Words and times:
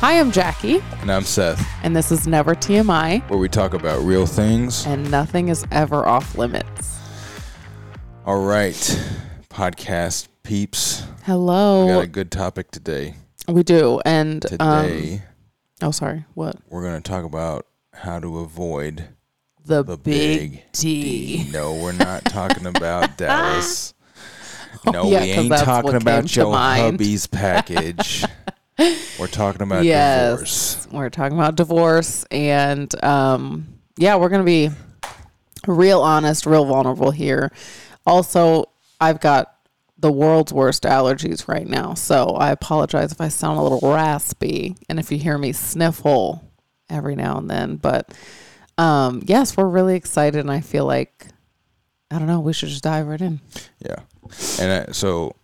Hi, 0.00 0.20
I'm 0.20 0.30
Jackie, 0.30 0.82
And 1.00 1.10
I'm 1.10 1.22
Seth, 1.24 1.66
and 1.82 1.96
this 1.96 2.12
is 2.12 2.26
Never 2.26 2.54
TMI, 2.54 3.28
where 3.30 3.38
we 3.38 3.48
talk 3.48 3.72
about 3.74 4.02
real 4.02 4.26
things. 4.26 4.86
and 4.86 5.10
nothing 5.10 5.48
is 5.48 5.64
ever 5.72 6.06
off 6.06 6.36
limits. 6.36 6.98
All 8.26 8.42
right, 8.44 8.74
podcast 9.48 10.28
peeps. 10.42 11.04
Hello. 11.24 11.86
We 11.86 11.92
got 11.92 12.04
a 12.04 12.08
good 12.08 12.30
topic 12.30 12.70
today. 12.70 13.14
We 13.48 13.62
do. 13.62 14.00
And, 14.04 14.44
um, 14.60 14.86
Today, 14.88 15.22
oh, 15.82 15.90
sorry. 15.92 16.24
What? 16.34 16.56
we're 16.68 16.82
going 16.82 17.00
to 17.00 17.08
talk 17.10 17.24
about 17.24 17.66
how 17.94 18.20
to 18.20 18.38
avoid 18.40 19.08
The, 19.64 19.82
the 19.82 19.96
big, 19.96 20.50
big 20.52 20.62
D. 20.72 21.48
No, 21.52 21.74
we're 21.74 21.92
not 21.92 22.24
talking 22.26 22.66
about 22.66 23.16
Dallas. 23.16 23.94
No, 24.92 25.02
Oh, 25.02 25.10
yeah, 25.10 25.20
we 25.22 25.30
ain't 25.30 25.54
talking 25.56 25.94
about 25.94 26.34
your 26.36 26.54
hubby's 26.54 27.26
package. 27.26 28.24
we're 29.18 29.26
talking 29.26 29.62
about 29.62 29.84
yes. 29.84 30.32
divorce. 30.32 30.88
We're 30.90 31.10
talking 31.10 31.36
about 31.36 31.54
divorce. 31.56 32.24
And, 32.30 33.04
um, 33.04 33.66
yeah, 33.96 34.16
we're 34.16 34.28
going 34.28 34.42
to 34.42 34.46
be 34.46 34.70
real 35.66 36.02
honest, 36.02 36.46
real 36.46 36.64
vulnerable 36.64 37.10
here. 37.10 37.52
Also, 38.06 38.66
I've 39.00 39.20
got 39.20 39.56
the 39.98 40.12
world's 40.12 40.52
worst 40.52 40.82
allergies 40.82 41.48
right 41.48 41.66
now. 41.66 41.94
So 41.94 42.28
I 42.30 42.50
apologize 42.50 43.12
if 43.12 43.20
I 43.20 43.28
sound 43.28 43.58
a 43.58 43.62
little 43.62 43.90
raspy 43.90 44.76
and 44.88 44.98
if 44.98 45.10
you 45.10 45.18
hear 45.18 45.38
me 45.38 45.52
sniffle 45.52 46.44
every 46.90 47.16
now 47.16 47.38
and 47.38 47.50
then. 47.50 47.76
But 47.76 48.14
um, 48.76 49.22
yes, 49.24 49.56
we're 49.56 49.68
really 49.68 49.96
excited. 49.96 50.40
And 50.40 50.50
I 50.50 50.60
feel 50.60 50.84
like, 50.84 51.26
I 52.10 52.18
don't 52.18 52.28
know, 52.28 52.40
we 52.40 52.52
should 52.52 52.68
just 52.68 52.84
dive 52.84 53.06
right 53.06 53.20
in. 53.20 53.40
Yeah. 53.78 54.00
And 54.60 54.88
uh, 54.88 54.92
so 54.92 55.34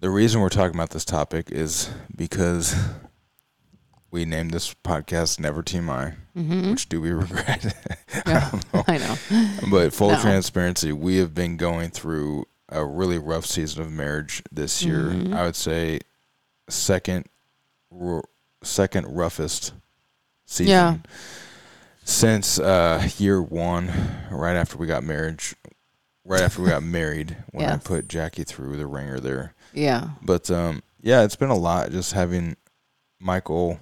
the 0.00 0.10
reason 0.10 0.40
we're 0.40 0.48
talking 0.48 0.74
about 0.74 0.90
this 0.90 1.04
topic 1.04 1.50
is 1.50 1.90
because 2.14 2.74
we 4.10 4.24
named 4.24 4.50
this 4.52 4.74
podcast 4.74 5.40
Never 5.40 5.62
TMI, 5.62 6.14
which 6.70 6.88
do 6.88 7.00
we 7.00 7.10
regret? 7.12 7.74
Yeah, 8.26 8.50
I 8.86 8.98
know. 8.98 9.16
but 9.70 9.92
full 9.92 10.10
No. 10.12 10.20
transparency, 10.20 10.92
we 10.92 11.16
have 11.18 11.34
been 11.34 11.56
going 11.56 11.90
through 11.90 12.46
a 12.68 12.84
really 12.84 13.18
rough 13.18 13.46
season 13.46 13.82
of 13.82 13.92
marriage 13.92 14.42
this 14.50 14.82
year. 14.82 15.04
Mm-hmm. 15.10 15.34
I 15.34 15.44
would 15.44 15.56
say 15.56 16.00
second 16.68 17.26
second 18.62 19.06
roughest 19.06 19.72
season 20.44 20.70
Yeah. 20.70 20.96
since 22.04 22.58
uh, 22.58 23.08
year 23.18 23.40
one, 23.42 23.90
right 24.30 24.56
after 24.56 24.76
we 24.76 24.86
got 24.86 25.04
marriage, 25.04 25.54
right 26.26 26.40
after 26.42 26.62
we 26.62 26.68
got 26.68 26.82
married, 26.82 27.36
when 27.52 27.64
I 27.66 27.72
Yes. 27.74 27.82
put 27.84 28.08
Jackie 28.08 28.44
through 28.44 28.76
the 28.76 28.86
ringer 28.86 29.20
there. 29.20 29.54
Yeah. 29.72 30.08
But 30.22 30.50
um, 30.50 30.82
yeah, 31.00 31.22
it's 31.22 31.36
been 31.36 31.50
a 31.50 31.56
lot 31.56 31.90
just 31.92 32.12
having 32.12 32.56
Michael 33.20 33.78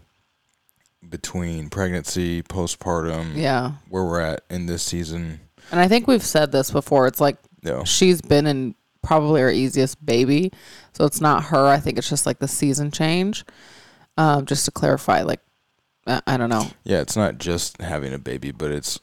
between 1.09 1.69
pregnancy, 1.71 2.43
postpartum, 2.43 3.35
Yeah. 3.37 3.73
where 3.89 4.05
we're 4.05 4.21
at 4.21 4.43
in 4.51 4.67
this 4.67 4.83
season. 4.83 5.41
And 5.71 5.81
I 5.81 5.89
think 5.89 6.07
we've 6.07 6.23
said 6.23 6.53
this 6.53 6.71
before. 6.71 7.07
It's 7.07 7.21
like 7.21 7.37
No, 7.63 7.85
she's 7.85 8.21
been 8.21 8.47
in 8.47 8.75
probably 9.03 9.43
our 9.43 9.51
easiest 9.51 10.05
baby. 10.05 10.51
So 10.93 11.05
it's 11.05 11.21
not 11.21 11.45
her. 11.45 11.67
I 11.67 11.79
think 11.79 11.99
it's 11.99 12.09
just 12.09 12.27
like 12.27 12.39
the 12.39 12.49
season 12.49 12.91
change. 12.91 13.45
Um, 14.17 14.47
just 14.47 14.65
to 14.67 14.71
clarify, 14.71 15.23
like, 15.23 15.41
I, 16.07 16.21
I 16.27 16.37
don't 16.37 16.49
know. 16.51 16.69
yeah, 16.85 17.01
it's 17.01 17.17
not 17.17 17.39
just 17.39 17.81
having 17.81 18.13
a 18.15 18.19
baby, 18.19 18.51
but 18.53 18.71
it's 18.71 19.01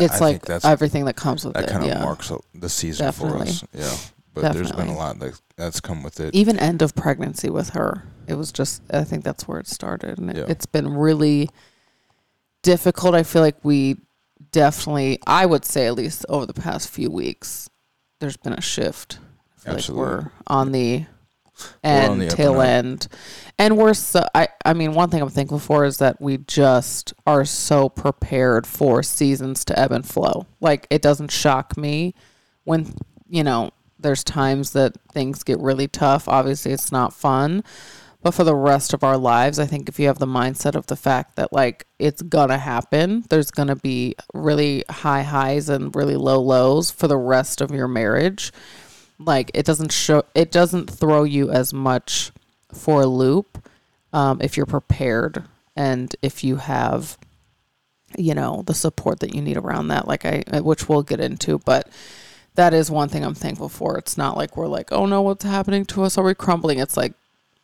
It's 0.00 0.20
I 0.20 0.24
like 0.24 0.42
that's 0.42 0.64
everything 0.64 1.04
that 1.06 1.16
comes 1.16 1.44
with 1.44 1.54
that 1.54 1.64
it. 1.64 1.66
That 1.66 1.72
kind 1.72 1.84
of 1.84 1.90
yeah. 1.90 2.04
marks 2.04 2.32
the 2.54 2.68
season 2.68 3.12
for 3.12 3.38
us. 3.38 3.64
Yeah, 3.72 3.94
but 4.34 4.52
there's 4.52 4.72
been 4.72 4.88
a 4.88 4.96
lot 4.96 5.18
that 5.20 5.40
that's 5.56 5.80
come 5.80 6.02
with 6.02 6.20
it. 6.20 6.34
Even 6.34 6.58
end 6.58 6.82
of 6.82 6.94
pregnancy 6.94 7.48
with 7.50 7.70
her. 7.70 8.04
It 8.26 8.34
was 8.34 8.52
just, 8.52 8.82
I 8.90 9.04
think 9.04 9.24
that's 9.24 9.46
where 9.46 9.58
it 9.58 9.68
started. 9.68 10.18
And 10.18 10.30
it, 10.30 10.36
Yeah. 10.36 10.44
it's 10.48 10.66
been 10.66 10.94
really 10.94 11.48
difficult. 12.62 13.14
I 13.14 13.22
feel 13.22 13.40
like 13.42 13.56
we 13.62 13.96
definitely, 14.52 15.18
I 15.26 15.46
would 15.46 15.64
say 15.64 15.86
at 15.86 15.94
least 15.94 16.26
over 16.28 16.44
the 16.44 16.52
past 16.54 16.88
few 16.88 17.10
weeks, 17.10 17.70
there's 18.18 18.36
been 18.36 18.52
a 18.52 18.60
shift. 18.60 19.18
Absolutely. 19.64 20.04
like 20.04 20.24
we're 20.24 20.30
on 20.46 20.72
the 20.72 21.06
We're 21.82 22.10
on 22.10 22.18
the 22.18 22.26
and 22.26 22.34
tail 22.34 22.60
end. 22.60 23.08
And 23.58 23.78
we're 23.78 23.94
so, 23.94 24.26
I, 24.34 24.48
I 24.64 24.74
mean, 24.74 24.92
one 24.92 25.10
thing 25.10 25.22
I'm 25.22 25.30
thankful 25.30 25.58
for 25.58 25.84
is 25.84 25.98
that 25.98 26.20
we 26.20 26.38
just 26.38 27.14
are 27.26 27.44
so 27.44 27.88
prepared 27.88 28.66
for 28.66 29.02
seasons 29.02 29.64
to 29.66 29.78
ebb 29.78 29.92
and 29.92 30.06
flow. 30.06 30.46
Like, 30.60 30.86
it 30.90 31.02
doesn't 31.02 31.30
shock 31.30 31.76
me 31.76 32.14
when, 32.64 32.94
you 33.28 33.42
know, 33.42 33.70
there's 33.98 34.22
times 34.22 34.72
that 34.72 34.96
things 35.12 35.42
get 35.42 35.58
really 35.58 35.88
tough. 35.88 36.28
Obviously, 36.28 36.72
it's 36.72 36.92
not 36.92 37.14
fun. 37.14 37.64
But 38.22 38.34
for 38.34 38.42
the 38.42 38.56
rest 38.56 38.92
of 38.92 39.04
our 39.04 39.16
lives, 39.16 39.60
I 39.60 39.66
think 39.66 39.88
if 39.88 40.00
you 40.00 40.08
have 40.08 40.18
the 40.18 40.26
mindset 40.26 40.74
of 40.74 40.86
the 40.86 40.96
fact 40.96 41.36
that 41.36 41.52
like 41.52 41.86
it's 42.00 42.22
gonna 42.22 42.58
happen, 42.58 43.24
there's 43.28 43.52
gonna 43.52 43.76
be 43.76 44.16
really 44.34 44.82
high 44.90 45.22
highs 45.22 45.68
and 45.68 45.94
really 45.94 46.16
low 46.16 46.40
lows 46.40 46.90
for 46.90 47.06
the 47.06 47.16
rest 47.16 47.60
of 47.60 47.70
your 47.70 47.86
marriage. 47.86 48.52
Like 49.18 49.50
it 49.54 49.64
doesn't 49.66 49.92
show, 49.92 50.24
it 50.34 50.50
doesn't 50.50 50.90
throw 50.90 51.24
you 51.24 51.50
as 51.50 51.72
much 51.72 52.32
for 52.72 53.02
a 53.02 53.06
loop 53.06 53.66
um, 54.12 54.40
if 54.42 54.56
you're 54.56 54.66
prepared 54.66 55.44
and 55.74 56.14
if 56.22 56.44
you 56.44 56.56
have, 56.56 57.18
you 58.16 58.34
know, 58.34 58.62
the 58.66 58.74
support 58.74 59.20
that 59.20 59.34
you 59.34 59.42
need 59.42 59.56
around 59.56 59.88
that. 59.88 60.06
Like 60.06 60.24
I, 60.24 60.42
which 60.60 60.88
we'll 60.88 61.02
get 61.02 61.20
into, 61.20 61.58
but 61.58 61.88
that 62.54 62.74
is 62.74 62.90
one 62.90 63.08
thing 63.08 63.24
I'm 63.24 63.34
thankful 63.34 63.68
for. 63.68 63.98
It's 63.98 64.16
not 64.16 64.36
like 64.36 64.56
we're 64.56 64.66
like, 64.66 64.92
oh 64.92 65.06
no, 65.06 65.22
what's 65.22 65.44
happening 65.44 65.84
to 65.86 66.02
us? 66.04 66.16
Are 66.18 66.24
we 66.24 66.34
crumbling? 66.34 66.78
It's 66.78 66.96
like, 66.96 67.12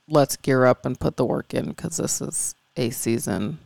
let's 0.09 0.37
gear 0.37 0.67
up 0.67 0.85
and 0.85 0.99
put 0.99 1.17
the 1.17 1.25
work 1.25 1.55
in 1.55 1.67
because 1.67 1.97
this 1.97 2.21
is 2.21 2.55
a 2.77 2.91
season 2.91 3.59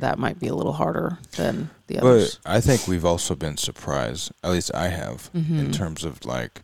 that 0.00 0.18
might 0.18 0.38
be 0.38 0.48
a 0.48 0.54
little 0.54 0.74
harder 0.74 1.18
than 1.36 1.70
the 1.86 1.98
others. 1.98 2.38
But 2.44 2.50
I 2.50 2.60
think 2.60 2.86
we've 2.86 3.04
also 3.04 3.34
been 3.34 3.56
surprised. 3.56 4.30
At 4.42 4.50
least 4.50 4.70
I 4.74 4.88
have, 4.88 5.30
in 5.34 5.72
terms 5.72 6.04
of 6.04 6.24
like 6.26 6.60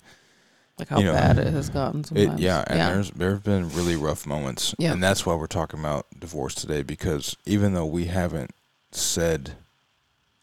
like 0.79 0.89
how 0.89 0.99
you 0.99 1.07
know, 1.07 1.13
bad 1.13 1.39
it 1.39 1.53
has 1.53 1.69
gotten 1.69 2.05
it. 2.15 2.39
Yeah, 2.39 2.65
and 2.67 2.81
there's 2.81 3.11
there 3.11 3.31
have 3.31 3.43
been 3.45 3.69
really 3.71 3.97
rough 3.97 4.27
moments, 4.27 4.75
Yeah. 4.79 4.93
and 4.93 5.03
that's 5.03 5.27
why 5.27 5.35
we're 5.35 5.47
talking 5.47 5.81
about 5.81 6.07
divorce 6.19 6.55
today. 6.55 6.83
Because 6.83 7.37
even 7.45 7.75
though 7.75 7.87
we 7.87 8.07
haven't 8.07 8.53
said, 8.93 9.53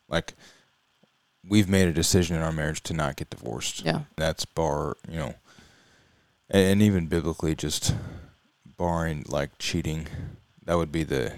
like, 0.10 0.34
we've 1.48 1.70
made 1.70 1.88
a 1.88 1.94
decision 1.94 2.36
in 2.36 2.42
our 2.42 2.52
marriage 2.52 2.82
to 2.84 2.94
not 2.94 3.16
get 3.16 3.30
divorced. 3.30 3.84
yeah, 3.86 4.02
That's 4.18 4.46
bar, 4.46 4.98
you 5.10 5.18
know, 5.18 5.36
and, 6.50 6.64
and 6.64 6.82
even 6.82 7.08
biblically, 7.08 7.56
just 7.56 7.96
barring 8.78 9.24
like 9.28 9.58
cheating, 9.58 10.08
that 10.66 10.76
would 10.76 10.92
be 10.92 11.04
the, 11.04 11.34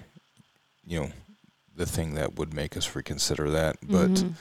you 0.85 0.99
know, 0.99 1.09
the 1.75 1.85
thing 1.85 2.15
that 2.15 2.35
would 2.35 2.53
make 2.53 2.75
us 2.75 2.95
reconsider 2.95 3.49
that. 3.51 3.77
But 3.83 4.09
Mhm. 4.09 4.33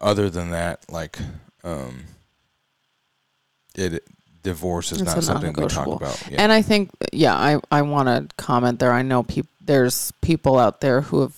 other 0.00 0.28
than 0.28 0.50
that, 0.50 0.80
like, 0.90 1.18
um, 1.64 2.04
it 3.74 4.04
divorce 4.42 4.92
is 4.92 5.00
It's 5.00 5.14
not 5.14 5.24
something 5.24 5.52
we 5.52 5.66
talk 5.66 5.86
about. 5.86 6.22
Yeah. 6.30 6.42
And 6.42 6.52
I 6.52 6.62
think, 6.62 6.90
yeah, 7.12 7.34
I, 7.34 7.60
I 7.70 7.82
want 7.82 8.08
to 8.08 8.34
comment 8.36 8.78
there. 8.78 8.92
I 8.92 9.02
know 9.02 9.22
peop- 9.22 9.46
there's 9.60 10.12
people 10.22 10.58
out 10.58 10.80
there 10.80 11.02
who 11.02 11.20
have, 11.22 11.36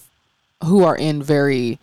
who 0.65 0.85
are 0.85 0.97
in 0.97 1.23
very 1.23 1.79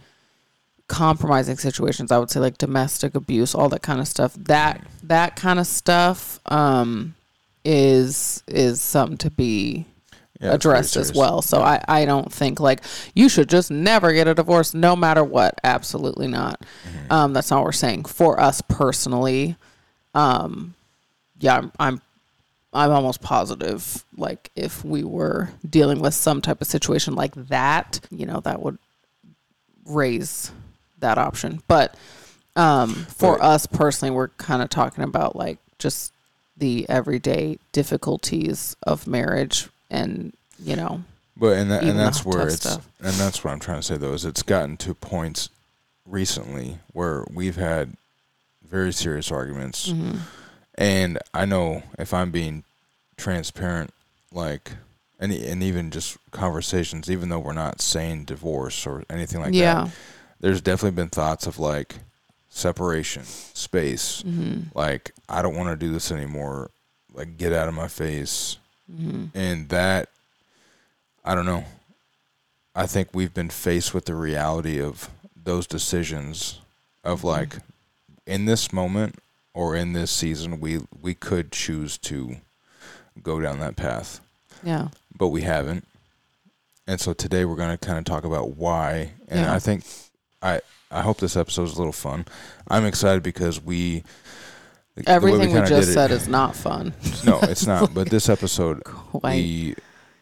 compromising 0.87 1.57
situations. 1.57 2.11
I 2.11 2.17
would 2.17 2.31
say 2.31 2.39
like 2.39 2.57
domestic 2.57 3.15
abuse, 3.15 3.53
all 3.53 3.69
that 3.69 3.81
kind 3.81 3.99
of 3.99 4.07
stuff. 4.07 4.33
That 4.35 4.81
that 5.03 5.35
kind 5.35 5.59
of 5.59 5.67
stuff 5.67 6.39
um, 6.51 7.16
is 7.66 8.41
is 8.47 8.81
something 8.81 9.17
to 9.17 9.29
be 9.29 9.85
Yeah, 10.39 10.53
addressed 10.53 10.95
as 10.95 11.13
well. 11.13 11.41
So 11.41 11.59
Yeah. 11.59 11.83
I, 11.87 12.01
I 12.01 12.05
don't 12.05 12.31
think 12.31 12.59
like 12.59 12.81
you 13.13 13.29
should 13.29 13.49
just 13.49 13.69
never 13.69 14.13
get 14.13 14.27
a 14.27 14.33
divorce 14.33 14.73
no 14.73 14.95
matter 14.95 15.23
what. 15.23 15.59
Absolutely 15.63 16.27
not. 16.27 16.61
Mm-hmm. 16.61 17.11
Um, 17.11 17.33
that's 17.33 17.51
not 17.51 17.57
what 17.57 17.66
we're 17.66 17.71
saying. 17.73 18.05
For 18.05 18.39
us 18.39 18.61
personally, 18.61 19.57
um, 20.14 20.74
yeah, 21.40 21.56
I'm, 21.58 21.72
I'm 21.80 22.02
I'm 22.72 22.91
almost 22.91 23.22
positive 23.22 24.03
like 24.16 24.52
if 24.56 24.85
we 24.85 25.03
were 25.03 25.50
dealing 25.67 26.00
with 26.00 26.14
some 26.14 26.41
type 26.41 26.61
of 26.61 26.67
situation 26.67 27.16
like 27.16 27.34
that, 27.47 28.00
you 28.11 28.26
know, 28.26 28.41
that 28.41 28.61
would 28.61 28.78
raise 29.85 30.52
that 31.00 31.17
option. 31.17 31.61
But 31.67 31.96
um, 32.56 32.94
for 32.94 33.41
us 33.41 33.66
personally, 33.66 34.14
we're 34.14 34.28
kind 34.29 34.61
of 34.61 34.70
talking 34.70 35.03
about 35.03 35.35
like 35.35 35.58
just 35.79 36.14
the 36.58 36.85
everyday 36.90 37.58
difficulties 37.72 38.76
of 38.84 39.08
marriage 39.08 39.67
and, 39.90 40.34
you 40.64 40.76
know, 40.76 41.02
But 41.38 41.58
and 41.58 41.72
that, 41.72 41.84
and 41.84 41.97
that's 41.97 42.23
where 42.26 42.47
it's 42.47 42.70
stuff. 42.70 42.88
and 43.00 43.14
that's 43.14 43.44
what 43.44 43.52
I'm 43.52 43.59
trying 43.59 43.79
to 43.79 43.84
say 43.84 43.97
though 43.97 44.14
is 44.14 44.26
it's 44.26 44.44
gotten 44.44 44.78
to 44.78 44.94
points 44.94 45.50
recently 46.05 46.78
where 46.94 47.26
we've 47.34 47.55
had 47.55 47.94
very 48.69 48.93
serious 48.93 49.31
arguments, 49.31 49.89
Mm-hmm. 49.89 50.17
and 50.75 51.19
I 51.33 51.45
know 51.45 51.83
if 51.97 52.13
I'm 52.13 52.31
being 52.31 52.63
transparent, 53.17 53.91
like 54.31 54.71
and 55.19 55.31
and 55.33 55.61
even 55.63 55.91
just 55.91 56.17
conversations, 56.31 57.09
even 57.11 57.29
though 57.29 57.39
we're 57.39 57.53
not 57.53 57.81
saying 57.81 58.25
divorce 58.25 58.85
or 58.87 59.03
anything 59.09 59.41
like 59.41 59.53
yeah. 59.53 59.85
that, 59.85 59.91
there's 60.39 60.61
definitely 60.61 60.95
been 60.95 61.09
thoughts 61.09 61.47
of 61.47 61.59
like 61.59 61.95
separation, 62.49 63.23
space, 63.23 64.23
Mm-hmm. 64.23 64.77
like 64.77 65.11
I 65.27 65.41
don't 65.41 65.55
want 65.57 65.69
to 65.69 65.85
do 65.85 65.91
this 65.91 66.11
anymore, 66.11 66.69
like 67.13 67.37
get 67.37 67.53
out 67.53 67.67
of 67.67 67.73
my 67.73 67.87
face, 67.87 68.57
Mm-hmm. 68.91 69.37
and 69.37 69.69
that 69.69 70.09
I 71.25 71.35
don't 71.35 71.45
know. 71.45 71.66
I 72.75 72.85
think 72.87 73.09
we've 73.13 73.33
been 73.33 73.49
faced 73.49 73.93
with 73.93 74.05
the 74.05 74.16
reality 74.16 74.79
of 74.81 75.09
those 75.43 75.67
decisions 75.67 76.59
of 77.03 77.19
Mm-hmm. 77.19 77.27
like 77.27 77.57
in 78.29 78.46
this 78.46 78.72
moment 78.72 79.16
or 79.53 79.76
in 79.76 79.93
this 79.93 80.11
season 80.11 80.59
we 80.59 80.79
we 81.02 81.14
could 81.14 81.52
choose 81.52 81.97
to 81.97 82.37
go 83.22 83.41
down 83.41 83.59
that 83.59 83.76
path, 83.76 84.22
Yeah. 84.64 84.90
but 85.17 85.29
we 85.29 85.41
haven't. 85.41 85.85
And 86.87 86.99
so 87.02 87.14
today 87.14 87.43
we're 87.46 87.55
going 87.55 87.76
to 87.78 87.85
kind 87.85 87.99
of 87.99 88.05
talk 88.05 88.23
about 88.23 88.55
why 88.55 89.11
and 89.28 89.41
Yeah. 89.41 89.53
I 89.53 89.59
think 89.59 89.84
I 90.41 90.61
I 90.91 91.02
hope 91.02 91.17
this 91.20 91.35
episode 91.37 91.64
is 91.64 91.73
a 91.76 91.78
little 91.78 91.91
fun. 91.93 92.26
I'm 92.67 92.85
excited 92.85 93.22
because 93.23 93.61
we 93.61 94.03
Everything 95.08 95.40
we, 95.40 95.47
kinda 95.47 95.67
just 95.70 95.90
it- 95.90 95.93
said 95.93 96.11
is 96.11 96.28
not 96.28 96.55
fun. 96.55 96.93
no, 97.26 97.40
it's 97.43 97.66
not. 97.66 97.93
But 97.93 98.09
this 98.09 98.28
episode, 98.28 98.84
Quite. 98.84 99.35
we 99.35 99.76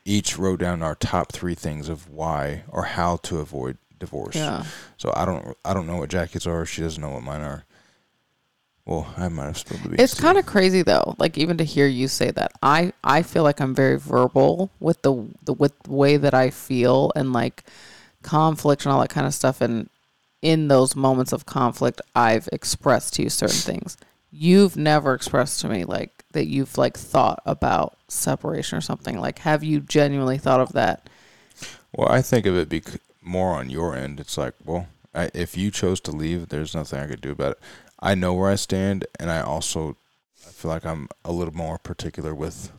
each 0.06 0.38
wrote 0.38 0.60
down 0.60 0.82
our 0.84 0.96
top 0.96 1.32
three 1.32 1.56
things 1.56 1.90
of 1.90 2.10
why 2.10 2.64
or 2.70 2.84
how 2.84 3.18
to 3.24 3.40
avoid 3.40 3.78
divorce. 4.00 4.36
yeah. 4.36 4.64
So 4.98 5.12
I 5.16 5.26
don't, 5.26 5.58
I 5.66 5.74
don't 5.74 5.88
know 5.88 5.98
what 5.98 6.10
Jackie's 6.10 6.46
are. 6.46 6.66
She 6.66 6.82
doesn't 6.82 7.02
know 7.02 7.10
what 7.10 7.24
mine 7.24 7.42
are. 7.42 7.64
Well, 8.88 9.14
I 9.18 9.28
might 9.28 9.48
have 9.48 9.58
spilled 9.58 9.82
the 9.82 9.90
beans. 9.90 10.02
It's 10.02 10.20
kind 10.20 10.38
of 10.38 10.46
crazy 10.46 10.82
though. 10.82 11.14
Like 11.20 11.38
even 11.38 11.58
to 11.58 11.66
hear 11.66 11.88
you 11.88 12.08
say 12.08 12.32
that, 12.32 12.54
I 12.64 12.94
I 13.04 13.22
feel 13.22 13.44
like 13.44 13.60
I'm 13.60 13.76
very 13.76 14.00
verbal 14.00 14.72
with 14.80 15.02
the 15.02 15.28
the 15.44 15.52
with 15.52 15.78
the 15.84 15.92
way 15.92 16.16
that 16.16 16.34
I 16.34 16.50
feel 16.52 17.12
and 17.14 17.34
like 17.34 17.66
conflict 18.24 18.86
and 18.86 18.94
all 18.94 19.02
that 19.02 19.10
kind 19.10 19.28
of 19.28 19.34
stuff. 19.34 19.60
And 19.60 19.90
in 20.42 20.70
those 20.70 20.96
moments 20.96 21.34
of 21.34 21.46
conflict, 21.46 22.00
I've 22.16 22.48
expressed 22.54 23.16
to 23.16 23.24
you 23.24 23.30
certain 23.30 23.58
things. 23.58 23.98
You've 24.32 24.78
never 24.78 25.14
expressed 25.14 25.60
to 25.62 25.68
me 25.68 25.84
like 25.84 26.24
that 26.32 26.48
you've 26.48 26.78
like 26.78 26.96
thought 26.96 27.42
about 27.46 27.98
separation 28.08 28.78
or 28.78 28.82
something. 28.82 29.20
Like, 29.20 29.40
have 29.40 29.66
you 29.66 29.82
genuinely 29.82 30.38
thought 30.38 30.62
of 30.62 30.72
that? 30.74 31.10
Well, 31.94 32.08
I 32.10 32.22
think 32.22 32.46
of 32.46 32.56
it 32.56 32.70
bec- 32.70 33.02
more 33.22 33.54
on 33.54 33.70
your 33.70 33.96
end. 33.96 34.22
It's 34.22 34.38
like, 34.38 34.54
well, 34.64 34.88
I, 35.14 35.30
if 35.34 35.58
you 35.58 35.72
chose 35.72 36.00
to 36.02 36.12
leave, 36.12 36.50
there's 36.50 36.76
nothing 36.76 37.00
I 37.00 37.08
could 37.08 37.22
do 37.22 37.32
about 37.32 37.54
it. 37.54 37.60
I 38.00 38.16
know 38.16 38.34
where 38.34 38.50
I 38.50 38.56
stand, 38.56 39.06
and 39.20 39.30
I 39.32 39.42
also 39.42 39.98
I 40.48 40.52
feel 40.52 40.70
like 40.70 40.86
I'm 40.86 41.08
a 41.26 41.32
little 41.32 41.54
more 41.54 41.78
particular 41.78 42.34
with 42.34 42.72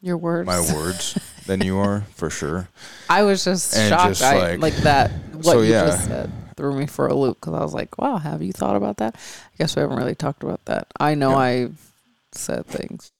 Your 0.00 0.16
words. 0.16 0.46
my 0.46 0.60
words 0.74 1.18
than 1.46 1.62
you 1.62 1.78
are, 1.78 2.02
for 2.14 2.28
sure. 2.30 2.68
I 3.08 3.22
was 3.22 3.44
just 3.44 3.74
And 3.76 3.88
shocked. 3.90 4.08
just, 4.08 4.22
I, 4.22 4.52
like- 4.56 4.60
like, 4.60 4.76
that. 4.82 5.10
What 5.32 5.44
So, 5.44 5.60
you 5.62 5.72
yeah. 5.72 5.86
just 5.86 6.06
said 6.06 6.32
threw 6.56 6.74
me 6.74 6.86
for 6.86 7.06
a 7.06 7.14
loop 7.14 7.38
because 7.38 7.52
I 7.52 7.60
was 7.60 7.74
like, 7.74 7.98
"Wow, 7.98 8.16
have 8.16 8.42
you 8.42 8.52
thought 8.52 8.76
about 8.76 8.96
that?" 8.98 9.14
I 9.16 9.56
guess 9.58 9.76
we 9.76 9.82
haven't 9.82 9.98
really 9.98 10.14
talked 10.14 10.42
about 10.42 10.64
that. 10.64 10.86
I 10.98 11.14
know 11.14 11.30
Yeah. 11.32 11.36
I've 11.36 11.92
said 12.32 12.66
things. 12.66 13.12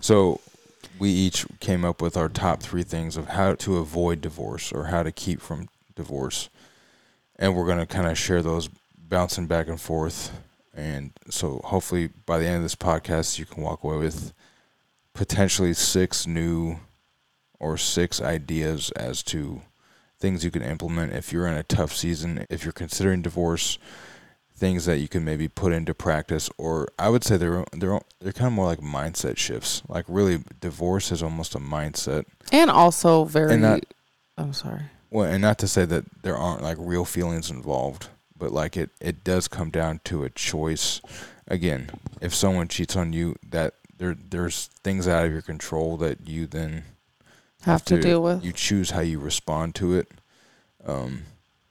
So 0.00 0.40
we 0.98 1.10
each 1.10 1.46
came 1.60 1.84
up 1.84 2.00
with 2.00 2.16
our 2.16 2.28
top 2.28 2.62
three 2.62 2.84
things 2.84 3.16
of 3.16 3.28
how 3.30 3.54
to 3.56 3.78
avoid 3.78 4.20
divorce 4.20 4.70
or 4.72 4.84
how 4.86 5.02
to 5.02 5.10
keep 5.12 5.40
from 5.40 5.68
divorce. 5.96 6.48
And 7.38 7.54
we're 7.56 7.66
going 7.66 7.78
to 7.78 7.86
kind 7.86 8.06
of 8.06 8.16
share 8.16 8.40
those 8.42 8.68
bouncing 9.08 9.46
back 9.46 9.68
and 9.68 9.80
forth. 9.80 10.32
And 10.74 11.12
so 11.30 11.60
hopefully 11.64 12.10
by 12.26 12.38
the 12.38 12.46
end 12.46 12.56
of 12.56 12.62
this 12.62 12.74
podcast, 12.76 13.38
you 13.38 13.46
can 13.46 13.62
walk 13.62 13.82
away 13.82 13.96
with 13.96 14.32
potentially 15.14 15.72
six 15.72 16.26
new 16.26 16.76
or 17.58 17.78
six 17.78 18.20
ideas 18.20 18.90
as 18.90 19.22
to 19.24 19.62
things 20.18 20.44
you 20.44 20.50
can 20.50 20.62
implement 20.62 21.12
if 21.12 21.32
you're 21.32 21.46
in 21.46 21.56
a 21.56 21.62
tough 21.62 21.94
season, 21.94 22.46
if 22.50 22.64
you're 22.64 22.72
considering 22.72 23.22
divorce, 23.22 23.78
things 24.54 24.84
that 24.86 24.98
you 24.98 25.08
can 25.08 25.24
maybe 25.24 25.48
put 25.48 25.72
into 25.72 25.92
practice 25.94 26.48
or 26.58 26.88
I 26.98 27.08
would 27.10 27.22
say 27.24 27.36
they're 27.36 27.64
they're 27.72 28.00
they're 28.20 28.32
kind 28.32 28.46
of 28.48 28.52
more 28.54 28.66
like 28.66 28.80
mindset 28.80 29.36
shifts. 29.38 29.82
Like 29.88 30.04
really 30.08 30.38
divorce 30.60 31.10
is 31.12 31.22
almost 31.22 31.54
a 31.54 31.58
mindset. 31.58 32.24
And 32.52 32.70
also 32.70 33.24
very. 33.24 33.54
And 33.54 33.64
that- 33.64 33.94
I'm 34.38 34.52
sorry. 34.52 34.82
Well, 35.10 35.24
and 35.30 35.40
not 35.40 35.58
to 35.60 35.68
say 35.68 35.86
that 35.86 36.04
there 36.22 36.36
aren't 36.36 36.62
like 36.62 36.76
real 36.78 37.06
feelings 37.06 37.50
involved, 37.50 38.08
but 38.38 38.52
like 38.52 38.76
it 38.76 38.90
it 39.00 39.24
does 39.24 39.48
come 39.48 39.70
down 39.70 40.00
to 40.04 40.24
a 40.24 40.30
choice. 40.30 41.00
Again, 41.48 41.90
if 42.20 42.34
someone 42.34 42.68
cheats 42.68 42.96
on 42.96 43.12
you, 43.12 43.36
that 43.48 43.74
there 43.98 44.16
there's 44.30 44.66
things 44.82 45.06
out 45.08 45.24
of 45.26 45.32
your 45.32 45.42
control 45.42 45.96
that 45.98 46.28
you 46.28 46.46
then 46.46 46.84
Have 47.62 47.84
to, 47.86 48.00
deal 48.00 48.22
with. 48.22 48.44
You 48.44 48.52
choose 48.52 48.90
how 48.90 49.00
you 49.00 49.18
respond 49.18 49.74
to 49.76 49.94
it. 49.96 50.08
Um, 50.84 51.22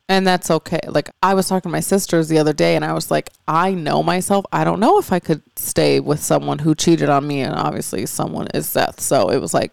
And 0.08 0.26
that's 0.26 0.50
okay. 0.52 0.80
Like 0.88 1.10
I 1.22 1.34
was 1.34 1.48
talking 1.48 1.70
to 1.70 1.74
my 1.74 1.80
sisters 1.82 2.28
the 2.28 2.38
other 2.38 2.54
day 2.54 2.76
and 2.76 2.86
I 2.86 2.94
was 2.94 3.10
like, 3.12 3.32
I 3.48 3.74
know 3.74 4.04
myself. 4.04 4.46
I 4.52 4.64
don't 4.64 4.80
know 4.80 4.98
if 5.00 5.12
I 5.12 5.20
could 5.20 5.42
stay 5.56 6.00
with 6.00 6.20
someone 6.20 6.60
who 6.60 6.76
cheated 6.76 7.10
on 7.10 7.26
me 7.28 7.42
and 7.42 7.56
obviously 7.56 8.06
someone 8.06 8.48
is 8.54 8.68
Seth. 8.70 9.00
So 9.00 9.30
it 9.30 9.40
was 9.40 9.54
like, 9.54 9.72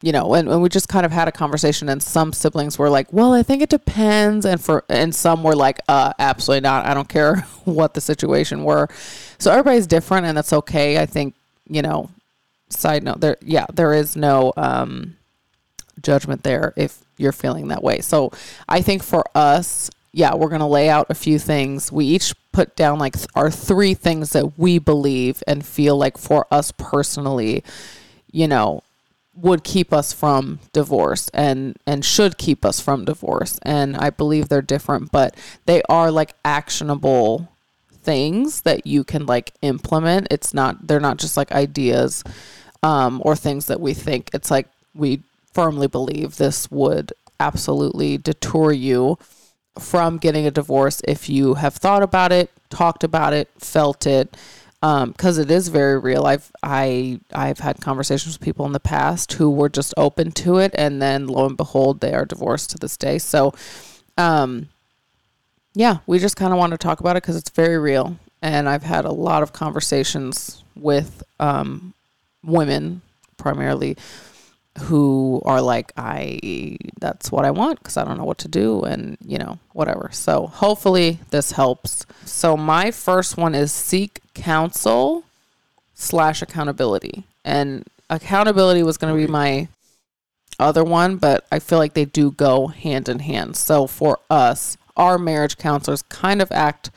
you 0.00 0.12
know, 0.12 0.34
and, 0.34 0.48
and 0.48 0.62
we 0.62 0.68
just 0.68 0.88
kind 0.88 1.04
of 1.04 1.10
had 1.10 1.26
a 1.26 1.32
conversation 1.32 1.88
and 1.88 2.02
some 2.02 2.32
siblings 2.32 2.78
were 2.78 2.90
like, 2.90 3.12
Well, 3.12 3.32
I 3.32 3.42
think 3.42 3.62
it 3.62 3.68
depends 3.68 4.44
and 4.46 4.60
for 4.60 4.84
and 4.88 5.14
some 5.14 5.42
were 5.42 5.56
like, 5.56 5.80
uh, 5.88 6.12
absolutely 6.18 6.62
not. 6.62 6.86
I 6.86 6.94
don't 6.94 7.08
care 7.08 7.36
what 7.64 7.94
the 7.94 8.00
situation 8.00 8.64
were. 8.64 8.88
So 9.38 9.50
everybody's 9.50 9.86
different 9.86 10.26
and 10.26 10.36
that's 10.36 10.52
okay. 10.52 10.98
I 10.98 11.06
think, 11.06 11.34
you 11.68 11.82
know, 11.82 12.10
side 12.70 13.02
note 13.02 13.20
there 13.20 13.38
yeah, 13.40 13.66
there 13.72 13.94
is 13.94 14.16
no 14.16 14.52
um 14.56 15.16
judgment 16.02 16.44
there 16.44 16.72
if 16.76 17.02
you're 17.16 17.32
feeling 17.32 17.68
that 17.68 17.82
way. 17.82 18.00
So 18.00 18.30
I 18.68 18.82
think 18.82 19.02
for 19.02 19.24
us, 19.34 19.90
yeah, 20.12 20.34
we're 20.34 20.48
going 20.48 20.60
to 20.60 20.66
lay 20.66 20.88
out 20.88 21.06
a 21.10 21.14
few 21.14 21.38
things. 21.38 21.92
We 21.92 22.06
each 22.06 22.34
put 22.52 22.76
down 22.76 22.98
like 22.98 23.16
our 23.34 23.50
three 23.50 23.94
things 23.94 24.30
that 24.30 24.58
we 24.58 24.78
believe 24.78 25.42
and 25.46 25.66
feel 25.66 25.96
like 25.96 26.16
for 26.16 26.46
us 26.50 26.72
personally, 26.72 27.62
you 28.30 28.48
know, 28.48 28.82
would 29.40 29.62
keep 29.62 29.92
us 29.92 30.12
from 30.12 30.58
divorce 30.72 31.28
and 31.32 31.76
and 31.86 32.04
should 32.04 32.38
keep 32.38 32.64
us 32.64 32.80
from 32.80 33.04
divorce. 33.04 33.58
And 33.62 33.96
I 33.96 34.10
believe 34.10 34.48
they're 34.48 34.62
different, 34.62 35.12
but 35.12 35.36
they 35.66 35.82
are 35.88 36.10
like 36.10 36.34
actionable 36.44 37.48
things 38.02 38.62
that 38.62 38.86
you 38.86 39.04
can 39.04 39.26
like 39.26 39.52
implement. 39.62 40.28
It's 40.30 40.52
not 40.52 40.86
they're 40.86 41.00
not 41.00 41.18
just 41.18 41.36
like 41.36 41.52
ideas 41.52 42.24
um 42.82 43.22
or 43.24 43.36
things 43.36 43.66
that 43.66 43.80
we 43.80 43.94
think. 43.94 44.30
It's 44.32 44.50
like 44.50 44.68
we 44.94 45.22
firmly 45.52 45.86
believe 45.86 46.36
this 46.36 46.70
would 46.70 47.12
absolutely 47.38 48.18
deter 48.18 48.72
you 48.72 49.18
from 49.78 50.18
getting 50.18 50.46
a 50.46 50.50
divorce 50.50 51.00
if 51.06 51.28
you 51.28 51.54
have 51.54 51.74
thought 51.74 52.02
about 52.02 52.32
it, 52.32 52.50
talked 52.70 53.04
about 53.04 53.32
it, 53.32 53.48
felt 53.58 54.06
it, 54.06 54.36
because 54.80 55.38
it 55.38 55.50
is 55.50 55.68
very 55.68 55.98
real. 55.98 56.26
I've 56.26 56.50
I 56.62 57.20
I've 57.32 57.58
had 57.58 57.80
conversations 57.80 58.38
with 58.38 58.44
people 58.44 58.66
in 58.66 58.72
the 58.72 58.80
past 58.80 59.32
who 59.34 59.50
were 59.50 59.68
just 59.68 59.92
open 59.96 60.32
to 60.32 60.58
it, 60.58 60.72
and 60.76 61.02
then 61.02 61.26
lo 61.26 61.46
and 61.46 61.56
behold, 61.56 62.00
they 62.00 62.14
are 62.14 62.24
divorced 62.24 62.70
to 62.70 62.78
this 62.78 62.96
day. 62.96 63.18
So, 63.18 63.54
um, 64.16 64.68
yeah, 65.74 65.98
we 66.06 66.18
just 66.18 66.36
kind 66.36 66.52
of 66.52 66.58
want 66.58 66.72
to 66.72 66.78
talk 66.78 67.00
about 67.00 67.16
it 67.16 67.22
because 67.22 67.36
it's 67.36 67.50
very 67.50 67.78
real, 67.78 68.16
and 68.40 68.68
I've 68.68 68.84
had 68.84 69.04
a 69.04 69.12
lot 69.12 69.42
of 69.42 69.52
conversations 69.52 70.62
with 70.76 71.24
um, 71.40 71.92
women 72.44 73.02
primarily 73.36 73.96
who 74.78 75.42
are 75.44 75.60
like 75.60 75.92
i 75.96 76.78
that's 77.00 77.32
what 77.32 77.44
i 77.44 77.50
want 77.50 77.78
because 77.78 77.96
i 77.96 78.04
don't 78.04 78.16
know 78.16 78.24
what 78.24 78.38
to 78.38 78.48
do 78.48 78.82
and 78.82 79.16
you 79.24 79.36
know 79.38 79.58
whatever 79.72 80.08
so 80.12 80.46
hopefully 80.46 81.18
this 81.30 81.52
helps 81.52 82.06
so 82.24 82.56
my 82.56 82.90
first 82.90 83.36
one 83.36 83.54
is 83.54 83.72
seek 83.72 84.20
counsel 84.38 85.24
slash 85.94 86.42
accountability 86.42 87.24
and 87.44 87.84
accountability 88.10 88.82
was 88.82 88.96
going 88.96 89.12
to 89.12 89.26
be 89.26 89.30
my 89.30 89.68
other 90.58 90.84
one 90.84 91.16
but 91.16 91.46
i 91.52 91.58
feel 91.58 91.78
like 91.78 91.94
they 91.94 92.04
do 92.04 92.30
go 92.30 92.68
hand 92.68 93.08
in 93.08 93.18
hand 93.20 93.56
so 93.56 93.86
for 93.86 94.18
us 94.30 94.76
our 94.96 95.18
marriage 95.18 95.56
counselors 95.58 96.02
kind 96.02 96.40
of 96.40 96.50
act 96.52 96.90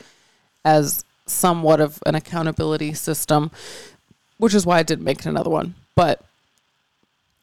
as 0.63 1.03
somewhat 1.25 1.79
of 1.79 1.99
an 2.05 2.15
accountability 2.15 2.93
system 2.93 3.51
which 4.37 4.53
is 4.53 4.65
why 4.65 4.79
i 4.79 4.83
didn't 4.83 5.05
make 5.05 5.19
it 5.19 5.25
another 5.25 5.49
one 5.49 5.75
but 5.95 6.23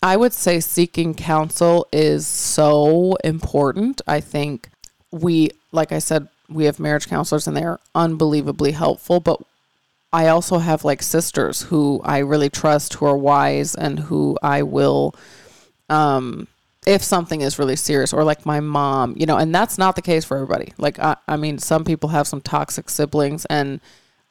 I 0.02 0.16
would 0.16 0.32
say 0.32 0.60
seeking 0.60 1.14
counsel 1.14 1.88
is 1.92 2.26
so 2.26 3.16
important. 3.24 4.00
I 4.06 4.20
think 4.20 4.68
we, 5.10 5.50
like 5.72 5.90
I 5.90 5.98
said, 5.98 6.28
we 6.48 6.64
have 6.64 6.78
marriage 6.78 7.08
counselors 7.08 7.46
and 7.46 7.56
they're 7.56 7.80
unbelievably 7.94 8.72
helpful. 8.72 9.18
But 9.18 9.40
I 10.12 10.28
also 10.28 10.58
have 10.58 10.84
like 10.84 11.02
sisters 11.02 11.62
who 11.62 12.00
I 12.04 12.18
really 12.18 12.48
trust, 12.48 12.94
who 12.94 13.06
are 13.06 13.16
wise, 13.16 13.74
and 13.74 13.98
who 13.98 14.38
I 14.42 14.62
will, 14.62 15.14
um, 15.90 16.48
if 16.86 17.02
something 17.02 17.42
is 17.42 17.58
really 17.58 17.76
serious, 17.76 18.12
or 18.12 18.24
like 18.24 18.46
my 18.46 18.60
mom, 18.60 19.14
you 19.18 19.26
know, 19.26 19.36
and 19.36 19.54
that's 19.54 19.76
not 19.76 19.96
the 19.96 20.02
case 20.02 20.24
for 20.24 20.36
everybody. 20.36 20.72
Like, 20.78 20.98
I, 20.98 21.16
I 21.26 21.36
mean, 21.36 21.58
some 21.58 21.84
people 21.84 22.08
have 22.10 22.26
some 22.26 22.40
toxic 22.40 22.88
siblings 22.88 23.44
and 23.46 23.80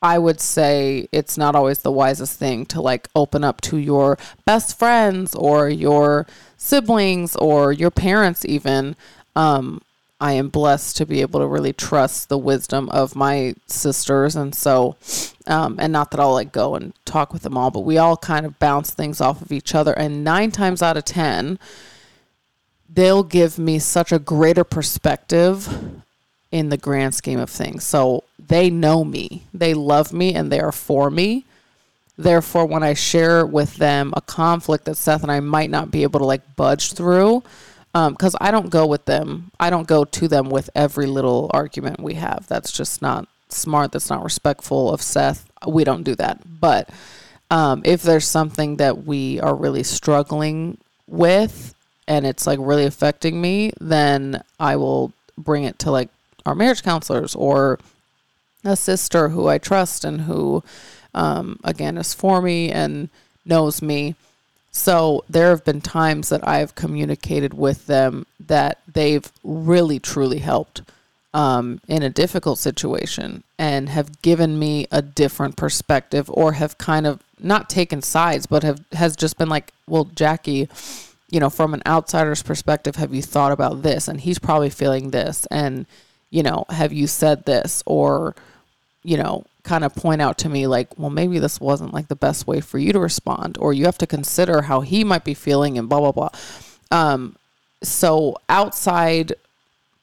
I 0.01 0.19
would 0.19 0.39
say 0.39 1.07
it's 1.11 1.37
not 1.37 1.55
always 1.55 1.79
the 1.79 1.91
wisest 1.91 2.37
thing 2.37 2.65
to 2.67 2.81
like 2.81 3.07
open 3.15 3.43
up 3.43 3.61
to 3.61 3.77
your 3.77 4.17
best 4.45 4.77
friends 4.77 5.33
or 5.33 5.69
your 5.69 6.27
siblings 6.55 7.35
or 7.35 7.71
your 7.71 7.91
parents, 7.91 8.45
even. 8.45 8.95
Um, 9.35 9.81
I 10.19 10.33
am 10.33 10.49
blessed 10.49 10.97
to 10.97 11.05
be 11.05 11.21
able 11.21 11.39
to 11.41 11.47
really 11.47 11.73
trust 11.73 12.29
the 12.29 12.37
wisdom 12.37 12.89
of 12.89 13.15
my 13.15 13.53
sisters. 13.67 14.35
And 14.35 14.55
so, 14.55 14.95
um, 15.45 15.77
and 15.79 15.93
not 15.93 16.11
that 16.11 16.19
I'll 16.19 16.33
like 16.33 16.51
go 16.51 16.75
and 16.75 16.93
talk 17.05 17.33
with 17.33 17.43
them 17.43 17.55
all, 17.55 17.69
but 17.69 17.81
we 17.81 17.97
all 17.97 18.17
kind 18.17 18.45
of 18.45 18.57
bounce 18.57 18.91
things 18.91 19.21
off 19.21 19.41
of 19.41 19.51
each 19.51 19.75
other. 19.75 19.93
And 19.93 20.23
nine 20.23 20.51
times 20.51 20.81
out 20.81 20.97
of 20.97 21.05
10, 21.05 21.59
they'll 22.89 23.23
give 23.23 23.59
me 23.59 23.77
such 23.77 24.11
a 24.11 24.17
greater 24.17 24.63
perspective 24.63 26.01
in 26.51 26.69
the 26.69 26.77
grand 26.77 27.13
scheme 27.13 27.39
of 27.39 27.49
things. 27.49 27.83
So 27.83 28.23
they 28.39 28.69
know 28.69 29.03
me, 29.03 29.43
they 29.53 29.73
love 29.73 30.13
me, 30.13 30.33
and 30.33 30.51
they 30.51 30.59
are 30.59 30.71
for 30.71 31.11
me. 31.11 31.45
Therefore, 32.17 32.65
when 32.65 32.81
I 32.81 32.95
share 32.95 33.45
with 33.45 33.75
them 33.75 34.13
a 34.17 34.21
conflict 34.21 34.85
that 34.85 34.95
Seth 34.95 35.21
and 35.21 35.31
I 35.31 35.39
might 35.41 35.69
not 35.69 35.91
be 35.91 36.01
able 36.01 36.19
to 36.19 36.25
like 36.25 36.55
budge 36.55 36.93
through, 36.93 37.43
because 37.93 38.35
um, 38.35 38.39
I 38.41 38.51
don't 38.51 38.69
go 38.69 38.85
with 38.85 39.05
them, 39.05 39.51
I 39.59 39.69
don't 39.69 39.87
go 39.87 40.05
to 40.05 40.27
them 40.27 40.49
with 40.49 40.69
every 40.75 41.07
little 41.07 41.49
argument 41.53 41.99
we 41.99 42.13
have. 42.15 42.45
That's 42.47 42.71
just 42.71 43.01
not 43.01 43.27
smart. 43.49 43.91
That's 43.91 44.09
not 44.09 44.23
respectful 44.23 44.91
of 44.91 45.01
Seth. 45.01 45.49
We 45.67 45.83
don't 45.83 46.03
do 46.03 46.15
that. 46.15 46.41
But 46.59 46.89
um, 47.49 47.81
if 47.85 48.03
there's 48.03 48.27
something 48.27 48.77
that 48.77 49.05
we 49.05 49.39
are 49.39 49.55
really 49.55 49.83
struggling 49.83 50.77
with 51.07 51.73
and 52.07 52.25
it's 52.25 52.47
like 52.47 52.59
really 52.61 52.85
affecting 52.85 53.41
me, 53.41 53.71
then 53.79 54.43
I 54.59 54.75
will 54.75 55.11
bring 55.37 55.63
it 55.63 55.79
to 55.79 55.91
like 55.91 56.09
our 56.45 56.55
marriage 56.55 56.83
counselors 56.83 57.35
or 57.35 57.79
a 58.63 58.75
sister 58.75 59.29
who 59.29 59.47
I 59.47 59.57
trust 59.57 60.03
and 60.03 60.21
who, 60.21 60.63
um, 61.13 61.59
again, 61.63 61.97
is 61.97 62.13
for 62.13 62.41
me 62.41 62.71
and 62.71 63.09
knows 63.45 63.81
me. 63.81 64.15
So 64.77 65.25
there 65.27 65.49
have 65.49 65.65
been 65.65 65.81
times 65.81 66.29
that 66.29 66.47
I've 66.47 66.75
communicated 66.75 67.55
with 67.55 67.87
them 67.87 68.27
that 68.39 68.77
they've 68.87 69.29
really 69.43 69.99
truly 69.99 70.37
helped 70.37 70.83
um, 71.33 71.81
in 71.87 72.03
a 72.03 72.11
difficult 72.11 72.59
situation 72.59 73.43
and 73.57 73.89
have 73.89 74.21
given 74.21 74.59
me 74.59 74.85
a 74.91 75.01
different 75.01 75.57
perspective 75.57 76.29
or 76.29 76.53
have 76.53 76.77
kind 76.77 77.07
of 77.07 77.23
not 77.39 77.71
taken 77.71 78.03
sides, 78.03 78.45
but 78.45 78.61
have 78.61 78.79
has 78.93 79.15
just 79.15 79.39
been 79.39 79.49
like, 79.49 79.73
well, 79.87 80.05
Jackie, 80.15 80.69
you 81.31 81.39
know, 81.39 81.49
from 81.49 81.73
an 81.73 81.81
outsider's 81.87 82.43
perspective, 82.43 82.97
have 82.97 83.15
you 83.15 83.23
thought 83.23 83.51
about 83.51 83.81
this? 83.81 84.07
And 84.07 84.21
he's 84.21 84.37
probably 84.37 84.69
feeling 84.69 85.09
this. 85.09 85.47
And, 85.47 85.87
you 86.29 86.43
know, 86.43 86.65
have 86.69 86.93
you 86.93 87.07
said 87.07 87.45
this? 87.45 87.81
Or, 87.87 88.35
you 89.03 89.17
know, 89.17 89.43
kind 89.67 89.83
of 89.83 89.93
point 89.93 90.21
out 90.21 90.37
to 90.39 90.49
me 90.49 90.65
like, 90.65 90.87
well, 90.97 91.09
maybe 91.09 91.39
this 91.39 91.59
wasn't 91.59 91.93
like 91.93 92.07
the 92.07 92.15
best 92.15 92.47
way 92.47 92.61
for 92.61 92.77
you 92.79 92.93
to 92.93 92.99
respond, 92.99 93.57
or 93.59 93.73
you 93.73 93.85
have 93.85 93.97
to 93.97 94.07
consider 94.07 94.63
how 94.63 94.81
he 94.81 95.03
might 95.03 95.25
be 95.25 95.33
feeling 95.33 95.77
and 95.77 95.89
blah, 95.89 95.99
blah, 95.99 96.11
blah. 96.13 96.29
Um, 96.89 97.35
so 97.83 98.37
outside 98.47 99.33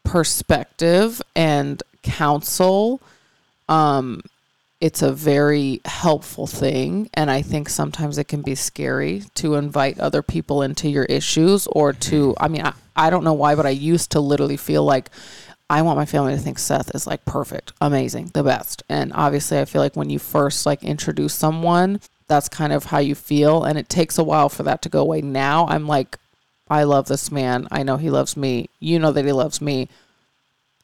perspective 0.05 1.23
and 1.35 1.83
counsel, 2.03 3.01
um, 3.69 4.21
it's 4.81 5.01
a 5.01 5.13
very 5.13 5.81
helpful 5.87 6.47
thing. 6.47 7.09
And 7.15 7.31
I 7.31 7.41
think 7.41 7.71
sometimes 7.71 8.19
it 8.19 8.29
can 8.29 8.43
be 8.43 8.55
scary 8.55 9.23
to 9.37 9.55
invite 9.55 9.99
other 9.99 10.23
people 10.23 10.61
into 10.61 10.91
your 10.91 11.05
issues 11.05 11.67
or 11.69 11.95
to, 11.95 12.35
I 12.39 12.49
mean, 12.49 12.67
I, 12.67 12.75
I 12.95 13.09
don't 13.09 13.25
know 13.25 13.33
why, 13.33 13.55
but 13.55 13.65
I 13.65 13.71
used 13.71 14.11
to 14.11 14.21
literally 14.21 14.59
feel 14.59 14.85
like 14.85 15.09
I 15.71 15.83
want 15.83 15.99
my 15.99 16.05
family 16.05 16.35
to 16.35 16.41
think 16.41 16.59
Seth 16.59 16.95
is 16.95 17.07
like 17.07 17.25
perfect, 17.25 17.73
amazing, 17.81 18.31
the 18.35 18.43
best. 18.43 18.83
And 18.89 19.13
obviously, 19.15 19.59
I 19.59 19.65
feel 19.65 19.81
like 19.81 19.97
when 19.97 20.11
you 20.11 20.19
first 20.19 20.67
like 20.67 20.83
introduce 20.83 21.35
someone, 21.35 22.01
that's 22.27 22.49
kind 22.49 22.73
of 22.73 22.85
how 22.85 22.99
you 22.99 23.15
feel. 23.15 23.65
And 23.65 23.79
it 23.79 23.89
takes 23.89 24.19
a 24.19 24.25
while 24.25 24.49
for 24.49 24.63
that 24.65 24.83
to 24.83 24.89
go 24.89 25.01
away. 25.01 25.23
Now 25.23 25.67
I'm 25.67 25.87
like, 25.87 26.19
I 26.69 26.85
love 26.85 27.09
this 27.09 27.31
man. 27.31 27.69
I 27.71 27.83
know 27.83 27.97
he 27.97 28.11
loves 28.11 28.37
me. 28.37 28.69
You 28.81 28.99
know 28.99 29.13
that 29.13 29.25
he 29.25 29.33
loves 29.33 29.61
me. 29.61 29.89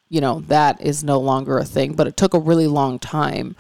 You 0.08 0.20
know, 0.20 0.40
that 0.40 0.80
is 0.80 1.04
no 1.04 1.18
longer 1.18 1.58
a 1.58 1.64
thing, 1.64 1.94
but 1.94 2.06
it 2.06 2.16
took 2.16 2.34
a 2.34 2.38
really 2.38 2.66
long 2.66 2.99
time. 2.99 3.56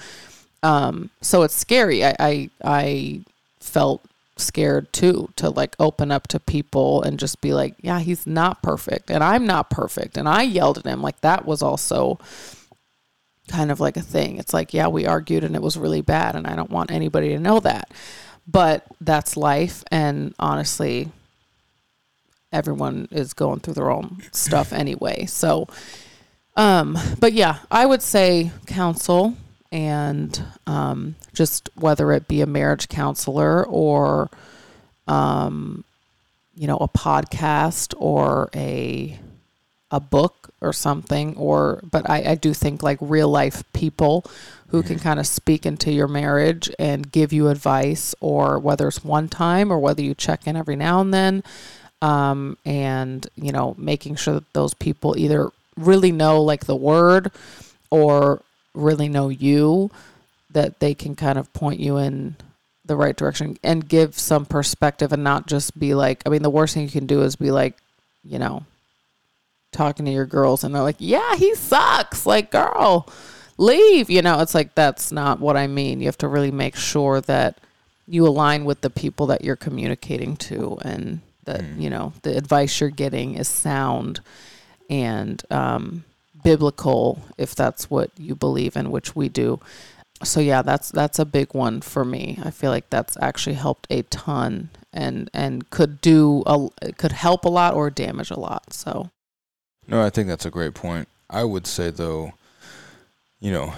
Um, 0.62 1.10
so 1.20 1.42
it's 1.42 1.54
scary. 1.54 2.04
I, 2.04 2.16
I, 2.18 2.50
I 2.64 3.20
felt 3.60 4.02
scared 4.40 4.92
too 4.92 5.30
to 5.36 5.50
like 5.50 5.76
open 5.78 6.10
up 6.10 6.26
to 6.28 6.40
people 6.40 7.02
and 7.02 7.18
just 7.18 7.40
be 7.40 7.52
like, 7.54 7.74
yeah, 7.80 8.00
he's 8.00 8.26
not 8.26 8.62
perfect 8.62 9.10
and 9.10 9.22
I'm 9.22 9.46
not 9.46 9.70
perfect. 9.70 10.16
And 10.16 10.28
I 10.28 10.42
yelled 10.42 10.78
at 10.78 10.84
him. 10.84 11.02
Like 11.02 11.20
that 11.20 11.46
was 11.46 11.62
also 11.62 12.18
kind 13.48 13.70
of 13.70 13.80
like 13.80 13.96
a 13.96 14.02
thing. 14.02 14.38
It's 14.38 14.54
like, 14.54 14.72
yeah, 14.72 14.88
we 14.88 15.06
argued 15.06 15.44
and 15.44 15.54
it 15.54 15.62
was 15.62 15.76
really 15.76 16.00
bad. 16.00 16.36
And 16.36 16.46
I 16.46 16.56
don't 16.56 16.70
want 16.70 16.90
anybody 16.90 17.30
to 17.30 17.38
know 17.38 17.60
that. 17.60 17.92
But 18.46 18.86
that's 19.00 19.36
life. 19.36 19.84
And 19.90 20.34
honestly, 20.38 21.10
everyone 22.52 23.08
is 23.10 23.32
going 23.32 23.60
through 23.60 23.74
their 23.74 23.90
own 23.90 24.22
stuff 24.32 24.72
anyway. 24.72 25.26
So, 25.26 25.68
um, 26.56 26.98
but 27.18 27.32
yeah, 27.32 27.58
I 27.70 27.86
would 27.86 28.02
say 28.02 28.50
counsel 28.66 29.36
and 29.72 30.42
um, 30.66 31.16
just 31.32 31.70
whether 31.74 32.12
it 32.12 32.28
be 32.28 32.40
a 32.40 32.46
marriage 32.46 32.88
counselor 32.88 33.64
or, 33.66 34.30
um, 35.06 35.84
you 36.56 36.66
know, 36.66 36.76
a 36.78 36.88
podcast 36.88 37.94
or 37.98 38.50
a 38.54 39.18
a 39.92 39.98
book 40.00 40.50
or 40.60 40.72
something 40.72 41.36
or 41.36 41.80
but 41.90 42.08
I, 42.08 42.22
I 42.30 42.34
do 42.36 42.54
think 42.54 42.82
like 42.82 42.98
real 43.00 43.28
life 43.28 43.64
people 43.72 44.24
who 44.68 44.84
can 44.84 45.00
kind 45.00 45.18
of 45.18 45.26
speak 45.26 45.66
into 45.66 45.90
your 45.90 46.06
marriage 46.06 46.70
and 46.78 47.10
give 47.10 47.32
you 47.32 47.48
advice 47.48 48.14
or 48.20 48.58
whether 48.60 48.86
it's 48.86 49.04
one 49.04 49.28
time 49.28 49.72
or 49.72 49.80
whether 49.80 50.00
you 50.00 50.14
check 50.14 50.46
in 50.46 50.56
every 50.56 50.76
now 50.76 51.00
and 51.00 51.12
then 51.12 51.42
um, 52.02 52.56
and 52.64 53.26
you 53.34 53.50
know 53.50 53.74
making 53.78 54.14
sure 54.16 54.34
that 54.34 54.52
those 54.52 54.74
people 54.74 55.18
either 55.18 55.50
really 55.76 56.12
know 56.12 56.40
like 56.40 56.66
the 56.66 56.76
word 56.76 57.32
or 57.90 58.42
really 58.74 59.08
know 59.08 59.28
you 59.28 59.90
that 60.50 60.80
they 60.80 60.94
can 60.94 61.14
kind 61.14 61.38
of 61.38 61.52
point 61.52 61.80
you 61.80 61.96
in 61.96 62.36
the 62.84 62.96
right 62.96 63.16
direction 63.16 63.56
and 63.62 63.88
give 63.88 64.18
some 64.18 64.44
perspective 64.44 65.12
and 65.12 65.22
not 65.22 65.46
just 65.46 65.78
be 65.78 65.94
like 65.94 66.22
I 66.26 66.28
mean 66.28 66.42
the 66.42 66.50
worst 66.50 66.74
thing 66.74 66.82
you 66.82 66.90
can 66.90 67.06
do 67.06 67.22
is 67.22 67.36
be 67.36 67.50
like 67.50 67.76
you 68.24 68.38
know 68.38 68.64
talking 69.72 70.04
to 70.06 70.12
your 70.12 70.26
girls 70.26 70.64
and 70.64 70.74
they're 70.74 70.82
like 70.82 70.96
yeah 70.98 71.36
he 71.36 71.54
sucks. 71.54 72.26
Like 72.26 72.50
girl 72.50 73.08
leave. 73.58 74.10
You 74.10 74.22
know 74.22 74.40
it's 74.40 74.54
like 74.54 74.74
that's 74.74 75.12
not 75.12 75.40
what 75.40 75.56
I 75.56 75.66
mean. 75.66 76.00
You 76.00 76.06
have 76.06 76.18
to 76.18 76.28
really 76.28 76.50
make 76.50 76.76
sure 76.76 77.20
that 77.22 77.58
you 78.08 78.26
align 78.26 78.64
with 78.64 78.80
the 78.80 78.90
people 78.90 79.26
that 79.26 79.44
you're 79.44 79.56
communicating 79.56 80.36
to 80.36 80.78
and 80.82 81.20
that 81.44 81.60
mm. 81.60 81.80
you 81.80 81.90
know 81.90 82.12
the 82.22 82.36
advice 82.36 82.80
you're 82.80 82.90
getting 82.90 83.34
is 83.34 83.48
sound 83.48 84.20
and 84.88 85.42
um 85.50 86.04
biblical 86.42 87.22
if 87.38 87.54
that's 87.54 87.90
what 87.90 88.10
you 88.18 88.34
believe 88.34 88.76
in, 88.76 88.90
which 88.90 89.14
we 89.16 89.28
do. 89.28 89.60
So 90.22 90.40
yeah, 90.40 90.62
that's 90.62 90.90
that's 90.90 91.18
a 91.18 91.24
big 91.24 91.54
one 91.54 91.80
for 91.80 92.04
me. 92.04 92.38
I 92.42 92.50
feel 92.50 92.70
like 92.70 92.90
that's 92.90 93.16
actually 93.20 93.54
helped 93.54 93.86
a 93.90 94.02
ton 94.02 94.68
and 94.92 95.30
and 95.32 95.70
could 95.70 96.00
do 96.00 96.42
a 96.46 96.68
could 96.98 97.12
help 97.12 97.44
a 97.44 97.48
lot 97.48 97.74
or 97.74 97.90
damage 97.90 98.30
a 98.30 98.38
lot. 98.38 98.72
So 98.72 99.10
No, 99.86 100.04
I 100.04 100.10
think 100.10 100.28
that's 100.28 100.46
a 100.46 100.50
great 100.50 100.74
point. 100.74 101.08
I 101.30 101.44
would 101.44 101.66
say 101.66 101.90
though, 101.90 102.32
you 103.40 103.50
know, 103.52 103.72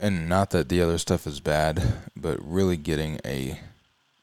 and 0.00 0.28
not 0.28 0.50
that 0.50 0.68
the 0.68 0.82
other 0.82 0.98
stuff 0.98 1.26
is 1.26 1.38
bad, 1.38 1.82
but 2.16 2.38
really 2.42 2.76
getting 2.76 3.20
a 3.24 3.60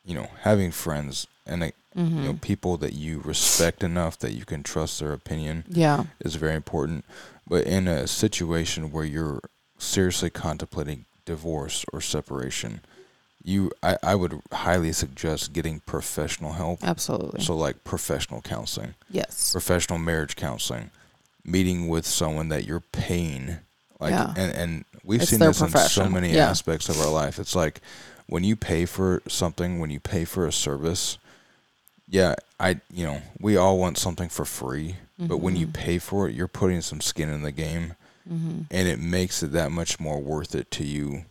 you 0.06 0.13
know, 0.13 0.28
having 0.42 0.72
friends 0.72 1.28
and 1.46 1.63
a, 1.63 1.72
mm-hmm. 1.96 2.18
you 2.18 2.24
know 2.24 2.40
people 2.42 2.78
that 2.78 2.94
you 2.94 3.20
respect 3.20 3.84
enough 3.84 4.18
that 4.20 4.32
you 4.32 4.46
can 4.46 4.63
trust 4.63 5.00
their 5.00 5.13
opinion 5.13 5.63
yeah 5.68 6.06
is 6.20 6.36
very 6.36 6.56
important 6.56 7.04
but 7.47 7.65
in 7.65 7.88
a 7.88 8.07
situation 8.07 8.91
where 8.91 9.05
you're 9.05 9.41
seriously 9.77 10.29
contemplating 10.29 11.05
divorce 11.25 11.85
or 11.91 12.01
separation, 12.01 12.81
you 13.43 13.71
I, 13.81 13.97
I 14.01 14.15
would 14.15 14.41
highly 14.51 14.93
suggest 14.93 15.53
getting 15.53 15.81
professional 15.81 16.53
help. 16.53 16.79
Absolutely. 16.83 17.41
So 17.41 17.55
like 17.55 17.83
professional 17.83 18.41
counseling. 18.41 18.95
Yes. 19.09 19.51
Professional 19.51 20.00
marriage 20.00 20.35
counseling. 20.35 20.91
Meeting 21.45 21.89
with 21.89 22.05
someone 22.05 22.50
that 22.50 22.65
you're 22.65 22.83
paying. 22.91 23.57
Like 24.00 24.12
yeah. 24.12 24.33
and, 24.38 24.55
and 24.55 24.85
we've 25.03 25.21
it's 25.21 25.31
seen 25.31 25.39
this 25.39 25.62
in 25.62 25.69
so 25.69 26.09
many 26.09 26.33
yeah. 26.33 26.50
aspects 26.50 26.88
of 26.88 27.00
our 27.01 27.12
life. 27.12 27.38
It's 27.39 27.55
like 27.55 27.81
when 28.27 28.43
you 28.43 28.55
pay 28.55 28.85
for 28.85 29.21
something, 29.27 29.79
when 29.79 29.89
you 29.89 30.00
pay 30.00 30.23
for 30.23 30.47
a 30.47 30.51
service, 30.51 31.17
yeah, 32.13 32.36
I 32.60 32.79
you 32.93 33.05
know, 33.05 33.22
we 33.39 33.58
all 33.58 33.79
want 33.79 33.98
something 33.98 34.29
for 34.29 34.46
free. 34.46 34.98
Mm-hmm. 35.20 35.25
But 35.25 35.38
when 35.38 35.55
you 35.55 35.65
mm-hmm. 35.65 35.82
pay 35.82 35.98
for 35.98 36.29
it, 36.29 36.36
you're 36.36 36.48
putting 36.48 36.82
some 36.82 37.01
skin 37.01 37.27
in 37.27 37.41
the 37.41 37.51
game, 37.51 37.96
mm-hmm. 38.32 38.62
and 38.70 38.88
it 38.88 39.00
makes 39.00 39.41
it 39.41 39.51
that 39.53 39.72
much 39.72 40.00
more 40.00 40.22
worth 40.22 40.53
it 40.53 40.70
to 40.72 40.86
you. 40.86 41.25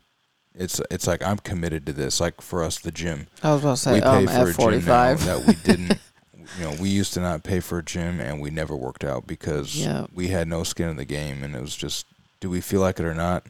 It's 0.56 0.80
it's 0.90 1.06
like 1.06 1.22
I'm 1.22 1.38
committed 1.38 1.86
to 1.86 1.92
this. 1.92 2.20
Like 2.20 2.40
for 2.40 2.64
us, 2.64 2.80
the 2.80 2.90
gym. 2.90 3.28
I 3.44 3.52
was 3.52 3.62
about 3.62 3.76
to 3.76 3.82
say, 3.82 3.92
we 3.94 4.00
pay 4.00 4.26
um, 4.26 4.52
for 4.52 4.70
a 4.70 4.72
gym 4.72 4.84
now 4.84 5.14
that 5.14 5.44
we 5.46 5.54
didn't. 5.54 5.98
you 6.58 6.64
know, 6.64 6.74
we 6.80 6.88
used 6.88 7.14
to 7.14 7.20
not 7.20 7.44
pay 7.44 7.60
for 7.60 7.78
a 7.78 7.84
gym, 7.84 8.20
and 8.20 8.40
we 8.40 8.50
never 8.50 8.74
worked 8.74 9.04
out 9.04 9.28
because 9.28 9.76
yep. 9.76 10.10
we 10.12 10.28
had 10.28 10.48
no 10.48 10.64
skin 10.64 10.88
in 10.88 10.96
the 10.96 11.04
game, 11.04 11.44
and 11.44 11.54
it 11.54 11.62
was 11.62 11.76
just, 11.76 12.06
do 12.40 12.50
we 12.50 12.60
feel 12.60 12.80
like 12.80 12.98
it 12.98 13.06
or 13.06 13.14
not? 13.14 13.46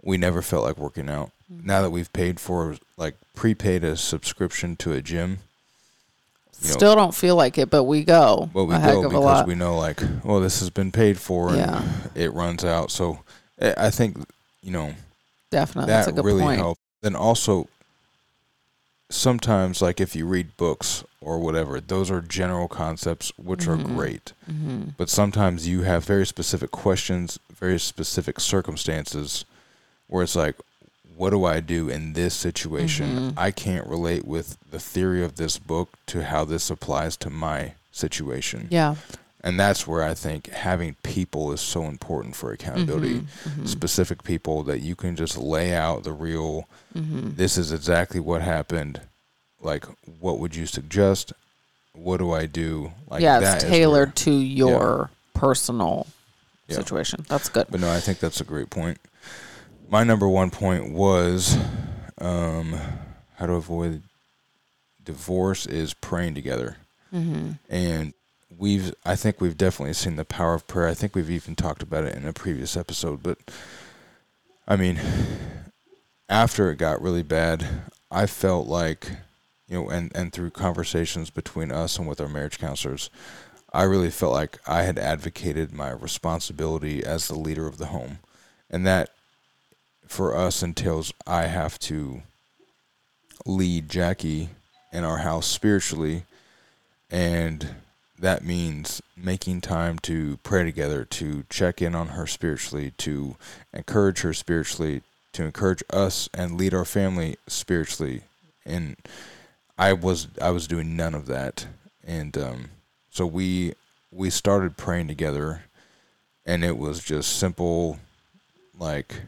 We 0.00 0.16
never 0.16 0.42
felt 0.42 0.64
like 0.64 0.78
working 0.78 1.10
out. 1.10 1.32
Mm-hmm. 1.52 1.66
Now 1.66 1.82
that 1.82 1.90
we've 1.90 2.12
paid 2.12 2.38
for 2.38 2.76
like 2.96 3.16
prepaid 3.34 3.82
a 3.82 3.96
subscription 3.96 4.76
to 4.76 4.92
a 4.92 5.02
gym, 5.02 5.40
you 6.60 6.68
know, 6.68 6.72
Still 6.72 6.94
don't 6.94 7.14
feel 7.14 7.36
like 7.36 7.58
it, 7.58 7.70
but 7.70 7.84
we 7.84 8.04
go. 8.04 8.50
But 8.52 8.64
we 8.64 8.76
go 8.76 9.08
because 9.08 9.46
we 9.46 9.54
know, 9.54 9.76
like, 9.76 10.00
well, 10.24 10.40
this 10.40 10.60
has 10.60 10.70
been 10.70 10.92
paid 10.92 11.18
for, 11.18 11.50
and 11.50 11.58
yeah. 11.58 11.82
it 12.14 12.32
runs 12.32 12.64
out. 12.64 12.90
So 12.90 13.20
eh, 13.58 13.74
I 13.76 13.90
think 13.90 14.16
you 14.62 14.72
know, 14.72 14.94
definitely 15.50 15.92
that 15.92 16.24
really 16.24 16.42
point. 16.42 16.58
helped. 16.58 16.80
Then 17.02 17.14
also, 17.14 17.68
sometimes 19.08 19.80
like 19.80 20.00
if 20.00 20.16
you 20.16 20.26
read 20.26 20.56
books 20.56 21.04
or 21.20 21.38
whatever, 21.38 21.80
those 21.80 22.10
are 22.10 22.20
general 22.20 22.68
concepts 22.68 23.32
which 23.36 23.66
are 23.68 23.76
great. 23.76 24.32
Mm-hmm. 24.50 24.90
But 24.96 25.08
sometimes 25.08 25.68
you 25.68 25.82
have 25.82 26.04
very 26.04 26.26
specific 26.26 26.70
questions, 26.70 27.38
very 27.54 27.78
specific 27.78 28.40
circumstances 28.40 29.44
where 30.08 30.22
it's 30.22 30.36
like, 30.36 30.56
what 31.16 31.30
do 31.30 31.44
I 31.44 31.60
do 31.60 31.88
in 31.88 32.12
this 32.12 32.34
situation? 32.34 33.32
Mhm. 33.32 33.34
I 33.36 33.50
can't 33.50 33.86
relate 33.86 34.26
with 34.26 34.56
the 34.70 34.78
theory 34.78 35.24
of 35.24 35.36
this 35.36 35.58
book 35.58 35.88
to 36.06 36.24
how 36.24 36.44
this 36.44 36.68
applies 36.70 37.16
to 37.18 37.30
my 37.30 37.72
situation. 37.92 38.68
Yeah. 38.70 38.96
And 39.42 39.58
that's 39.60 39.86
where 39.86 40.02
I 40.02 40.12
think 40.14 40.48
having 40.50 40.94
people 41.02 41.52
is 41.52 41.60
so 41.60 41.84
important 41.84 42.34
for 42.36 42.50
accountability. 42.52 43.22
Mhm. 43.48 43.68
Specific 43.68 44.24
people 44.24 44.62
that 44.64 44.80
you 44.80 44.96
can 44.96 45.14
just 45.16 45.38
lay 45.38 45.72
out 45.74 46.02
the 46.02 46.12
real, 46.12 46.66
Mhm. 46.94 47.36
this 47.36 47.56
is 47.56 47.70
exactly 47.72 48.18
what 48.20 48.42
happened. 48.42 49.00
Like, 49.62 49.84
what 50.20 50.38
would 50.40 50.54
you 50.56 50.66
suggest? 50.66 51.32
What 51.94 52.16
do 52.18 52.32
I 52.32 52.46
do? 52.46 52.92
Like 53.08 53.22
yeah, 53.22 53.38
it's 53.54 53.64
tailored 53.64 54.08
where- 54.08 54.12
to 54.24 54.32
your 54.32 55.10
personal 55.32 56.06
Yeah. 56.68 56.76
situation. 56.76 57.24
That's 57.28 57.48
good. 57.48 57.66
But 57.70 57.80
no, 57.80 57.90
I 57.90 58.00
think 58.00 58.18
that's 58.18 58.40
a 58.40 58.44
great 58.44 58.68
point. 58.68 58.98
My 59.88 60.04
number 60.04 60.28
one 60.28 60.50
point 60.50 60.92
was 60.92 61.56
um, 62.18 62.78
how 63.36 63.46
to 63.46 63.52
avoid 63.52 64.02
divorce 65.04 65.66
is 65.66 65.94
praying 65.94 66.34
together. 66.34 66.76
Mm-hmm. 67.14 67.52
And 67.70 68.12
we've, 68.58 68.92
I 69.04 69.14
think 69.16 69.40
we've 69.40 69.56
definitely 69.56 69.94
seen 69.94 70.16
the 70.16 70.24
power 70.24 70.54
of 70.54 70.66
prayer. 70.66 70.88
I 70.88 70.94
think 70.94 71.14
we've 71.14 71.30
even 71.30 71.54
talked 71.54 71.82
about 71.82 72.04
it 72.04 72.16
in 72.16 72.26
a 72.26 72.32
previous 72.32 72.76
episode. 72.76 73.22
But 73.22 73.38
I 74.66 74.76
mean, 74.76 74.98
after 76.28 76.70
it 76.70 76.76
got 76.76 77.00
really 77.00 77.22
bad, 77.22 77.64
I 78.10 78.26
felt 78.26 78.66
like, 78.66 79.10
you 79.68 79.80
know, 79.80 79.88
and, 79.88 80.10
and 80.14 80.32
through 80.32 80.50
conversations 80.50 81.30
between 81.30 81.70
us 81.70 81.98
and 81.98 82.08
with 82.08 82.20
our 82.20 82.28
marriage 82.28 82.58
counselors, 82.58 83.10
I 83.72 83.84
really 83.84 84.10
felt 84.10 84.32
like 84.32 84.58
I 84.66 84.82
had 84.82 84.98
advocated 84.98 85.72
my 85.72 85.90
responsibility 85.90 87.04
as 87.04 87.28
the 87.28 87.38
leader 87.38 87.66
of 87.66 87.78
the 87.78 87.86
home. 87.86 88.18
And 88.68 88.84
that 88.86 89.10
for 90.06 90.36
us 90.36 90.62
entails 90.62 91.12
I 91.26 91.46
have 91.46 91.78
to 91.80 92.22
lead 93.44 93.88
Jackie 93.88 94.50
in 94.92 95.04
our 95.04 95.18
house 95.18 95.46
spiritually. 95.46 96.24
And 97.10 97.76
that 98.18 98.44
means 98.44 99.02
making 99.16 99.60
time 99.60 99.98
to 100.00 100.38
pray 100.42 100.64
together, 100.64 101.04
to 101.04 101.44
check 101.50 101.82
in 101.82 101.94
on 101.94 102.08
her 102.08 102.26
spiritually, 102.26 102.92
to 102.98 103.36
encourage 103.72 104.20
her 104.20 104.32
spiritually, 104.32 105.02
to 105.32 105.44
encourage 105.44 105.82
us 105.90 106.28
and 106.32 106.56
lead 106.56 106.74
our 106.74 106.84
family 106.84 107.36
spiritually. 107.46 108.22
And 108.64 108.96
I 109.78 109.92
was 109.92 110.28
I 110.40 110.50
was 110.50 110.66
doing 110.66 110.96
none 110.96 111.14
of 111.14 111.26
that. 111.26 111.66
And 112.04 112.36
um, 112.38 112.70
so 113.10 113.26
we 113.26 113.74
we 114.10 114.30
started 114.30 114.76
praying 114.76 115.08
together 115.08 115.62
and 116.46 116.64
it 116.64 116.78
was 116.78 117.02
just 117.02 117.38
simple 117.38 117.98
like 118.78 119.22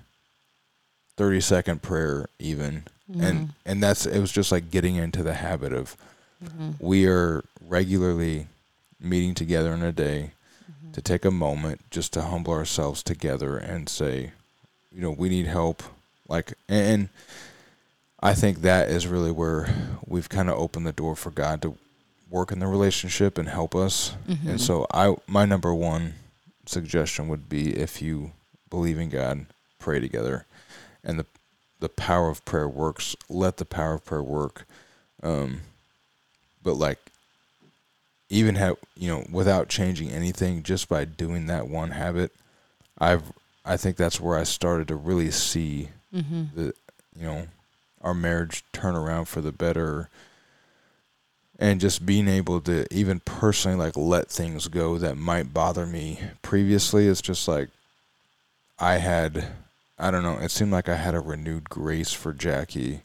30 1.18 1.40
second 1.42 1.82
prayer 1.82 2.28
even 2.38 2.84
and 3.20 3.50
and 3.66 3.82
that's 3.82 4.06
it 4.06 4.20
was 4.20 4.30
just 4.32 4.52
like 4.52 4.70
getting 4.70 4.96
into 4.96 5.22
the 5.22 5.34
habit 5.34 5.72
of 5.72 5.96
Mm-hmm. 6.44 6.70
we 6.78 7.04
are 7.08 7.42
regularly 7.66 8.46
meeting 9.00 9.34
together 9.34 9.72
in 9.75 9.82
a 9.82 9.90
day 9.92 10.30
Mm-hmm. 10.70 10.92
to 10.92 11.02
take 11.02 11.25
a 11.25 11.30
moment 11.32 11.80
just 11.90 12.12
to 12.12 12.22
humble 12.22 12.52
ourselves 12.52 13.02
together 13.02 13.56
and 13.58 13.88
say 13.88 14.30
you 14.94 15.00
know 15.02 15.10
we 15.10 15.28
need 15.28 15.46
help 15.46 15.82
like 16.28 16.52
and 16.68 17.08
i 18.20 18.34
think 18.34 18.60
that 18.62 18.88
is 18.88 19.06
really 19.08 19.32
where 19.32 19.66
we've 20.06 20.28
kind 20.28 20.48
of 20.48 20.56
opened 20.58 20.87
the 20.87 20.92
door 20.92 21.16
for 21.16 21.30
god 21.32 21.60
to 21.62 21.76
work 22.30 22.52
in 22.52 22.58
the 22.60 22.66
relationship 22.68 23.37
and 23.38 23.48
help 23.48 23.75
us 23.75 24.14
Mm-hmm. 24.28 24.48
and 24.50 24.61
so 24.61 24.87
i 24.92 25.16
my 25.26 25.44
number 25.44 25.74
one 25.74 26.14
suggestion 26.66 27.26
would 27.28 27.48
be 27.48 27.74
if 27.76 28.00
you 28.02 28.31
believe 28.70 28.98
in 28.98 29.09
god 29.11 29.46
pray 29.81 29.98
together 29.98 30.44
and 31.04 31.18
the 31.18 31.26
the 31.80 31.88
power 31.88 32.28
of 32.28 32.44
prayer 32.44 32.68
works. 32.68 33.14
Let 33.28 33.56
the 33.58 33.64
power 33.64 33.94
of 33.94 34.04
prayer 34.04 34.22
work. 34.22 34.66
Um 35.22 35.61
but 36.62 36.74
like 36.74 36.98
even 38.30 38.56
have 38.56 38.76
you 38.96 39.08
know 39.08 39.24
without 39.30 39.68
changing 39.68 40.11
anything 40.11 40.62
just 40.62 40.88
by 40.88 41.04
doing 41.04 41.46
that 41.46 41.66
one 41.66 41.92
habit 41.92 42.30
i've 42.98 43.22
i 43.64 43.74
think 43.76 43.96
that's 43.96 44.20
where 44.20 44.37
i 44.38 44.42
started 44.44 44.87
to 44.88 44.96
really 44.96 45.30
see 45.30 45.88
Mm-hmm. 46.14 46.44
the 46.54 46.64
you 47.16 47.22
know 47.26 47.46
our 48.02 48.12
marriage 48.14 48.64
turn 48.72 48.94
around 48.96 49.26
for 49.26 49.40
the 49.42 49.52
better. 49.52 50.08
And 51.58 51.80
just 51.80 52.06
being 52.06 52.28
able 52.28 52.61
to 52.62 52.87
even 52.94 53.20
personally 53.20 53.76
like 53.76 53.96
let 53.96 54.28
things 54.30 54.68
go 54.68 54.96
that 54.98 55.16
might 55.16 55.52
bother 55.52 55.84
me 55.87 56.20
previously 56.40 57.06
it's 57.08 57.20
just 57.20 57.46
like 57.48 57.68
i 58.78 58.94
had 58.98 59.48
i 59.98 60.11
don't 60.11 60.22
know 60.22 60.38
it 60.38 60.50
seemed 60.50 60.72
like 60.72 60.88
i 60.88 60.94
had 60.96 61.14
a 61.14 61.20
renewed 61.20 61.68
grace 61.68 62.12
for 62.12 62.32
jackie 62.32 63.00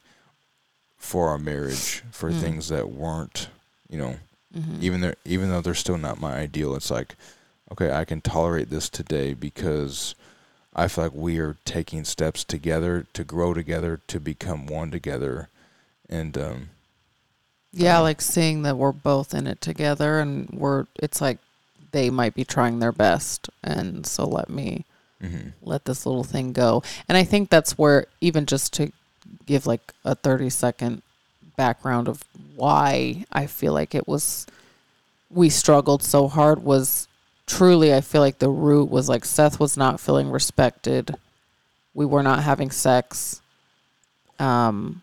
for 0.98 1.30
our 1.30 1.38
marriage 1.38 2.04
for 2.12 2.30
Mm. 2.32 2.40
things 2.42 2.70
that 2.70 2.90
weren't 2.90 3.50
you 3.90 3.98
know 3.98 4.16
Mm-hmm. 4.56 4.78
even 4.84 5.02
though 5.02 5.14
even 5.26 5.50
though 5.50 5.62
they're 5.62 5.74
still 5.74 5.98
not 5.98 6.22
my 6.22 6.36
ideal 6.36 6.76
it's 6.76 6.92
like 6.92 7.16
okay 7.72 7.92
i 7.92 8.06
can 8.06 8.22
tolerate 8.22 8.70
this 8.70 8.88
today 8.88 9.34
because 9.34 10.14
i 10.76 10.88
feel 10.88 11.06
like 11.06 11.14
we 11.16 11.40
are 11.40 11.58
taking 11.66 12.04
steps 12.06 12.44
together 12.44 13.08
to 13.14 13.24
grow 13.24 13.56
together 13.56 14.00
to 14.06 14.20
become 14.20 14.68
one 14.68 14.92
together 14.92 15.50
and 16.08 16.38
um 16.38 16.70
Yeah, 17.72 17.98
like 17.98 18.22
seeing 18.22 18.62
that 18.62 18.78
we're 18.78 18.92
both 18.92 19.34
in 19.34 19.48
it 19.48 19.60
together 19.60 20.20
and 20.20 20.48
we're 20.52 20.86
it's 21.02 21.20
like 21.20 21.40
they 21.92 22.12
might 22.12 22.36
be 22.36 22.46
trying 22.46 22.78
their 22.78 22.92
best 22.92 23.50
and 23.64 24.06
so 24.06 24.24
let 24.28 24.52
me 24.52 24.86
mhm. 25.24 25.54
let 25.62 25.86
this 25.86 26.06
little 26.06 26.24
thing 26.24 26.54
go. 26.54 26.84
And 27.08 27.18
I 27.18 27.24
think 27.24 27.50
that's 27.50 27.78
where 27.78 28.08
even 28.22 28.46
just 28.46 28.74
to 28.74 28.92
give 29.46 29.66
like 29.66 29.94
a 30.06 30.16
30 30.16 30.50
second 30.50 31.02
background 31.56 32.08
of 32.08 32.24
why 32.56 33.26
I 33.32 33.48
feel 33.48 33.74
like 33.74 33.96
it 33.96 34.08
was 34.08 34.48
we 35.30 35.50
struggled 35.50 36.04
so 36.04 36.28
hard 36.28 36.64
was 36.64 37.08
truly 37.46 37.94
I 37.94 38.02
feel 38.02 38.22
like 38.22 38.40
the 38.40 38.50
root 38.50 38.90
was 38.90 39.10
like 39.10 39.26
Seth 39.26 39.60
was 39.60 39.78
not 39.78 40.00
feeling 40.00 40.30
respected. 40.30 41.16
We 41.94 42.06
were 42.06 42.24
not 42.24 42.44
having 42.44 42.72
sex. 42.72 43.42
Um 44.40 45.02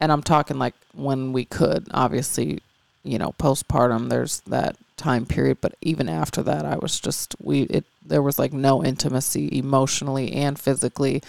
and 0.00 0.12
I'm 0.12 0.22
talking 0.22 0.58
like 0.58 0.74
when 0.94 1.32
we 1.32 1.44
could. 1.44 1.88
Obviously, 1.92 2.60
you 3.06 3.18
know, 3.18 3.34
postpartum 3.38 4.08
there's 4.08 4.40
that 4.40 4.76
time 4.96 5.26
period, 5.26 5.58
but 5.60 5.74
even 5.80 6.08
after 6.08 6.42
that 6.42 6.64
I 6.64 6.76
was 6.76 6.98
just 7.00 7.36
we 7.40 7.62
it 7.62 7.84
there 8.04 8.22
was 8.22 8.38
like 8.38 8.52
no 8.52 8.84
intimacy 8.84 9.56
emotionally 9.58 10.32
and 10.32 10.58
physically. 10.58 11.22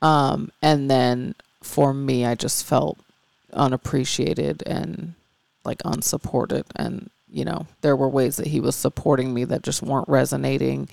Um 0.00 0.50
and 0.60 0.90
then 0.90 1.34
for 1.62 1.94
me 1.94 2.26
I 2.26 2.34
just 2.34 2.64
felt 2.66 2.98
unappreciated 3.52 4.62
and 4.66 5.14
like 5.64 5.80
unsupported 5.84 6.64
and 6.76 7.10
you 7.30 7.44
know 7.44 7.66
there 7.82 7.96
were 7.96 8.08
ways 8.08 8.36
that 8.36 8.48
he 8.48 8.60
was 8.60 8.74
supporting 8.74 9.32
me 9.32 9.44
that 9.44 9.62
just 9.62 9.82
weren't 9.82 10.08
resonating 10.08 10.88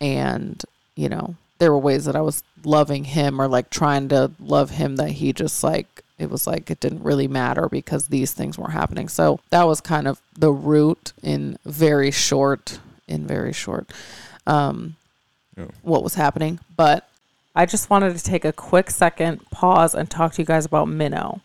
and 0.00 0.62
you 0.96 1.08
know 1.08 1.36
there 1.58 1.70
were 1.70 1.78
ways 1.78 2.06
that 2.06 2.16
I 2.16 2.20
was 2.20 2.42
loving 2.64 3.04
him 3.04 3.40
or 3.40 3.46
like 3.46 3.70
trying 3.70 4.08
to 4.08 4.32
love 4.40 4.70
him 4.70 4.96
that 4.96 5.10
he 5.10 5.32
just 5.32 5.62
like 5.62 6.02
it 6.22 6.30
was 6.30 6.46
like 6.46 6.70
it 6.70 6.80
didn't 6.80 7.02
really 7.02 7.28
matter 7.28 7.68
because 7.68 8.06
these 8.06 8.32
things 8.32 8.56
were 8.56 8.70
happening. 8.70 9.08
So 9.08 9.40
that 9.50 9.64
was 9.64 9.80
kind 9.80 10.08
of 10.08 10.20
the 10.38 10.52
root 10.52 11.12
in 11.22 11.58
very 11.64 12.10
short 12.10 12.78
in 13.08 13.26
very 13.26 13.52
short 13.52 13.92
um 14.46 14.96
what 15.82 16.02
was 16.02 16.14
happening. 16.14 16.58
But 16.76 17.08
I 17.54 17.66
just 17.66 17.90
wanted 17.90 18.16
to 18.16 18.24
take 18.24 18.44
a 18.44 18.52
quick 18.52 18.90
second, 18.90 19.50
pause, 19.50 19.94
and 19.94 20.10
talk 20.10 20.34
to 20.34 20.42
you 20.42 20.46
guys 20.46 20.64
about 20.64 20.88
Minno. 20.88 21.40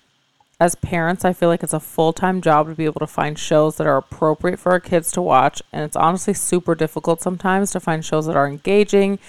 As 0.59 0.73
parents, 0.75 1.23
I 1.23 1.33
feel 1.33 1.49
like 1.49 1.61
it's 1.61 1.73
a 1.73 1.79
full 1.79 2.13
time 2.13 2.41
job 2.41 2.67
to 2.67 2.75
be 2.75 2.85
able 2.85 3.01
to 3.01 3.07
find 3.07 3.37
shows 3.37 3.75
that 3.75 3.87
are 3.87 3.97
appropriate 3.97 4.57
for 4.57 4.71
our 4.71 4.79
kids 4.79 5.11
to 5.11 5.21
watch. 5.21 5.61
And 5.71 5.83
it's 5.83 5.95
honestly 5.95 6.33
super 6.33 6.73
difficult 6.73 7.21
sometimes 7.21 7.71
to 7.71 7.79
find 7.79 8.03
shows 8.03 8.25
that 8.25 8.35
are 8.35 8.47
engaging, 8.47 9.19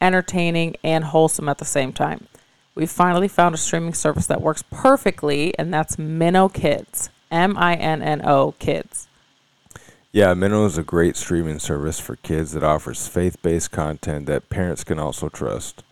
entertaining, 0.00 0.76
and 0.82 1.04
wholesome 1.04 1.48
at 1.48 1.58
the 1.58 1.64
same 1.64 1.92
time. 1.92 2.26
We 2.78 2.86
finally 2.86 3.26
found 3.26 3.56
a 3.56 3.58
streaming 3.58 3.92
service 3.92 4.28
that 4.28 4.40
works 4.40 4.62
perfectly, 4.70 5.52
and 5.58 5.74
that's 5.74 5.96
Minno 5.96 6.48
Kids. 6.48 7.10
M 7.28 7.56
I 7.58 7.74
N 7.74 8.00
N 8.00 8.22
O 8.24 8.52
Kids. 8.60 9.08
Yeah, 10.12 10.32
Minno 10.34 10.64
is 10.64 10.78
a 10.78 10.84
great 10.84 11.16
streaming 11.16 11.58
service 11.58 11.98
for 11.98 12.14
kids 12.14 12.52
that 12.52 12.62
offers 12.62 13.08
faith-based 13.08 13.72
content 13.72 14.26
that 14.26 14.48
parents 14.48 14.84
can 14.84 15.00
also 15.00 15.28
trust. 15.28 15.82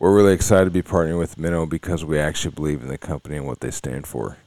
We're 0.00 0.16
really 0.16 0.32
excited 0.32 0.64
to 0.64 0.70
be 0.72 0.82
partnering 0.82 1.20
with 1.20 1.36
Minno 1.36 1.64
because 1.64 2.04
we 2.04 2.18
actually 2.18 2.56
believe 2.56 2.82
in 2.82 2.88
the 2.88 2.98
company 2.98 3.36
and 3.36 3.46
what 3.46 3.60
they 3.60 3.70
stand 3.70 4.08
for. 4.08 4.38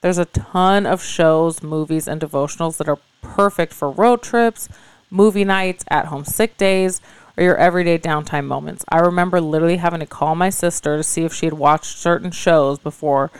There's 0.00 0.18
a 0.18 0.24
ton 0.24 0.84
of 0.84 1.00
shows, 1.00 1.62
movies, 1.62 2.08
and 2.08 2.20
devotionals 2.20 2.76
that 2.78 2.88
are 2.88 2.98
perfect 3.22 3.72
for 3.72 3.88
road 3.88 4.20
trips, 4.20 4.68
movie 5.10 5.44
nights, 5.44 5.84
at 5.88 6.06
home 6.06 6.24
sick 6.24 6.56
days, 6.56 7.00
or 7.38 7.42
your 7.44 7.56
everyday 7.56 7.98
downtime 7.98 8.46
moments. 8.46 8.84
I 8.88 8.98
remember 8.98 9.40
literally 9.40 9.76
having 9.76 10.00
to 10.00 10.06
call 10.06 10.34
my 10.34 10.50
sister 10.50 10.96
to 10.96 11.04
see 11.04 11.24
if 11.24 11.32
she 11.32 11.46
had 11.46 11.52
watched 11.52 11.96
certain 11.96 12.32
shows 12.32 12.80
before 12.80 13.30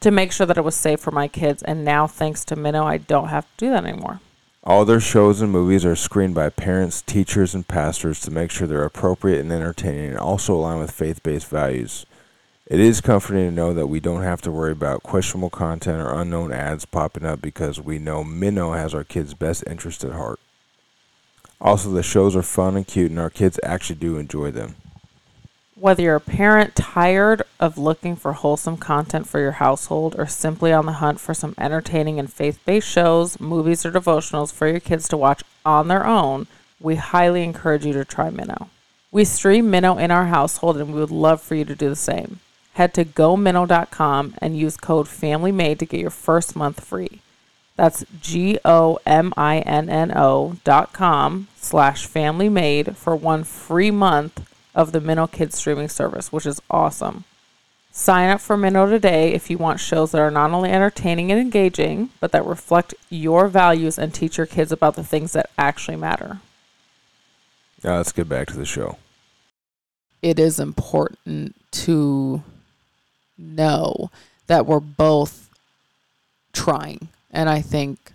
to 0.00 0.10
make 0.10 0.32
sure 0.32 0.44
that 0.44 0.58
it 0.58 0.64
was 0.64 0.74
safe 0.74 1.00
for 1.00 1.12
my 1.12 1.28
kids. 1.28 1.62
And 1.62 1.84
now, 1.84 2.08
thanks 2.08 2.44
to 2.46 2.56
Minno, 2.56 2.84
I 2.84 2.98
don't 2.98 3.28
have 3.28 3.44
to 3.44 3.56
do 3.56 3.70
that 3.70 3.84
anymore. 3.84 4.20
All 4.64 4.84
their 4.84 5.00
shows 5.00 5.40
and 5.40 5.52
movies 5.52 5.84
are 5.84 5.94
screened 5.94 6.34
by 6.34 6.48
parents, 6.48 7.00
teachers, 7.00 7.54
and 7.54 7.68
pastors 7.68 8.18
to 8.20 8.30
make 8.30 8.50
sure 8.50 8.66
they're 8.66 8.82
appropriate 8.82 9.40
and 9.40 9.52
entertaining 9.52 10.10
and 10.10 10.18
also 10.18 10.54
align 10.54 10.80
with 10.80 10.90
faith 10.90 11.22
based 11.22 11.48
values. 11.48 12.06
It 12.66 12.80
is 12.80 13.02
comforting 13.02 13.46
to 13.48 13.54
know 13.54 13.72
that 13.74 13.86
we 13.86 14.00
don't 14.00 14.22
have 14.22 14.40
to 14.42 14.50
worry 14.50 14.72
about 14.72 15.02
questionable 15.02 15.50
content 15.50 16.00
or 16.00 16.18
unknown 16.18 16.50
ads 16.50 16.86
popping 16.86 17.24
up 17.24 17.40
because 17.42 17.78
we 17.78 17.98
know 17.98 18.24
Minno 18.24 18.74
has 18.74 18.94
our 18.94 19.04
kids' 19.04 19.34
best 19.34 19.62
interest 19.66 20.02
at 20.02 20.12
heart. 20.12 20.40
Also, 21.60 21.90
the 21.90 22.02
shows 22.02 22.36
are 22.36 22.42
fun 22.42 22.76
and 22.76 22.86
cute, 22.86 23.10
and 23.10 23.20
our 23.20 23.30
kids 23.30 23.58
actually 23.62 23.96
do 23.96 24.18
enjoy 24.18 24.50
them. 24.50 24.74
Whether 25.74 26.02
you're 26.02 26.16
a 26.16 26.20
parent 26.20 26.76
tired 26.76 27.42
of 27.58 27.76
looking 27.76 28.16
for 28.16 28.32
wholesome 28.32 28.76
content 28.76 29.26
for 29.26 29.40
your 29.40 29.52
household 29.52 30.14
or 30.16 30.26
simply 30.26 30.72
on 30.72 30.86
the 30.86 30.92
hunt 30.92 31.20
for 31.20 31.34
some 31.34 31.54
entertaining 31.58 32.18
and 32.18 32.32
faith 32.32 32.60
based 32.64 32.88
shows, 32.88 33.40
movies, 33.40 33.84
or 33.84 33.90
devotionals 33.90 34.52
for 34.52 34.68
your 34.68 34.80
kids 34.80 35.08
to 35.08 35.16
watch 35.16 35.42
on 35.64 35.88
their 35.88 36.06
own, 36.06 36.46
we 36.80 36.96
highly 36.96 37.42
encourage 37.42 37.84
you 37.84 37.92
to 37.92 38.04
try 38.04 38.30
Minno. 38.30 38.68
We 39.10 39.24
stream 39.24 39.70
Minno 39.70 40.00
in 40.00 40.10
our 40.10 40.26
household 40.26 40.76
and 40.76 40.92
we 40.92 41.00
would 41.00 41.10
love 41.10 41.40
for 41.40 41.54
you 41.54 41.64
to 41.64 41.74
do 41.74 41.88
the 41.88 41.96
same. 41.96 42.40
Head 42.74 42.94
to 42.94 43.04
gominno.com 43.04 44.34
and 44.38 44.56
use 44.56 44.76
code 44.76 45.06
FAMILYMADE 45.06 45.78
to 45.78 45.86
get 45.86 46.00
your 46.00 46.10
first 46.10 46.56
month 46.56 46.84
free. 46.84 47.20
That's 47.76 48.04
G 48.20 48.58
O 48.64 48.98
M 49.04 49.32
I 49.36 49.58
N 49.58 49.88
N 49.88 50.12
O 50.16 50.56
dot 50.62 50.92
com 50.92 51.48
slash 51.56 52.06
family 52.06 52.48
made 52.48 52.96
for 52.96 53.16
one 53.16 53.42
free 53.42 53.90
month 53.90 54.48
of 54.74 54.92
the 54.92 55.00
Minno 55.00 55.30
Kids 55.30 55.56
streaming 55.56 55.88
service, 55.88 56.32
which 56.32 56.46
is 56.46 56.60
awesome. 56.70 57.24
Sign 57.90 58.30
up 58.30 58.40
for 58.40 58.56
Minno 58.56 58.88
today 58.88 59.32
if 59.32 59.50
you 59.50 59.58
want 59.58 59.78
shows 59.78 60.12
that 60.12 60.20
are 60.20 60.30
not 60.30 60.50
only 60.50 60.70
entertaining 60.70 61.30
and 61.30 61.40
engaging, 61.40 62.10
but 62.20 62.32
that 62.32 62.44
reflect 62.44 62.94
your 63.08 63.46
values 63.46 63.98
and 63.98 64.12
teach 64.12 64.36
your 64.36 64.46
kids 64.46 64.72
about 64.72 64.96
the 64.96 65.04
things 65.04 65.32
that 65.32 65.50
actually 65.56 65.96
matter. 65.96 66.40
Now 67.84 67.98
let's 67.98 68.12
get 68.12 68.28
back 68.28 68.48
to 68.48 68.56
the 68.56 68.64
show. 68.64 68.98
It 70.22 70.38
is 70.38 70.58
important 70.58 71.54
to 71.70 72.42
know 73.38 74.10
that 74.46 74.66
we're 74.66 74.80
both 74.80 75.50
trying. 76.52 77.08
And 77.34 77.48
I 77.48 77.60
think 77.60 78.14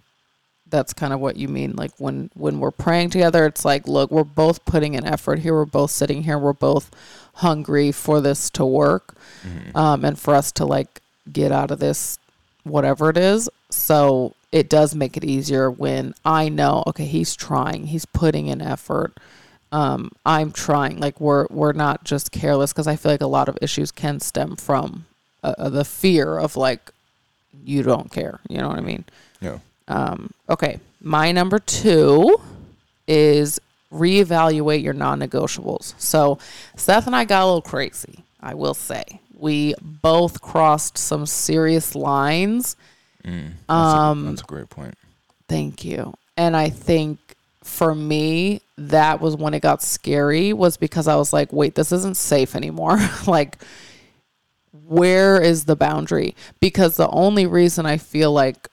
that's 0.70 0.94
kind 0.94 1.14
of 1.14 1.20
what 1.20 1.36
you 1.36 1.48
mean 1.48 1.74
like 1.76 1.92
when 1.98 2.30
when 2.36 2.60
we're 2.60 2.72
praying 2.72 3.10
together 3.10 3.46
it's 3.46 3.66
like 3.66 3.88
look 3.88 4.12
we're 4.12 4.24
both 4.24 4.64
putting 4.66 4.96
an 4.96 5.06
effort 5.06 5.40
here. 5.40 5.54
We're 5.54 5.66
both 5.66 5.92
sitting 5.92 6.24
here. 6.24 6.38
We're 6.38 6.54
both 6.54 6.92
hungry 7.36 7.92
for 7.92 8.22
this 8.22 8.50
to 8.52 8.66
work 8.66 9.16
mm-hmm. 9.44 9.76
um, 9.76 10.04
and 10.06 10.20
for 10.20 10.36
us 10.36 10.52
to 10.54 10.66
like 10.66 11.02
get 11.32 11.52
out 11.52 11.72
of 11.72 11.80
this 11.80 12.20
whatever 12.64 13.10
it 13.10 13.18
is. 13.18 13.50
So 13.70 14.36
it 14.52 14.70
does 14.70 14.96
make 14.96 15.16
it 15.16 15.24
easier 15.24 15.70
when 15.70 16.14
i 16.26 16.50
know 16.50 16.84
okay 16.88 17.06
he's 17.06 17.36
trying. 17.36 17.88
He's 17.88 18.06
putting 18.06 18.48
in 18.48 18.62
effort. 18.62 19.18
Um, 19.72 20.12
i'm 20.26 20.52
trying. 20.52 21.00
Like 21.00 21.20
we're 21.20 21.48
we're 21.50 21.74
not 21.74 22.04
just 22.04 22.32
careless 22.32 22.74
because 22.74 22.88
i 22.88 22.96
feel 22.96 23.12
like 23.12 23.22
a 23.22 23.28
lot 23.28 23.50
of 23.50 23.58
issues 23.62 23.92
can 23.92 24.20
stem 24.20 24.56
from 24.56 25.06
uh, 25.44 25.56
uh, 25.58 25.70
the 25.70 25.86
fear 25.86 26.38
of 26.38 26.56
like 26.56 26.92
you 27.64 27.84
don't 27.84 28.12
care 28.12 28.40
you 28.50 28.58
know 28.58 28.68
what 28.68 28.78
i 28.78 28.82
mean 28.82 29.04
yeah 29.42 29.58
um, 29.90 30.32
okay, 30.48 30.80
my 31.02 31.32
number 31.32 31.60
two 31.60 32.40
is 33.08 33.60
reevaluate 33.92 34.84
your 34.84 34.94
non 34.94 35.20
negotiables. 35.20 35.96
So, 35.98 36.38
Seth 36.76 37.08
and 37.08 37.16
I 37.16 37.26
got 37.26 37.44
a 37.44 37.46
little 37.46 37.62
crazy, 37.62 38.24
I 38.40 38.54
will 38.54 38.76
say. 38.76 39.04
We 39.38 39.74
both 39.82 40.42
crossed 40.42 40.98
some 40.98 41.26
serious 41.26 41.96
lines. 41.96 42.76
Mm, 43.26 43.52
that's, 43.68 43.70
um, 43.70 44.28
a, 44.28 44.30
that's 44.30 44.42
a 44.42 44.46
great 44.46 44.70
point. 44.70 44.96
Thank 45.48 45.84
you. 45.84 46.14
And 46.38 46.56
I 46.56 46.70
think 46.70 47.18
for 47.64 47.96
me, 47.96 48.62
that 48.78 49.20
was 49.20 49.36
when 49.36 49.54
it 49.54 49.62
got 49.62 49.82
scary, 49.82 50.54
was 50.54 50.78
because 50.78 51.08
I 51.08 51.16
was 51.16 51.34
like, 51.34 51.52
wait, 51.52 51.76
this 51.76 51.92
isn't 51.92 52.16
safe 52.16 52.56
anymore. 52.56 53.00
like, 53.28 53.58
where 54.90 55.40
is 55.40 55.66
the 55.66 55.76
boundary? 55.76 56.36
Because 56.60 56.98
the 56.98 57.10
only 57.10 57.46
reason 57.46 57.86
I 57.86 57.98
feel 57.98 58.32
like 58.32 58.68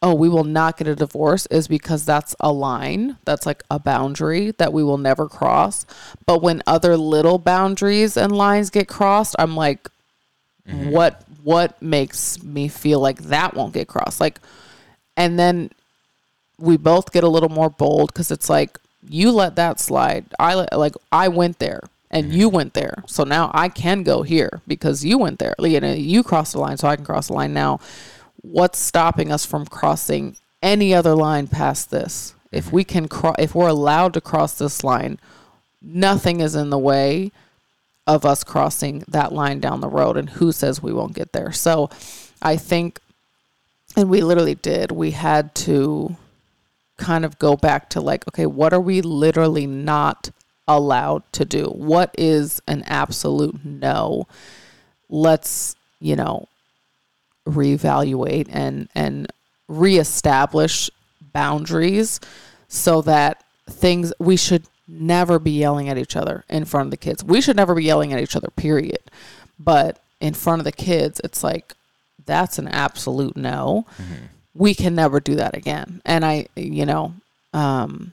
oh, 0.00 0.14
we 0.14 0.28
will 0.28 0.44
not 0.44 0.76
get 0.76 0.86
a 0.86 0.94
divorce 0.94 1.46
is 1.46 1.66
because 1.66 2.04
that's 2.04 2.34
a 2.38 2.52
line, 2.52 3.16
that's 3.24 3.46
like 3.46 3.64
a 3.68 3.80
boundary 3.80 4.52
that 4.52 4.72
we 4.72 4.84
will 4.84 4.96
never 4.96 5.28
cross. 5.28 5.86
But 6.24 6.40
when 6.40 6.62
other 6.68 6.96
little 6.96 7.38
boundaries 7.38 8.16
and 8.16 8.30
lines 8.30 8.70
get 8.70 8.86
crossed, 8.86 9.34
I'm 9.40 9.56
like, 9.56 9.88
mm-hmm. 10.68 10.90
what 10.90 11.24
what 11.42 11.80
makes 11.82 12.42
me 12.42 12.68
feel 12.68 13.00
like 13.00 13.24
that 13.24 13.54
won't 13.54 13.74
get 13.74 13.88
crossed? 13.88 14.20
Like, 14.20 14.40
and 15.16 15.38
then 15.38 15.70
we 16.58 16.76
both 16.76 17.12
get 17.12 17.24
a 17.24 17.28
little 17.28 17.48
more 17.48 17.70
bold 17.70 18.12
because 18.12 18.30
it's 18.30 18.48
like 18.48 18.78
you 19.08 19.32
let 19.32 19.56
that 19.56 19.80
slide. 19.80 20.26
I 20.38 20.54
like 20.76 20.94
I 21.10 21.28
went 21.28 21.58
there 21.58 21.82
and 22.10 22.26
mm-hmm. 22.26 22.36
you 22.40 22.48
went 22.48 22.74
there, 22.74 23.04
so 23.06 23.24
now 23.24 23.50
I 23.54 23.68
can 23.68 24.02
go 24.02 24.22
here 24.22 24.62
because 24.66 25.04
you 25.04 25.18
went 25.18 25.38
there. 25.38 25.54
You 25.58 25.80
know, 25.80 25.92
you 25.92 26.22
crossed 26.22 26.52
the 26.52 26.60
line, 26.60 26.76
so 26.76 26.88
I 26.88 26.96
can 26.96 27.04
cross 27.04 27.28
the 27.28 27.34
line 27.34 27.52
now 27.52 27.80
what's 28.42 28.78
stopping 28.78 29.32
us 29.32 29.44
from 29.44 29.66
crossing 29.66 30.36
any 30.62 30.94
other 30.94 31.14
line 31.14 31.46
past 31.46 31.90
this? 31.90 32.34
If 32.50 32.66
mm-hmm. 32.66 32.76
we 32.76 32.84
can 32.84 33.08
cross, 33.08 33.36
if 33.38 33.54
we're 33.54 33.68
allowed 33.68 34.14
to 34.14 34.20
cross 34.20 34.54
this 34.54 34.82
line, 34.84 35.18
nothing 35.82 36.40
is 36.40 36.54
in 36.54 36.70
the 36.70 36.78
way 36.78 37.32
of 38.06 38.24
us 38.24 38.42
crossing 38.42 39.04
that 39.08 39.32
line 39.32 39.60
down 39.60 39.80
the 39.80 39.88
road. 39.88 40.16
And 40.16 40.30
who 40.30 40.52
says 40.52 40.82
we 40.82 40.92
won't 40.92 41.14
get 41.14 41.32
there? 41.32 41.52
So 41.52 41.90
I 42.40 42.56
think, 42.56 43.00
and 43.96 44.08
we 44.08 44.22
literally 44.22 44.54
did, 44.54 44.92
we 44.92 45.10
had 45.10 45.54
to 45.56 46.16
kind 46.96 47.24
of 47.24 47.38
go 47.38 47.56
back 47.56 47.90
to 47.90 48.00
like, 48.00 48.26
okay, 48.28 48.46
what 48.46 48.72
are 48.72 48.80
we 48.80 49.02
literally 49.02 49.66
not 49.66 50.30
allowed 50.68 51.24
to 51.32 51.44
do? 51.44 51.64
What 51.66 52.14
is 52.16 52.62
an 52.68 52.84
absolute 52.86 53.64
no? 53.64 54.28
Let's, 55.08 55.74
you 55.98 56.14
know, 56.14 56.46
reevaluate 57.46 58.48
and 58.50 58.88
and 58.94 59.32
reestablish 59.66 60.90
boundaries 61.32 62.20
so 62.68 63.00
that 63.02 63.42
things 63.68 64.12
we 64.18 64.36
should 64.36 64.64
never 64.86 65.38
be 65.38 65.50
yelling 65.50 65.88
at 65.88 65.98
each 65.98 66.16
other 66.16 66.44
in 66.48 66.64
front 66.64 66.86
of 66.86 66.90
the 66.90 66.96
kids. 66.96 67.24
We 67.24 67.40
should 67.40 67.56
never 67.56 67.74
be 67.74 67.84
yelling 67.84 68.12
at 68.12 68.20
each 68.20 68.36
other, 68.36 68.48
period. 68.56 69.10
But 69.58 69.98
in 70.20 70.34
front 70.34 70.60
of 70.60 70.64
the 70.64 70.72
kids, 70.72 71.20
it's 71.24 71.42
like 71.42 71.74
that's 72.24 72.58
an 72.58 72.68
absolute 72.68 73.36
no. 73.36 73.86
Mm-hmm. 73.96 74.24
We 74.54 74.74
can 74.74 74.94
never 74.94 75.20
do 75.20 75.36
that 75.36 75.56
again. 75.56 76.02
And 76.04 76.24
I, 76.24 76.48
you 76.56 76.84
know, 76.84 77.14
um, 77.52 78.12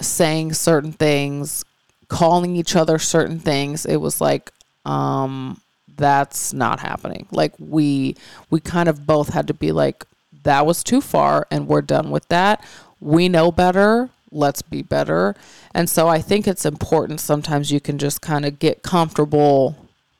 saying 0.00 0.52
certain 0.54 0.92
things, 0.92 1.64
calling 2.10 2.56
each 2.56 2.76
other 2.76 2.98
certain 2.98 3.38
things, 3.38 3.86
it 3.86 3.96
was 3.96 4.20
like, 4.20 4.50
um, 4.84 5.60
that's 5.96 6.52
not 6.52 6.80
happening. 6.80 7.26
Like 7.30 7.52
we 7.58 8.16
we 8.50 8.58
kind 8.60 8.88
of 8.88 9.06
both 9.06 9.28
had 9.30 9.46
to 9.46 9.54
be 9.54 9.70
like 9.70 10.04
that 10.42 10.66
was 10.66 10.82
too 10.82 11.00
far 11.00 11.46
and 11.50 11.68
we're 11.68 11.82
done 11.82 12.10
with 12.10 12.26
that. 12.28 12.64
We 13.00 13.28
know 13.28 13.52
better. 13.52 14.10
Let's 14.32 14.62
be 14.62 14.82
better. 14.82 15.34
And 15.74 15.88
so 15.88 16.08
I 16.08 16.20
think 16.20 16.48
it's 16.48 16.64
important 16.64 17.20
sometimes 17.20 17.70
you 17.70 17.80
can 17.80 17.98
just 17.98 18.20
kind 18.20 18.44
of 18.44 18.58
get 18.58 18.82
comfortable 18.82 19.76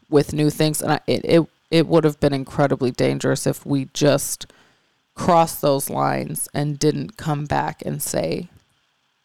with 0.08 0.32
new 0.32 0.50
things 0.50 0.82
and 0.82 0.92
I, 0.92 1.00
it 1.06 1.24
it 1.24 1.46
it 1.70 1.86
would 1.86 2.04
have 2.04 2.20
been 2.20 2.34
incredibly 2.34 2.90
dangerous 2.90 3.46
if 3.46 3.64
we 3.64 3.88
just 3.94 4.46
crossed 5.14 5.60
those 5.60 5.90
lines 5.90 6.48
and 6.52 6.78
didn't 6.78 7.16
come 7.16 7.46
back 7.46 7.82
and 7.84 8.02
say 8.02 8.48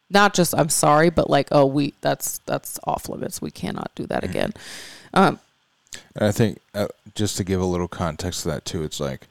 not 0.10 0.34
just 0.34 0.54
I'm 0.56 0.70
sorry, 0.70 1.10
but 1.10 1.30
like, 1.30 1.48
oh, 1.52 1.66
we 1.66 1.94
that's 2.02 2.40
that's 2.40 2.80
off 2.86 3.10
limits. 3.10 3.42
We 3.42 3.52
cannot 3.52 3.92
do 3.96 4.06
that 4.08 4.24
mm-hmm. 4.24 4.32
again. 4.32 4.54
Um, 5.14 5.40
and 6.16 6.26
I 6.26 6.32
think 6.32 6.60
uh, 6.74 6.88
just 7.16 7.38
to 7.38 7.44
give 7.44 7.62
a 7.62 7.66
little 7.66 7.88
context 7.88 8.44
to 8.44 8.50
that 8.50 8.66
too, 8.66 8.84
it's 8.84 9.00
like 9.00 9.28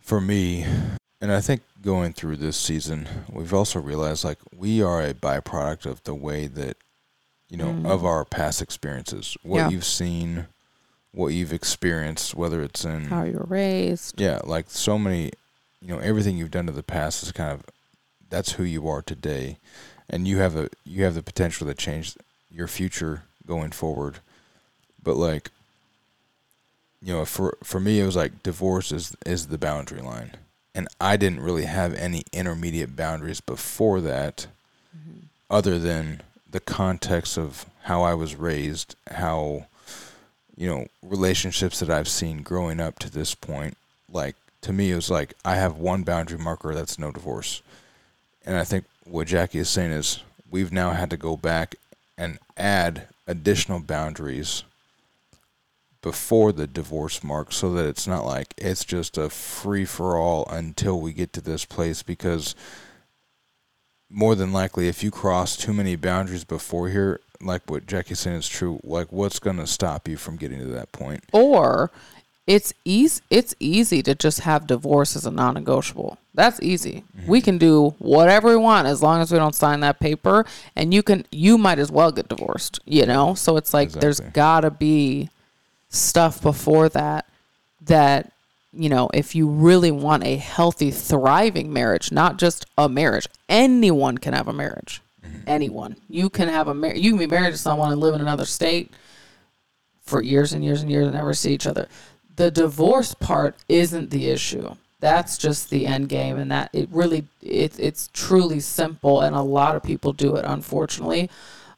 for 0.00 0.20
me, 0.20 0.64
and 1.20 1.32
I 1.32 1.40
think 1.40 1.62
going 1.82 2.12
through 2.12 2.36
this 2.36 2.56
season, 2.56 3.08
we've 3.30 3.54
also 3.54 3.80
realized 3.80 4.24
like 4.24 4.38
we 4.56 4.82
are 4.82 5.02
a 5.02 5.14
byproduct 5.14 5.86
of 5.86 6.02
the 6.04 6.14
way 6.14 6.46
that 6.46 6.76
you 7.48 7.56
know 7.56 7.72
mm. 7.72 7.86
of 7.86 8.04
our 8.04 8.24
past 8.24 8.60
experiences, 8.60 9.36
what 9.42 9.58
yeah. 9.58 9.68
you've 9.68 9.84
seen, 9.84 10.46
what 11.12 11.28
you've 11.28 11.52
experienced, 11.52 12.34
whether 12.34 12.62
it's 12.62 12.84
in 12.84 13.04
how 13.04 13.24
you 13.24 13.34
were 13.34 13.46
raised. 13.46 14.20
Yeah, 14.20 14.40
like 14.44 14.66
so 14.68 14.98
many, 14.98 15.32
you 15.80 15.94
know, 15.94 15.98
everything 15.98 16.36
you've 16.36 16.50
done 16.50 16.66
to 16.66 16.72
the 16.72 16.82
past 16.82 17.22
is 17.22 17.32
kind 17.32 17.52
of 17.52 17.64
that's 18.30 18.52
who 18.52 18.64
you 18.64 18.88
are 18.88 19.02
today, 19.02 19.58
and 20.08 20.26
you 20.26 20.38
have 20.38 20.56
a 20.56 20.68
you 20.84 21.04
have 21.04 21.14
the 21.14 21.22
potential 21.22 21.66
to 21.66 21.74
change 21.74 22.16
your 22.50 22.68
future 22.68 23.22
going 23.46 23.70
forward 23.70 24.18
but 25.02 25.14
like 25.14 25.50
you 27.02 27.12
know 27.12 27.24
for 27.24 27.56
for 27.62 27.78
me 27.78 28.00
it 28.00 28.06
was 28.06 28.16
like 28.16 28.42
divorce 28.42 28.90
is 28.90 29.14
is 29.24 29.48
the 29.48 29.58
boundary 29.58 30.00
line 30.00 30.32
and 30.74 30.88
i 31.00 31.16
didn't 31.16 31.40
really 31.40 31.66
have 31.66 31.94
any 31.94 32.24
intermediate 32.32 32.96
boundaries 32.96 33.40
before 33.40 34.00
that 34.00 34.46
mm-hmm. 34.96 35.26
other 35.50 35.78
than 35.78 36.22
the 36.50 36.58
context 36.58 37.36
of 37.36 37.66
how 37.82 38.02
i 38.02 38.14
was 38.14 38.34
raised 38.34 38.96
how 39.10 39.66
you 40.56 40.66
know, 40.66 40.86
relationships 41.02 41.80
that 41.80 41.90
I've 41.90 42.08
seen 42.08 42.42
growing 42.42 42.80
up 42.80 42.98
to 43.00 43.10
this 43.10 43.34
point, 43.34 43.76
like 44.10 44.34
to 44.62 44.72
me, 44.72 44.90
it 44.90 44.96
was 44.96 45.10
like 45.10 45.34
I 45.44 45.56
have 45.56 45.76
one 45.76 46.02
boundary 46.02 46.38
marker 46.38 46.74
that's 46.74 46.98
no 46.98 47.12
divorce. 47.12 47.62
And 48.46 48.56
I 48.56 48.64
think 48.64 48.84
what 49.04 49.26
Jackie 49.26 49.58
is 49.58 49.68
saying 49.68 49.90
is 49.90 50.22
we've 50.50 50.72
now 50.72 50.92
had 50.92 51.10
to 51.10 51.16
go 51.16 51.36
back 51.36 51.74
and 52.16 52.38
add 52.56 53.08
additional 53.26 53.80
boundaries 53.80 54.62
before 56.00 56.52
the 56.52 56.68
divorce 56.68 57.24
mark 57.24 57.52
so 57.52 57.72
that 57.72 57.84
it's 57.84 58.06
not 58.06 58.24
like 58.24 58.54
it's 58.56 58.84
just 58.84 59.18
a 59.18 59.28
free 59.28 59.84
for 59.84 60.16
all 60.16 60.46
until 60.48 61.00
we 61.00 61.12
get 61.12 61.32
to 61.32 61.40
this 61.40 61.64
place 61.64 62.04
because 62.04 62.54
more 64.08 64.36
than 64.36 64.52
likely 64.52 64.86
if 64.86 65.02
you 65.02 65.10
cross 65.10 65.56
too 65.56 65.72
many 65.72 65.96
boundaries 65.96 66.44
before 66.44 66.88
here 66.88 67.20
like 67.40 67.68
what 67.68 67.86
Jackie's 67.86 68.20
saying 68.20 68.36
is 68.36 68.48
true 68.48 68.78
like 68.84 69.10
what's 69.10 69.40
going 69.40 69.56
to 69.56 69.66
stop 69.66 70.06
you 70.06 70.16
from 70.16 70.36
getting 70.36 70.60
to 70.60 70.66
that 70.66 70.92
point? 70.92 71.24
Or 71.32 71.90
it's 72.46 72.72
easy 72.84 73.22
it's 73.28 73.54
easy 73.58 74.02
to 74.02 74.14
just 74.14 74.40
have 74.40 74.66
divorce 74.66 75.16
as 75.16 75.26
a 75.26 75.30
non-negotiable. 75.30 76.18
That's 76.34 76.60
easy. 76.62 77.04
Mm-hmm. 77.16 77.30
We 77.30 77.40
can 77.40 77.58
do 77.58 77.94
whatever 77.98 78.50
we 78.50 78.56
want 78.56 78.86
as 78.86 79.02
long 79.02 79.20
as 79.20 79.32
we 79.32 79.38
don't 79.38 79.54
sign 79.54 79.80
that 79.80 79.98
paper 79.98 80.44
and 80.74 80.92
you 80.92 81.02
can 81.02 81.24
you 81.30 81.58
might 81.58 81.78
as 81.78 81.90
well 81.90 82.12
get 82.12 82.28
divorced, 82.28 82.78
you 82.84 83.06
know? 83.06 83.34
So 83.34 83.56
it's 83.56 83.74
like 83.74 83.90
there's 83.90 84.20
got 84.20 84.60
to 84.60 84.70
be 84.70 85.30
stuff 85.88 86.40
before 86.42 86.88
that 86.90 87.26
that 87.82 88.32
you 88.72 88.90
know, 88.90 89.08
if 89.14 89.34
you 89.34 89.48
really 89.48 89.90
want 89.90 90.22
a 90.24 90.36
healthy, 90.36 90.90
thriving 90.90 91.72
marriage, 91.72 92.12
not 92.12 92.36
just 92.36 92.66
a 92.76 92.88
marriage, 92.88 93.26
anyone 93.48 94.18
can 94.18 94.34
have 94.34 94.48
a 94.48 94.52
marriage. 94.52 95.00
Mm-hmm. 95.24 95.38
Anyone. 95.46 95.96
You 96.10 96.28
can 96.28 96.48
have 96.48 96.68
a 96.68 96.74
marriage. 96.74 96.98
You 96.98 97.12
can 97.12 97.18
be 97.18 97.26
married 97.26 97.52
to 97.52 97.58
someone 97.58 97.90
and 97.90 98.00
live 98.00 98.14
in 98.14 98.20
another 98.20 98.44
state 98.44 98.90
for 100.02 100.22
years 100.22 100.52
and 100.52 100.64
years 100.64 100.82
and 100.82 100.90
years 100.90 101.06
and 101.06 101.14
never 101.14 101.34
see 101.34 101.52
each 101.52 101.66
other. 101.66 101.88
The 102.36 102.50
divorce 102.50 103.14
part 103.14 103.56
isn't 103.68 104.10
the 104.10 104.28
issue. 104.28 104.74
That's 105.00 105.36
just 105.38 105.70
the 105.70 105.86
end 105.86 106.08
game, 106.08 106.38
and 106.38 106.50
that 106.50 106.70
it 106.72 106.88
really 106.90 107.26
it, 107.42 107.78
it's 107.78 108.08
truly 108.12 108.60
simple, 108.60 109.20
and 109.20 109.36
a 109.36 109.42
lot 109.42 109.76
of 109.76 109.82
people 109.82 110.12
do 110.12 110.36
it. 110.36 110.44
Unfortunately, 110.46 111.30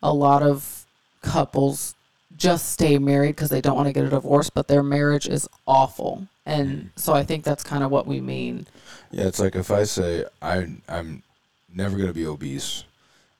a 0.02 0.12
lot 0.12 0.42
of 0.42 0.86
couples 1.22 1.94
just 2.36 2.70
stay 2.72 2.98
married 2.98 3.34
because 3.34 3.50
they 3.50 3.60
don't 3.60 3.74
want 3.74 3.88
to 3.88 3.92
get 3.92 4.04
a 4.04 4.10
divorce, 4.10 4.50
but 4.50 4.68
their 4.68 4.82
marriage 4.84 5.28
is 5.28 5.48
awful, 5.66 6.28
and 6.46 6.90
so 6.94 7.12
I 7.12 7.24
think 7.24 7.44
that's 7.44 7.64
kind 7.64 7.82
of 7.82 7.90
what 7.90 8.06
we 8.06 8.20
mean. 8.20 8.66
Yeah, 9.10 9.26
it's 9.26 9.40
like 9.40 9.56
if 9.56 9.70
I 9.70 9.84
say 9.84 10.24
I 10.40 10.68
I'm 10.88 11.22
never 11.72 11.96
gonna 11.96 12.12
be 12.12 12.26
obese, 12.26 12.84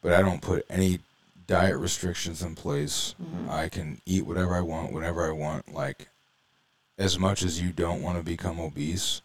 but 0.03 0.13
I 0.13 0.23
don't 0.23 0.43
put 0.43 0.67
any 0.69 0.99
diet 1.47 1.79
restrictions 1.79 2.43
in 2.43 2.55
place. 2.55 3.15
Mm-hmm. 3.21 3.51
I 3.51 3.69
can 3.69 4.01
eat 4.07 4.27
whatever 4.27 4.55
I 4.55 4.61
want, 4.61 4.93
whenever 4.93 5.27
I 5.27 5.33
want. 5.33 5.73
Like 5.73 6.09
as 6.99 7.19
much 7.19 7.43
as 7.43 7.61
you 7.61 7.71
don't 7.71 8.03
want 8.03 8.19
to 8.19 8.25
become 8.25 8.59
obese, 8.61 9.23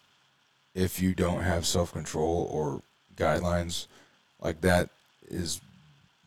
if 0.76 1.02
you 1.02 1.14
don't 1.14 1.42
have 1.42 1.66
self 1.66 1.92
control 1.92 2.48
or 2.52 2.82
guidelines, 3.16 3.88
like 4.42 4.62
that 4.62 4.90
is 5.28 5.60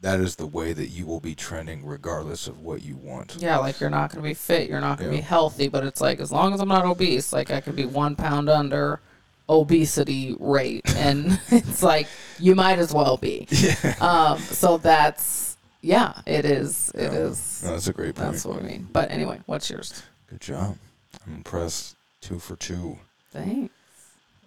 that 0.02 0.20
is 0.20 0.36
the 0.36 0.46
way 0.46 0.72
that 0.72 0.88
you 0.88 1.06
will 1.06 1.20
be 1.20 1.34
trending 1.34 1.84
regardless 1.84 2.46
of 2.46 2.60
what 2.60 2.82
you 2.84 2.96
want. 2.96 3.36
Yeah, 3.40 3.56
like 3.58 3.80
you're 3.80 3.90
not 3.90 4.10
going 4.12 4.22
to 4.22 4.28
be 4.28 4.34
fit, 4.34 4.68
you're 4.68 4.80
not 4.80 4.98
going 4.98 5.10
to 5.10 5.16
Yeah. 5.16 5.22
be 5.22 5.26
healthy, 5.26 5.68
but 5.68 5.84
it's 5.84 6.00
like 6.00 6.20
as 6.20 6.30
long 6.30 6.52
as 6.52 6.60
I'm 6.60 6.68
not 6.68 6.84
obese, 6.84 7.32
like 7.32 7.50
I 7.50 7.60
could 7.60 7.74
be 7.76 7.86
one 7.86 8.14
pound 8.14 8.48
under 8.48 9.00
obesity 9.48 10.36
rate, 10.38 10.82
and 10.96 11.40
it's 11.50 11.82
like 11.82 12.08
you 12.38 12.54
might 12.54 12.78
as 12.78 12.92
well 12.92 13.16
be. 13.16 13.46
Yeah. 13.56 13.94
Um, 14.00 14.38
so 14.38 14.78
that's 14.78 15.56
yeah, 15.80 16.20
it 16.26 16.44
is. 16.44 16.90
It 16.94 17.12
Yeah. 17.12 17.18
is. 17.18 17.62
No, 17.64 17.70
that's 17.72 17.86
a 17.88 17.92
great 17.92 18.14
point. 18.16 18.32
That's 18.32 18.44
what 18.44 18.58
I 18.58 18.62
mean. 18.62 18.88
But 18.92 19.10
anyway, 19.10 19.40
what's 19.46 19.70
yours? 19.70 20.02
Good 20.28 20.40
job. 20.40 20.76
I'm 21.24 21.34
impressed. 21.34 21.96
Two 22.20 22.38
for 22.38 22.56
two. 22.56 22.98
Thanks. 23.30 23.72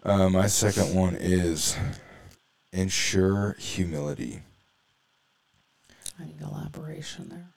Uh, 0.04 0.30
my 0.30 0.48
second 0.48 0.96
one 0.96 1.16
is 1.16 1.78
ensure 2.72 3.56
humility. 3.60 4.42
I 6.20 6.26
need 6.26 6.42
elaboration 6.42 7.30
there. 7.30 7.50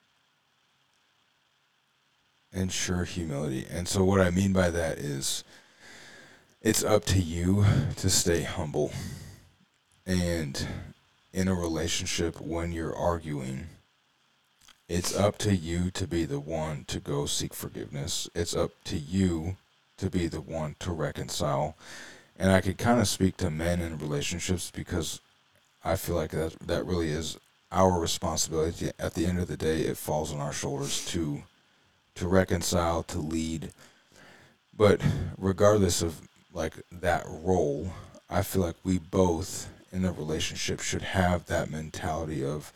Ensure 2.53 3.03
humility. 3.03 3.65
And 3.69 3.87
so, 3.87 4.03
what 4.03 4.21
I 4.21 4.29
mean 4.29 4.53
by 4.53 4.69
that 4.69 4.99
is 4.99 5.43
it's 6.61 6.83
up 6.83 7.03
to 7.05 7.19
you 7.19 7.65
to 7.97 8.09
stay 8.09 8.43
humble. 8.43 8.91
And 10.05 10.67
in 11.33 11.47
a 11.47 11.55
relationship, 11.55 12.39
when 12.39 12.71
you're 12.71 12.95
arguing, 12.95 13.67
it's 14.89 15.15
up 15.15 15.37
to 15.39 15.55
you 15.55 15.91
to 15.91 16.07
be 16.07 16.25
the 16.25 16.39
one 16.39 16.85
to 16.85 16.99
go 16.99 17.25
seek 17.25 17.53
forgiveness. 17.53 18.29
It's 18.35 18.55
up 18.55 18.71
to 18.85 18.97
you 18.97 19.57
to 19.97 20.09
be 20.09 20.27
the 20.27 20.41
one 20.41 20.75
to 20.79 20.91
reconcile. 20.91 21.75
And 22.37 22.51
I 22.51 22.61
could 22.61 22.77
kind 22.77 22.99
of 22.99 23.07
speak 23.07 23.37
to 23.37 23.49
men 23.49 23.79
in 23.79 23.97
relationships 23.97 24.71
because 24.71 25.21
I 25.83 25.95
feel 25.95 26.15
like 26.15 26.31
that 26.31 26.59
that 26.59 26.85
really 26.85 27.09
is 27.09 27.37
our 27.71 27.99
responsibility. 27.99 28.91
At 28.99 29.13
the 29.13 29.25
end 29.25 29.39
of 29.39 29.47
the 29.47 29.57
day, 29.57 29.81
it 29.81 29.97
falls 29.97 30.33
on 30.33 30.39
our 30.39 30.53
shoulders 30.53 31.05
to 31.07 31.43
to 32.15 32.27
reconcile, 32.27 33.03
to 33.03 33.19
lead. 33.19 33.71
But 34.75 35.01
regardless 35.37 36.01
of 36.01 36.21
like 36.53 36.75
that 36.91 37.23
role, 37.27 37.91
I 38.29 38.41
feel 38.41 38.61
like 38.61 38.75
we 38.83 38.99
both 38.99 39.69
in 39.91 40.05
a 40.05 40.11
relationship 40.11 40.79
should 40.79 41.01
have 41.01 41.45
that 41.45 41.69
mentality 41.69 42.43
of 42.43 42.73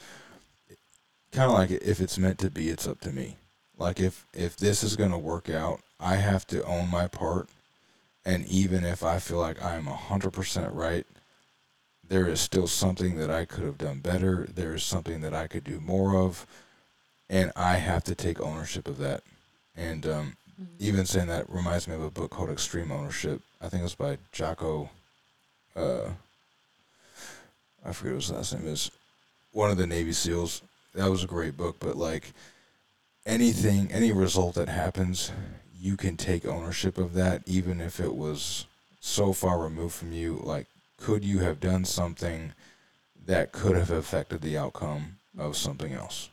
kind 1.37 1.51
of 1.51 1.57
like 1.57 1.69
if 1.69 2.01
it's 2.01 2.17
meant 2.17 2.39
to 2.39 2.49
be, 2.49 2.69
it's 2.69 2.87
up 2.87 2.99
to 3.01 3.11
me. 3.11 3.37
Like 3.77 3.99
if 3.99 4.25
if 4.33 4.57
this 4.57 4.83
is 4.83 4.95
going 4.95 5.11
to 5.11 5.19
work 5.19 5.51
out, 5.51 5.81
I 5.99 6.15
have 6.15 6.47
to 6.47 6.63
own 6.63 6.89
my 6.89 7.07
part 7.07 7.47
and 8.25 8.43
even 8.47 8.83
if 8.83 9.03
I 9.03 9.19
feel 9.19 9.37
like 9.37 9.63
I'm 9.63 9.85
100% 9.85 10.69
right, 10.73 11.05
there 12.05 12.27
is 12.27 12.41
still 12.41 12.65
something 12.65 13.17
that 13.17 13.29
I 13.29 13.45
could 13.45 13.63
have 13.63 13.77
done 13.77 13.99
better. 13.99 14.47
There 14.53 14.73
is 14.73 14.83
something 14.83 15.21
that 15.21 15.33
I 15.33 15.45
could 15.45 15.63
do 15.63 15.79
more 15.79 16.15
of 16.17 16.47
and 17.29 17.51
I 17.55 17.75
have 17.75 18.03
to 18.05 18.15
take 18.15 18.41
ownership 18.41 18.87
of 18.87 18.97
that. 18.97 19.21
And 19.75 20.07
um, 20.07 20.37
even 20.79 21.05
saying 21.05 21.27
that 21.27 21.47
reminds 21.49 21.87
me 21.87 21.93
of 21.93 22.01
a 22.01 22.09
book 22.09 22.31
called 22.31 22.49
Extreme 22.49 22.91
Ownership. 22.91 23.41
I 23.61 23.69
think 23.69 23.81
it 23.81 23.83
was 23.83 23.95
by 23.95 24.17
Jocko. 24.31 24.89
Uh, 25.75 26.09
I 27.85 27.93
forget 27.93 28.13
what 28.13 28.23
his 28.23 28.31
last 28.31 28.55
name 28.55 28.67
is. 28.67 28.89
One 29.51 29.69
of 29.69 29.77
the 29.77 29.85
Navy 29.85 30.13
SEALs. 30.13 30.63
That 30.97 31.11
was 31.11 31.23
a 31.23 31.27
great 31.27 31.55
book, 31.55 31.77
but 31.79 31.95
like 31.95 32.33
anything, 33.25 33.91
any 33.91 34.11
result 34.11 34.55
that 34.55 34.67
happens, 34.67 35.31
you 35.79 35.95
can 35.95 36.17
take 36.17 36.43
ownership 36.43 36.97
of 36.97 37.13
that, 37.13 37.43
even 37.45 37.79
if 37.79 37.99
it 37.99 38.15
was 38.15 38.65
so 38.99 39.31
far 39.31 39.59
removed 39.59 39.93
from 39.93 40.11
you. 40.11 40.41
Like, 40.43 40.65
could 40.97 41.23
you 41.23 41.39
have 41.39 41.59
done 41.59 41.85
something 41.85 42.53
that 43.27 43.51
could 43.51 43.75
have 43.75 43.91
affected 43.91 44.41
the 44.41 44.57
outcome 44.57 45.17
of 45.37 45.55
something 45.55 45.93
else? 45.93 46.29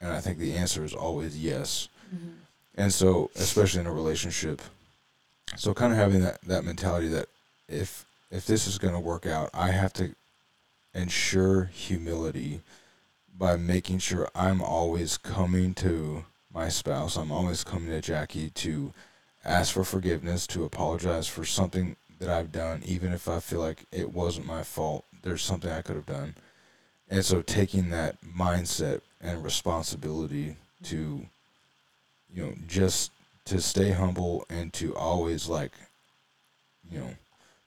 And 0.00 0.10
I 0.10 0.20
think 0.20 0.38
the 0.38 0.54
answer 0.54 0.82
is 0.82 0.94
always 0.94 1.38
yes. 1.38 1.88
Mm-hmm. 2.14 2.30
And 2.76 2.92
so, 2.92 3.30
especially 3.36 3.82
in 3.82 3.86
a 3.86 3.92
relationship, 3.92 4.62
so 5.56 5.74
kind 5.74 5.92
of 5.92 5.98
having 5.98 6.22
that, 6.22 6.40
that 6.42 6.64
mentality 6.64 7.08
that 7.08 7.26
if 7.68 8.06
if 8.30 8.46
this 8.46 8.66
is 8.66 8.78
going 8.78 8.94
to 8.94 9.00
work 9.00 9.26
out, 9.26 9.50
I 9.52 9.70
have 9.70 9.92
to 9.94 10.14
ensure 10.94 11.64
humility 11.64 12.62
by 13.38 13.56
making 13.56 13.98
sure 13.98 14.28
I'm 14.34 14.62
always 14.62 15.16
coming 15.16 15.74
to 15.74 16.24
my 16.52 16.68
spouse. 16.68 17.16
I'm 17.16 17.32
always 17.32 17.64
coming 17.64 17.90
to 17.90 18.00
Jackie 18.00 18.50
to 18.50 18.92
ask 19.44 19.74
for 19.74 19.84
forgiveness, 19.84 20.46
to 20.48 20.64
apologize 20.64 21.28
for 21.28 21.44
something 21.44 21.96
that 22.18 22.30
I've 22.30 22.52
done, 22.52 22.82
even 22.86 23.12
if 23.12 23.28
I 23.28 23.40
feel 23.40 23.60
like 23.60 23.84
it 23.92 24.12
wasn't 24.12 24.46
my 24.46 24.62
fault. 24.62 25.04
There's 25.22 25.42
something 25.42 25.70
I 25.70 25.82
could 25.82 25.96
have 25.96 26.06
done. 26.06 26.34
And 27.08 27.24
so 27.24 27.42
taking 27.42 27.90
that 27.90 28.16
mindset 28.22 29.02
and 29.20 29.44
responsibility 29.44 30.56
to 30.84 31.26
you 32.36 32.42
know, 32.42 32.54
just 32.66 33.12
to 33.46 33.60
stay 33.60 33.92
humble 33.92 34.44
and 34.50 34.72
to 34.74 34.94
always 34.94 35.48
like, 35.48 35.72
you 36.90 36.98
know, 36.98 37.10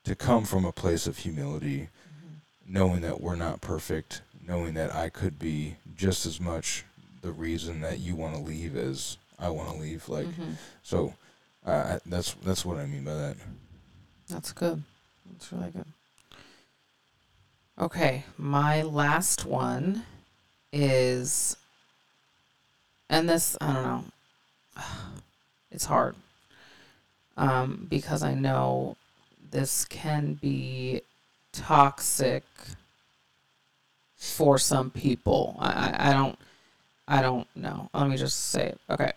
to 0.04 0.14
come 0.14 0.44
from 0.44 0.64
a 0.64 0.72
place 0.72 1.06
of 1.06 1.18
humility, 1.18 1.88
mm-hmm. 1.88 2.72
knowing 2.72 3.00
that 3.00 3.20
we're 3.20 3.36
not 3.36 3.60
perfect, 3.60 4.22
knowing 4.46 4.74
that 4.74 4.94
I 4.94 5.08
could 5.10 5.38
be 5.38 5.76
just 5.96 6.26
as 6.26 6.40
much 6.40 6.84
the 7.22 7.32
reason 7.32 7.80
that 7.82 7.98
you 7.98 8.16
want 8.16 8.34
to 8.34 8.40
leave 8.40 8.76
as 8.76 9.16
I 9.38 9.48
want 9.50 9.70
to 9.74 9.76
leave. 9.80 10.08
Like, 10.08 10.26
Mhm. 10.28 10.56
so 10.82 11.14
uh, 11.64 11.98
that's 12.06 12.34
that's 12.44 12.64
what 12.64 12.78
I 12.78 12.86
mean 12.86 13.04
by 13.04 13.14
that. 13.14 13.36
That's 14.28 14.52
good. 14.52 14.82
That's 15.30 15.52
really 15.52 15.70
good. 15.70 15.86
Okay, 17.78 18.24
my 18.36 18.82
last 18.82 19.44
one 19.46 20.04
is, 20.72 21.56
and 23.08 23.28
this 23.28 23.56
I 23.60 23.72
don't 23.72 23.82
know. 23.84 24.04
It's 25.72 25.84
hard, 25.84 26.16
um, 27.36 27.86
because 27.88 28.24
I 28.24 28.34
know 28.34 28.96
this 29.52 29.84
can 29.84 30.34
be 30.34 31.02
toxic 31.52 32.42
for 34.20 34.58
some 34.58 34.90
people. 34.90 35.56
I, 35.58 36.10
I, 36.10 36.12
don't 36.12 36.38
I 37.08 37.22
don't 37.22 37.48
know. 37.56 37.88
Let 37.94 38.08
me 38.08 38.16
just 38.18 38.50
say 38.50 38.66
it. 38.66 38.80
Okay. 38.90 39.12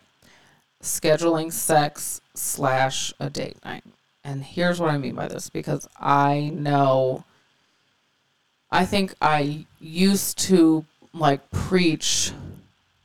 scheduling 0.81 1.51
sex 1.51 2.21
slash 2.33 3.13
a 3.19 3.29
date 3.29 3.57
night. 3.65 3.83
And 4.23 4.43
here's 4.43 4.79
what 4.79 4.89
I 4.89 4.97
mean 4.97 5.15
by 5.15 5.27
this 5.27 5.49
because 5.49 5.87
I 5.99 6.51
know, 6.53 7.25
I 8.71 8.85
think 8.85 9.13
I 9.21 9.65
used 9.81 10.37
to 10.39 10.85
like 11.13 11.51
preach 11.51 12.31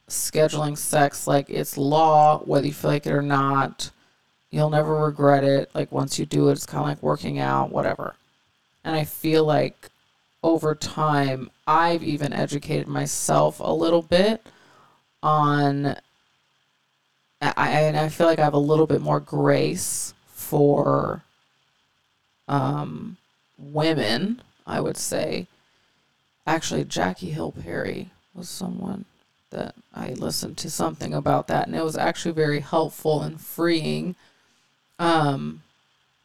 scheduling 0.09 0.79
sex 0.79 1.27
like 1.27 1.51
it's 1.51 1.77
law, 1.77 2.39
whether 2.39 2.67
you 2.67 2.73
feel 2.73 2.91
like 2.91 3.07
it 3.07 3.13
or 3.13 3.23
not. 3.23 3.91
You'll 4.51 4.71
never 4.71 4.95
regret 4.95 5.43
it. 5.45 5.69
Like 5.75 5.91
once 5.93 6.19
you 6.19 6.25
do 6.25 6.49
it, 6.49 6.53
it's 6.53 6.65
kind 6.65 6.81
of 6.83 6.89
like 6.89 7.03
working 7.03 7.39
out, 7.41 7.73
whatever. 7.73 8.15
And 8.85 8.95
I 8.95 9.05
feel 9.05 9.45
like 9.45 9.91
over 10.43 10.75
time, 10.75 11.51
I've 11.67 12.03
even 12.03 12.33
educated 12.33 12.89
myself 12.89 13.61
a 13.61 13.73
little 13.73 14.03
bit 14.03 14.45
on. 15.23 15.97
I 17.41 17.71
and 17.71 17.97
I 17.97 18.09
feel 18.09 18.27
like 18.27 18.41
I 18.41 18.45
have 18.45 18.55
a 18.55 18.59
little 18.59 18.87
bit 18.87 19.01
more 19.01 19.21
grace 19.21 20.13
for 20.27 21.23
um, 22.49 23.17
women. 23.59 24.43
I 24.69 24.81
would 24.81 24.99
say. 24.99 25.47
Actually, 26.47 26.85
Jackie 26.85 27.31
Hill 27.31 27.53
Perry 27.53 28.11
was 28.35 28.49
someone 28.49 29.07
that 29.51 29.75
I 29.95 30.11
listened 30.11 30.59
to 30.59 30.71
something 30.71 31.15
about 31.15 31.49
that, 31.49 31.67
and 31.67 31.75
it 31.75 31.85
was 31.85 31.97
actually 31.97 32.33
very 32.33 32.61
helpful 32.61 33.23
and 33.23 33.41
freeing. 33.41 34.15
Um, 34.99 35.63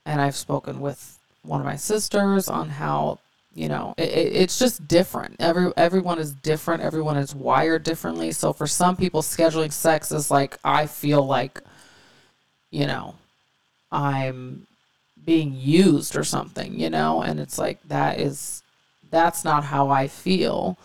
and 0.06 0.22
I've 0.22 0.36
spoken 0.36 0.82
with 0.82 1.20
one 1.42 1.62
of 1.62 1.66
my 1.66 1.78
sisters 1.78 2.48
on 2.50 2.70
how 2.70 3.20
you 3.54 3.68
know 3.68 3.94
it, 3.98 4.10
it, 4.10 4.36
it's 4.36 4.60
just 4.60 4.88
different. 4.88 5.36
Every 5.40 5.72
everyone 5.78 6.20
is 6.20 6.34
different. 6.34 6.84
Everyone 6.84 7.18
is 7.18 7.36
wired 7.36 7.84
differently. 7.84 8.32
So 8.32 8.54
for 8.54 8.68
some 8.68 8.96
people 8.96 9.22
scheduling 9.22 9.72
sex 9.72 10.12
is 10.12 10.32
like 10.32 10.58
i 10.64 10.86
feel 10.86 11.26
like 11.26 11.62
you 12.72 12.88
know 12.88 13.16
i'm 13.92 14.66
being 15.26 15.54
used 15.56 16.16
or 16.16 16.24
something 16.24 16.80
you 16.80 16.90
know? 16.90 17.22
And 17.22 17.40
it's 17.40 17.58
like 17.58 17.82
that 17.88 18.20
is 18.20 18.64
that's 19.12 19.44
not 19.44 19.64
how 19.66 19.90
i 19.90 20.08
feel. 20.08 20.78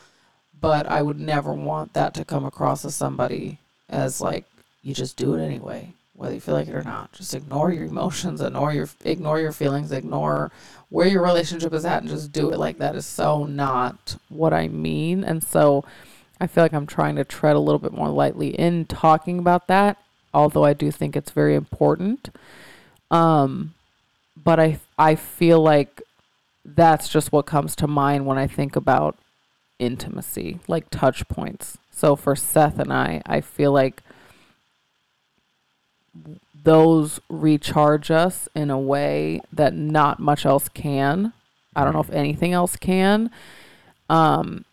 But 0.60 0.86
i 0.86 1.02
would 1.02 1.20
never 1.20 1.52
want 1.52 1.94
that 1.94 2.14
to 2.14 2.24
come 2.24 2.44
across 2.44 2.84
as 2.84 2.94
somebody 2.94 3.58
as 3.88 4.20
like 4.20 4.44
you 4.82 4.92
just 4.94 5.16
do 5.16 5.34
it 5.34 5.42
anyway 5.44 5.92
whether 6.18 6.34
you 6.34 6.40
feel 6.40 6.54
like 6.54 6.68
it 6.68 6.74
or 6.74 6.82
not 6.82 7.12
just 7.12 7.34
ignore 7.34 7.72
your 7.72 7.84
emotions 7.84 8.40
ignore 8.40 8.72
your 8.72 8.88
ignore 9.04 9.40
your 9.40 9.52
feelings 9.52 9.92
ignore 9.92 10.50
where 10.90 11.06
your 11.06 11.22
relationship 11.22 11.72
is 11.72 11.84
at 11.84 12.02
and 12.02 12.10
just 12.10 12.32
do 12.32 12.50
it 12.50 12.58
like 12.58 12.78
that 12.78 12.96
is 12.96 13.06
so 13.06 13.44
not 13.44 14.16
what 14.28 14.52
I 14.52 14.68
mean. 14.68 15.22
And 15.22 15.44
so 15.44 15.84
I 16.40 16.46
feel 16.46 16.64
like 16.64 16.72
I'm 16.72 16.86
trying 16.86 17.16
to 17.16 17.24
tread 17.24 17.56
a 17.56 17.60
little 17.60 17.78
bit 17.78 17.92
more 17.92 18.08
lightly 18.08 18.48
in 18.48 18.86
talking 18.86 19.38
about 19.38 19.66
that, 19.66 19.98
although 20.32 20.64
I 20.64 20.72
do 20.72 20.90
think 20.90 21.14
it's 21.14 21.30
very 21.30 21.54
important. 21.54 22.30
Um, 23.10 23.74
but 24.36 24.58
I 24.58 24.80
I 24.98 25.14
feel 25.14 25.60
like 25.60 26.02
that's 26.64 27.08
just 27.08 27.32
what 27.32 27.46
comes 27.46 27.74
to 27.76 27.86
mind 27.86 28.26
when 28.26 28.38
I 28.38 28.46
think 28.46 28.76
about 28.76 29.16
intimacy, 29.78 30.60
like 30.68 30.90
touch 30.90 31.26
points. 31.28 31.78
So 31.90 32.14
for 32.14 32.36
Seth 32.36 32.78
and 32.78 32.92
I, 32.92 33.22
I 33.26 33.40
feel 33.40 33.72
like 33.72 34.02
those 36.64 37.20
recharge 37.28 38.10
us 38.10 38.48
in 38.54 38.70
a 38.70 38.78
way 38.78 39.40
that 39.52 39.74
not 39.74 40.20
much 40.20 40.44
else 40.44 40.68
can. 40.68 41.32
I 41.74 41.84
don't 41.84 41.92
know 41.92 42.00
if 42.00 42.10
anything 42.10 42.52
else 42.52 42.76
can. 42.76 43.30
Um, 44.10 44.64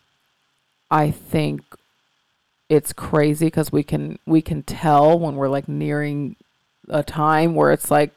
I 0.90 1.10
think 1.10 1.62
it's 2.68 2.92
crazy 2.92 3.46
because 3.46 3.70
we 3.70 3.82
can 3.82 4.18
we 4.26 4.42
can 4.42 4.62
tell 4.62 5.18
when 5.18 5.36
we're 5.36 5.48
like 5.48 5.68
nearing 5.68 6.36
a 6.88 7.02
time 7.02 7.54
where 7.54 7.72
it's 7.72 7.90
like 7.90 8.10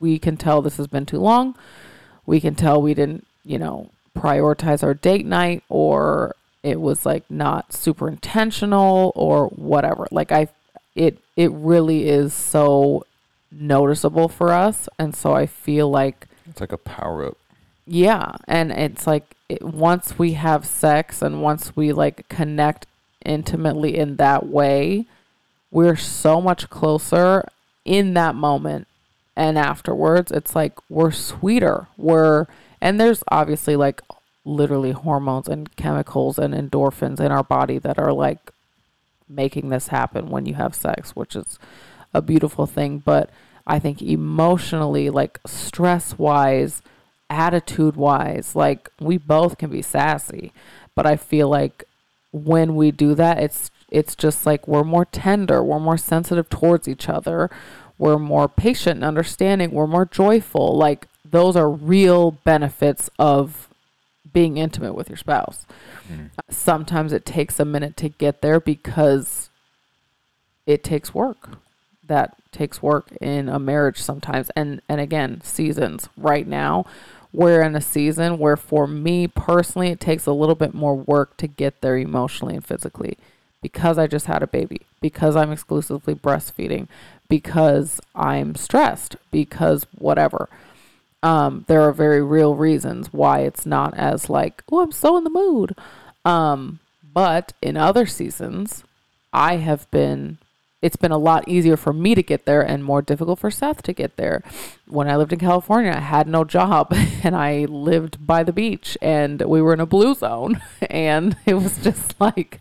we 0.00 0.18
can 0.18 0.36
tell 0.36 0.60
this 0.60 0.76
has 0.76 0.86
been 0.86 1.06
too 1.06 1.18
long. 1.18 1.54
We 2.26 2.40
can 2.40 2.54
tell 2.54 2.82
we 2.82 2.94
didn't, 2.94 3.26
you 3.44 3.58
know, 3.58 3.90
prioritize 4.16 4.82
our 4.82 4.94
date 4.94 5.24
night 5.24 5.62
or 5.68 6.34
it 6.62 6.80
was 6.80 7.06
like 7.06 7.24
not 7.30 7.72
super 7.72 8.08
intentional 8.08 9.12
or 9.14 9.46
whatever. 9.46 10.06
Like 10.10 10.32
I 10.32 10.48
it 10.98 11.18
it 11.36 11.50
really 11.52 12.08
is 12.08 12.34
so 12.34 13.06
noticeable 13.50 14.28
for 14.28 14.52
us 14.52 14.88
and 14.98 15.14
so 15.14 15.32
I 15.32 15.46
feel 15.46 15.88
like 15.88 16.26
it's 16.48 16.60
like 16.60 16.72
a 16.72 16.78
power 16.78 17.26
up. 17.26 17.36
Yeah, 17.86 18.36
and 18.46 18.72
it's 18.72 19.06
like 19.06 19.34
it, 19.48 19.62
once 19.62 20.18
we 20.18 20.32
have 20.34 20.66
sex 20.66 21.22
and 21.22 21.42
once 21.42 21.76
we 21.76 21.92
like 21.92 22.28
connect 22.28 22.86
intimately 23.24 23.96
in 23.96 24.16
that 24.16 24.46
way, 24.46 25.06
we're 25.70 25.96
so 25.96 26.40
much 26.40 26.68
closer 26.70 27.48
in 27.84 28.14
that 28.14 28.34
moment 28.34 28.86
and 29.36 29.58
afterwards. 29.58 30.32
It's 30.32 30.54
like 30.54 30.74
we're 30.90 31.12
sweeter. 31.12 31.88
We're 31.96 32.46
and 32.80 33.00
there's 33.00 33.22
obviously 33.28 33.76
like 33.76 34.02
literally 34.44 34.92
hormones 34.92 35.48
and 35.48 35.74
chemicals 35.76 36.38
and 36.38 36.54
endorphins 36.54 37.20
in 37.20 37.30
our 37.30 37.44
body 37.44 37.78
that 37.78 37.98
are 37.98 38.12
like 38.12 38.50
making 39.28 39.68
this 39.68 39.88
happen 39.88 40.30
when 40.30 40.46
you 40.46 40.54
have 40.54 40.74
sex, 40.74 41.14
which 41.16 41.36
is 41.36 41.58
a 42.14 42.22
beautiful 42.22 42.66
thing. 42.66 42.98
But 42.98 43.30
I 43.66 43.78
think 43.78 44.00
emotionally, 44.00 45.10
like 45.10 45.38
stress 45.46 46.18
wise, 46.18 46.82
attitude 47.30 47.96
wise, 47.96 48.56
like 48.56 48.90
we 49.00 49.18
both 49.18 49.58
can 49.58 49.70
be 49.70 49.82
sassy. 49.82 50.52
But 50.94 51.06
I 51.06 51.16
feel 51.16 51.48
like 51.48 51.84
when 52.32 52.74
we 52.74 52.90
do 52.90 53.14
that, 53.14 53.38
it's 53.38 53.70
it's 53.90 54.14
just 54.14 54.44
like 54.44 54.68
we're 54.68 54.84
more 54.84 55.04
tender, 55.04 55.62
we're 55.62 55.80
more 55.80 55.96
sensitive 55.96 56.48
towards 56.48 56.88
each 56.88 57.08
other, 57.08 57.50
we're 57.96 58.18
more 58.18 58.48
patient 58.48 58.96
and 58.96 59.04
understanding, 59.04 59.70
we're 59.70 59.86
more 59.86 60.06
joyful. 60.06 60.76
Like 60.76 61.06
those 61.24 61.56
are 61.56 61.70
real 61.70 62.32
benefits 62.32 63.10
of 63.18 63.67
being 64.32 64.56
intimate 64.56 64.94
with 64.94 65.08
your 65.08 65.16
spouse. 65.16 65.66
Mm. 66.10 66.30
Sometimes 66.50 67.12
it 67.12 67.24
takes 67.24 67.58
a 67.60 67.64
minute 67.64 67.96
to 67.98 68.08
get 68.08 68.40
there 68.40 68.60
because 68.60 69.48
it 70.66 70.84
takes 70.84 71.14
work. 71.14 71.50
That 72.06 72.36
takes 72.52 72.82
work 72.82 73.12
in 73.20 73.48
a 73.48 73.58
marriage 73.58 74.00
sometimes. 74.00 74.50
And 74.56 74.80
and 74.88 75.00
again, 75.00 75.40
seasons. 75.42 76.08
Right 76.16 76.46
now, 76.46 76.86
we're 77.32 77.62
in 77.62 77.76
a 77.76 77.80
season 77.80 78.38
where 78.38 78.56
for 78.56 78.86
me 78.86 79.28
personally 79.28 79.88
it 79.88 80.00
takes 80.00 80.26
a 80.26 80.32
little 80.32 80.54
bit 80.54 80.74
more 80.74 80.94
work 80.94 81.36
to 81.38 81.46
get 81.46 81.80
there 81.80 81.96
emotionally 81.96 82.54
and 82.54 82.64
physically 82.64 83.16
because 83.60 83.98
I 83.98 84.06
just 84.06 84.26
had 84.26 84.42
a 84.42 84.46
baby, 84.46 84.82
because 85.00 85.36
I'm 85.36 85.50
exclusively 85.50 86.14
breastfeeding, 86.14 86.86
because 87.28 88.00
I'm 88.14 88.54
stressed, 88.54 89.16
because 89.30 89.86
whatever 89.98 90.48
um, 91.22 91.64
there 91.66 91.82
are 91.82 91.92
very 91.92 92.22
real 92.22 92.54
reasons 92.54 93.12
why 93.12 93.40
it's 93.40 93.66
not 93.66 93.96
as 93.96 94.30
like, 94.30 94.62
oh, 94.70 94.80
I'm 94.80 94.92
so 94.92 95.16
in 95.16 95.24
the 95.24 95.30
mood. 95.30 95.74
Um, 96.24 96.78
but 97.12 97.52
in 97.60 97.76
other 97.76 98.06
seasons, 98.06 98.84
I 99.32 99.56
have 99.56 99.90
been, 99.90 100.38
it's 100.80 100.96
been 100.96 101.10
a 101.10 101.18
lot 101.18 101.48
easier 101.48 101.76
for 101.76 101.92
me 101.92 102.14
to 102.14 102.22
get 102.22 102.44
there 102.44 102.62
and 102.62 102.84
more 102.84 103.02
difficult 103.02 103.40
for 103.40 103.50
Seth 103.50 103.82
to 103.82 103.92
get 103.92 104.16
there. 104.16 104.42
When 104.86 105.08
I 105.08 105.16
lived 105.16 105.32
in 105.32 105.40
California, 105.40 105.92
I 105.92 106.00
had 106.00 106.28
no 106.28 106.44
job 106.44 106.94
and 107.24 107.34
I 107.34 107.64
lived 107.64 108.24
by 108.24 108.44
the 108.44 108.52
beach 108.52 108.96
and 109.02 109.42
we 109.42 109.60
were 109.60 109.74
in 109.74 109.80
a 109.80 109.86
blue 109.86 110.14
zone. 110.14 110.60
And 110.90 111.36
it 111.44 111.54
was 111.54 111.78
just 111.82 112.14
like, 112.20 112.60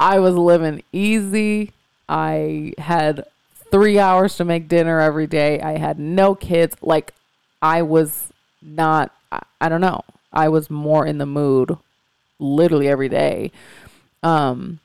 I 0.00 0.18
was 0.18 0.34
living 0.34 0.82
easy. 0.92 1.72
I 2.08 2.74
had 2.78 3.24
three 3.70 3.98
hours 3.98 4.36
to 4.36 4.44
make 4.44 4.68
dinner 4.68 5.00
every 5.00 5.26
day. 5.26 5.60
I 5.60 5.78
had 5.78 5.98
no 5.98 6.34
kids. 6.34 6.76
Like, 6.82 7.14
I 7.62 7.82
was 7.82 8.32
not, 8.60 9.14
I, 9.30 9.40
I 9.60 9.68
don't 9.68 9.80
know, 9.80 10.02
I 10.32 10.48
was 10.48 10.68
more 10.68 11.06
in 11.06 11.18
the 11.18 11.26
mood 11.26 11.78
literally 12.38 12.88
every 12.88 13.08
day. 13.08 13.52
Um, 14.22 14.80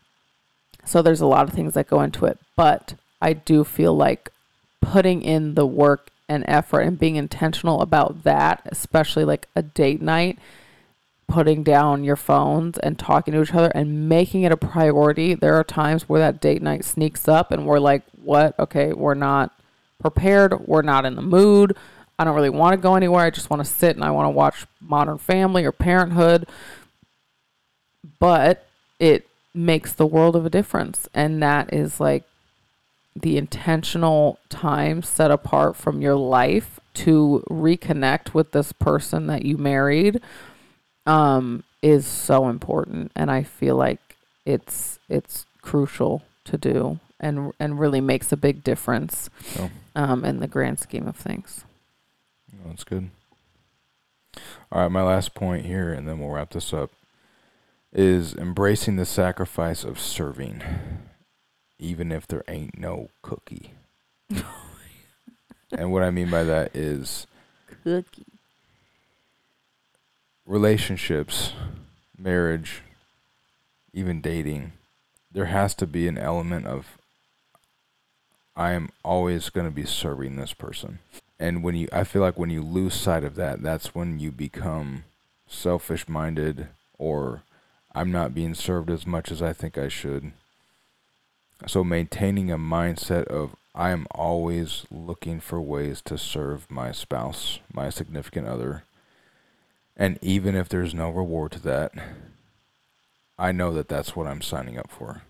so 0.85 1.01
there's 1.01 1.21
a 1.21 1.27
lot 1.27 1.47
of 1.47 1.53
things 1.53 1.73
that 1.73 1.89
go 1.89 2.01
into 2.01 2.25
it, 2.25 2.37
but 2.55 2.93
I 3.21 3.33
do 3.33 3.63
feel 3.63 3.95
like 3.95 4.31
putting 4.79 5.21
in 5.21 5.55
the 5.55 5.65
work 5.65 6.11
and 6.29 6.43
effort 6.47 6.81
and 6.81 6.99
being 6.99 7.15
intentional 7.15 7.81
about 7.81 8.23
that, 8.23 8.61
especially 8.65 9.25
like 9.25 9.47
a 9.55 9.61
date 9.61 10.01
night, 10.01 10.37
putting 11.27 11.63
down 11.63 12.03
your 12.03 12.15
phones 12.15 12.77
and 12.79 12.97
talking 12.97 13.33
to 13.33 13.41
each 13.41 13.53
other 13.53 13.71
and 13.73 14.07
making 14.07 14.43
it 14.43 14.51
a 14.51 14.57
priority. 14.57 15.33
There 15.33 15.55
are 15.55 15.63
times 15.63 16.07
where 16.07 16.19
that 16.19 16.39
date 16.39 16.61
night 16.61 16.85
sneaks 16.85 17.27
up 17.27 17.51
and 17.51 17.65
we're 17.65 17.79
like, 17.79 18.03
what? 18.23 18.57
Okay, 18.59 18.93
we're 18.93 19.13
not 19.13 19.53
prepared. 19.99 20.67
We're 20.67 20.83
not 20.83 21.05
in 21.05 21.15
the 21.15 21.21
mood. 21.21 21.75
I 22.19 22.23
don't 22.23 22.35
really 22.35 22.49
want 22.49 22.73
to 22.73 22.77
go 22.77 22.95
anywhere. 22.95 23.23
I 23.25 23.29
just 23.29 23.49
want 23.49 23.63
to 23.63 23.69
sit 23.69 23.95
and 23.95 24.03
I 24.03 24.11
want 24.11 24.25
to 24.25 24.31
watch 24.31 24.65
Modern 24.81 25.17
Family 25.17 25.65
or 25.65 25.71
Parenthood. 25.71 26.47
But 28.19 28.65
it 28.99 29.27
makes 29.53 29.93
the 29.93 30.05
world 30.05 30.35
of 30.35 30.45
a 30.45 30.49
difference. 30.49 31.07
And 31.13 31.41
that 31.43 31.73
is 31.73 31.99
like 31.99 32.23
the 33.15 33.37
intentional 33.37 34.39
time 34.49 35.01
set 35.01 35.31
apart 35.31 35.75
from 35.75 36.01
your 36.01 36.15
life 36.15 36.79
to 36.95 37.43
reconnect 37.49 38.33
with 38.33 38.51
this 38.51 38.71
person 38.71 39.27
that 39.27 39.43
you 39.45 39.57
married 39.57 40.21
um, 41.05 41.63
is 41.81 42.05
so 42.05 42.47
important. 42.49 43.11
And 43.15 43.29
I 43.29 43.43
feel 43.43 43.75
like 43.75 43.99
it's 44.45 44.97
it's 45.09 45.45
crucial 45.61 46.23
to 46.45 46.57
do 46.57 46.99
and 47.19 47.51
and 47.59 47.79
really 47.79 47.99
makes 48.01 48.31
a 48.31 48.37
big 48.37 48.63
difference 48.63 49.29
Oh. 49.59 49.69
um, 49.95 50.23
in 50.23 50.39
the 50.39 50.47
grand 50.47 50.79
scheme 50.79 51.07
of 51.07 51.15
things. 51.15 51.65
That's 52.65 52.83
good. 52.83 53.09
All 54.71 54.81
right, 54.81 54.91
my 54.91 55.03
last 55.03 55.33
point 55.33 55.65
here, 55.65 55.93
and 55.93 56.07
then 56.07 56.19
we'll 56.19 56.29
wrap 56.29 56.51
this 56.51 56.73
up, 56.73 56.91
is 57.93 58.35
embracing 58.35 58.97
the 58.97 59.05
sacrifice 59.05 59.83
of 59.83 59.99
serving, 59.99 60.61
even 61.79 62.11
if 62.11 62.27
there 62.27 62.43
ain't 62.47 62.77
no 62.77 63.09
cookie. 63.21 63.71
and 65.71 65.91
what 65.91 66.03
I 66.03 66.11
mean 66.11 66.29
by 66.29 66.43
that 66.43 66.75
is 66.75 67.27
Cookie. 67.83 68.25
relationships, 70.45 71.53
marriage, 72.17 72.81
even 73.93 74.21
dating, 74.21 74.73
there 75.31 75.45
has 75.45 75.73
to 75.75 75.87
be 75.87 76.07
an 76.07 76.17
element 76.17 76.65
of 76.65 76.97
I 78.55 78.71
am 78.71 78.89
always 79.03 79.49
going 79.49 79.67
to 79.67 79.71
be 79.71 79.85
serving 79.85 80.35
this 80.35 80.53
person. 80.53 80.99
And 81.39 81.63
when 81.63 81.75
you 81.75 81.87
I 81.91 82.03
feel 82.03 82.21
like 82.21 82.37
when 82.37 82.49
you 82.49 82.61
lose 82.61 82.93
sight 82.93 83.23
of 83.23 83.35
that, 83.35 83.61
that's 83.61 83.93
when 83.93 84.19
you 84.19 84.31
become 84.31 85.03
selfish-minded 85.47 86.67
or 86.97 87.43
I'm 87.93 88.11
not 88.11 88.33
being 88.33 88.53
served 88.53 88.89
as 88.89 89.05
much 89.05 89.31
as 89.31 89.41
I 89.41 89.53
think 89.53 89.77
I 89.77 89.87
should. 89.87 90.31
So 91.65 91.83
maintaining 91.83 92.51
a 92.51 92.57
mindset 92.57 93.25
of 93.25 93.55
I 93.73 93.91
am 93.91 94.07
always 94.11 94.85
looking 94.91 95.39
for 95.39 95.61
ways 95.61 96.01
to 96.01 96.17
serve 96.17 96.69
my 96.69 96.91
spouse, 96.91 97.59
my 97.71 97.89
significant 97.89 98.47
other, 98.47 98.83
and 99.95 100.19
even 100.21 100.55
if 100.55 100.69
there's 100.69 100.93
no 100.93 101.09
reward 101.09 101.51
to 101.53 101.59
that, 101.61 101.91
I 103.39 103.51
know 103.51 103.73
that 103.73 103.87
that's 103.87 104.15
what 104.15 104.27
I'm 104.27 104.41
signing 104.41 104.77
up 104.77 104.89
for. 104.89 105.23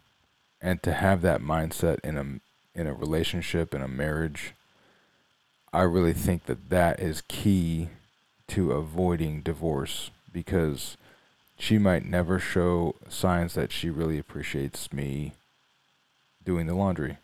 And 0.61 0.83
to 0.83 0.93
have 0.93 1.21
that 1.21 1.41
mindset 1.41 1.99
in 2.03 2.17
a 2.17 2.79
in 2.79 2.87
a 2.87 2.93
relationship 2.93 3.73
in 3.73 3.81
a 3.81 3.87
marriage, 3.87 4.53
I 5.73 5.81
really 5.81 6.13
think 6.13 6.45
that 6.45 6.69
that 6.69 6.99
is 6.99 7.21
key 7.27 7.89
to 8.49 8.71
avoiding 8.71 9.41
divorce 9.41 10.11
because 10.31 10.97
she 11.59 11.77
might 11.77 12.05
never 12.05 12.39
show 12.39 12.95
signs 13.09 13.53
that 13.55 13.71
she 13.71 13.89
really 13.89 14.17
appreciates 14.17 14.93
me 14.93 15.33
doing 16.43 16.67
the 16.67 16.75
laundry 16.75 17.17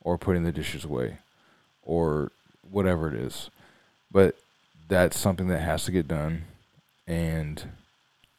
or 0.00 0.18
putting 0.18 0.44
the 0.44 0.52
dishes 0.52 0.84
away 0.84 1.18
or 1.82 2.30
whatever 2.70 3.08
it 3.08 3.14
is. 3.14 3.50
But 4.10 4.36
that's 4.88 5.18
something 5.18 5.48
that 5.48 5.60
has 5.60 5.84
to 5.84 5.92
get 5.92 6.06
done 6.06 6.44
and 7.06 7.64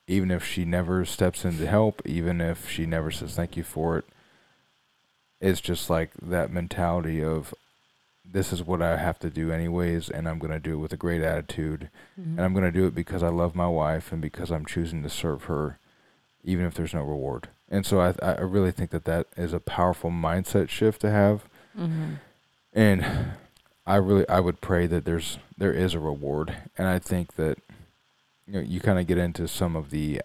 even 0.07 0.31
if 0.31 0.45
she 0.45 0.65
never 0.65 1.05
steps 1.05 1.45
in 1.45 1.57
to 1.57 1.67
help, 1.67 2.01
even 2.05 2.41
if 2.41 2.69
she 2.69 2.85
never 2.85 3.11
says 3.11 3.35
thank 3.35 3.57
you 3.57 3.63
for 3.63 3.97
it, 3.97 4.05
it's 5.39 5.61
just 5.61 5.89
like 5.89 6.11
that 6.21 6.51
mentality 6.51 7.23
of 7.23 7.53
this 8.25 8.51
is 8.53 8.63
what 8.63 8.81
I 8.81 8.97
have 8.97 9.19
to 9.19 9.29
do 9.29 9.51
anyways, 9.51 10.09
and 10.09 10.27
I'm 10.27 10.39
going 10.39 10.51
to 10.53 10.59
do 10.59 10.73
it 10.73 10.77
with 10.77 10.93
a 10.93 10.97
great 10.97 11.21
attitude, 11.21 11.89
Mm-hmm. 12.19 12.31
and 12.37 12.41
I'm 12.41 12.53
going 12.53 12.65
to 12.65 12.71
do 12.71 12.85
it 12.85 12.95
because 12.95 13.23
I 13.23 13.29
love 13.29 13.55
my 13.55 13.67
wife 13.67 14.11
and 14.11 14.21
because 14.21 14.51
I'm 14.51 14.65
choosing 14.65 15.01
to 15.03 15.09
serve 15.09 15.45
her, 15.45 15.79
even 16.43 16.65
if 16.65 16.73
there's 16.75 16.93
no 16.93 17.01
reward. 17.03 17.49
And 17.69 17.85
so 17.85 17.99
I, 17.99 18.13
I 18.21 18.41
really 18.41 18.71
think 18.71 18.91
that 18.91 19.05
that 19.05 19.27
is 19.35 19.51
a 19.53 19.59
powerful 19.59 20.11
mindset 20.11 20.69
shift 20.69 21.01
to 21.01 21.09
have, 21.09 21.43
Mm-hmm. 21.77 22.13
and 22.73 23.05
I 23.85 23.95
really 23.95 24.27
I 24.29 24.39
would 24.39 24.61
pray 24.61 24.85
that 24.87 25.05
there's 25.05 25.39
there 25.57 25.73
is 25.73 25.93
a 25.93 25.99
reward, 25.99 26.55
and 26.77 26.87
I 26.87 26.99
think 26.99 27.35
that 27.35 27.57
you 28.47 28.53
know 28.53 28.59
you 28.61 28.79
kind 28.79 28.99
of 28.99 29.07
get 29.07 29.17
into 29.17 29.47
some 29.47 29.75
of 29.75 29.89
the 29.89 30.21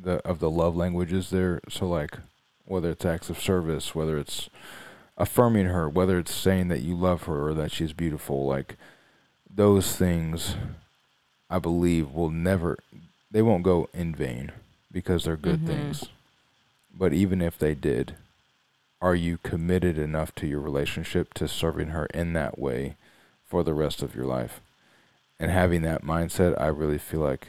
the 0.00 0.16
of 0.26 0.38
the 0.40 0.50
love 0.50 0.76
languages 0.76 1.30
there. 1.30 1.60
So 1.70 1.88
like 1.88 2.18
whether 2.66 2.90
it's 2.90 3.04
acts 3.04 3.30
of 3.30 3.40
service, 3.40 3.94
whether 3.94 4.18
it's 4.18 4.48
affirming 5.16 5.66
her, 5.66 5.88
whether 5.88 6.18
it's 6.18 6.34
saying 6.34 6.68
that 6.68 6.82
you 6.82 6.94
love 6.96 7.24
her 7.24 7.48
or 7.48 7.54
that 7.54 7.70
she's 7.72 7.92
beautiful, 7.92 8.46
like 8.46 8.76
those 9.48 9.96
things, 9.96 10.56
I 11.48 11.58
believe 11.58 12.10
will 12.12 12.30
never 12.30 12.78
they 13.30 13.42
won't 13.42 13.64
go 13.64 13.88
in 13.92 14.14
vain 14.14 14.52
because 14.92 15.24
they're 15.24 15.36
good 15.36 15.60
Mhm. 15.64 15.66
things. 15.66 16.04
But 16.96 17.12
even 17.12 17.42
if 17.42 17.58
they 17.58 17.74
did, 17.74 18.14
are 19.00 19.16
you 19.16 19.38
committed 19.38 19.98
enough 19.98 20.32
to 20.36 20.46
your 20.46 20.60
relationship 20.60 21.34
to 21.34 21.48
serving 21.48 21.88
her 21.88 22.06
in 22.06 22.32
that 22.34 22.58
way 22.58 22.96
for 23.44 23.64
the 23.64 23.74
rest 23.74 24.02
of 24.02 24.14
your 24.14 24.24
life? 24.26 24.60
And 25.40 25.50
having 25.50 25.82
that 25.82 26.04
mindset, 26.04 26.58
I 26.60 26.68
really 26.68 26.98
feel 26.98 27.20
like 27.20 27.48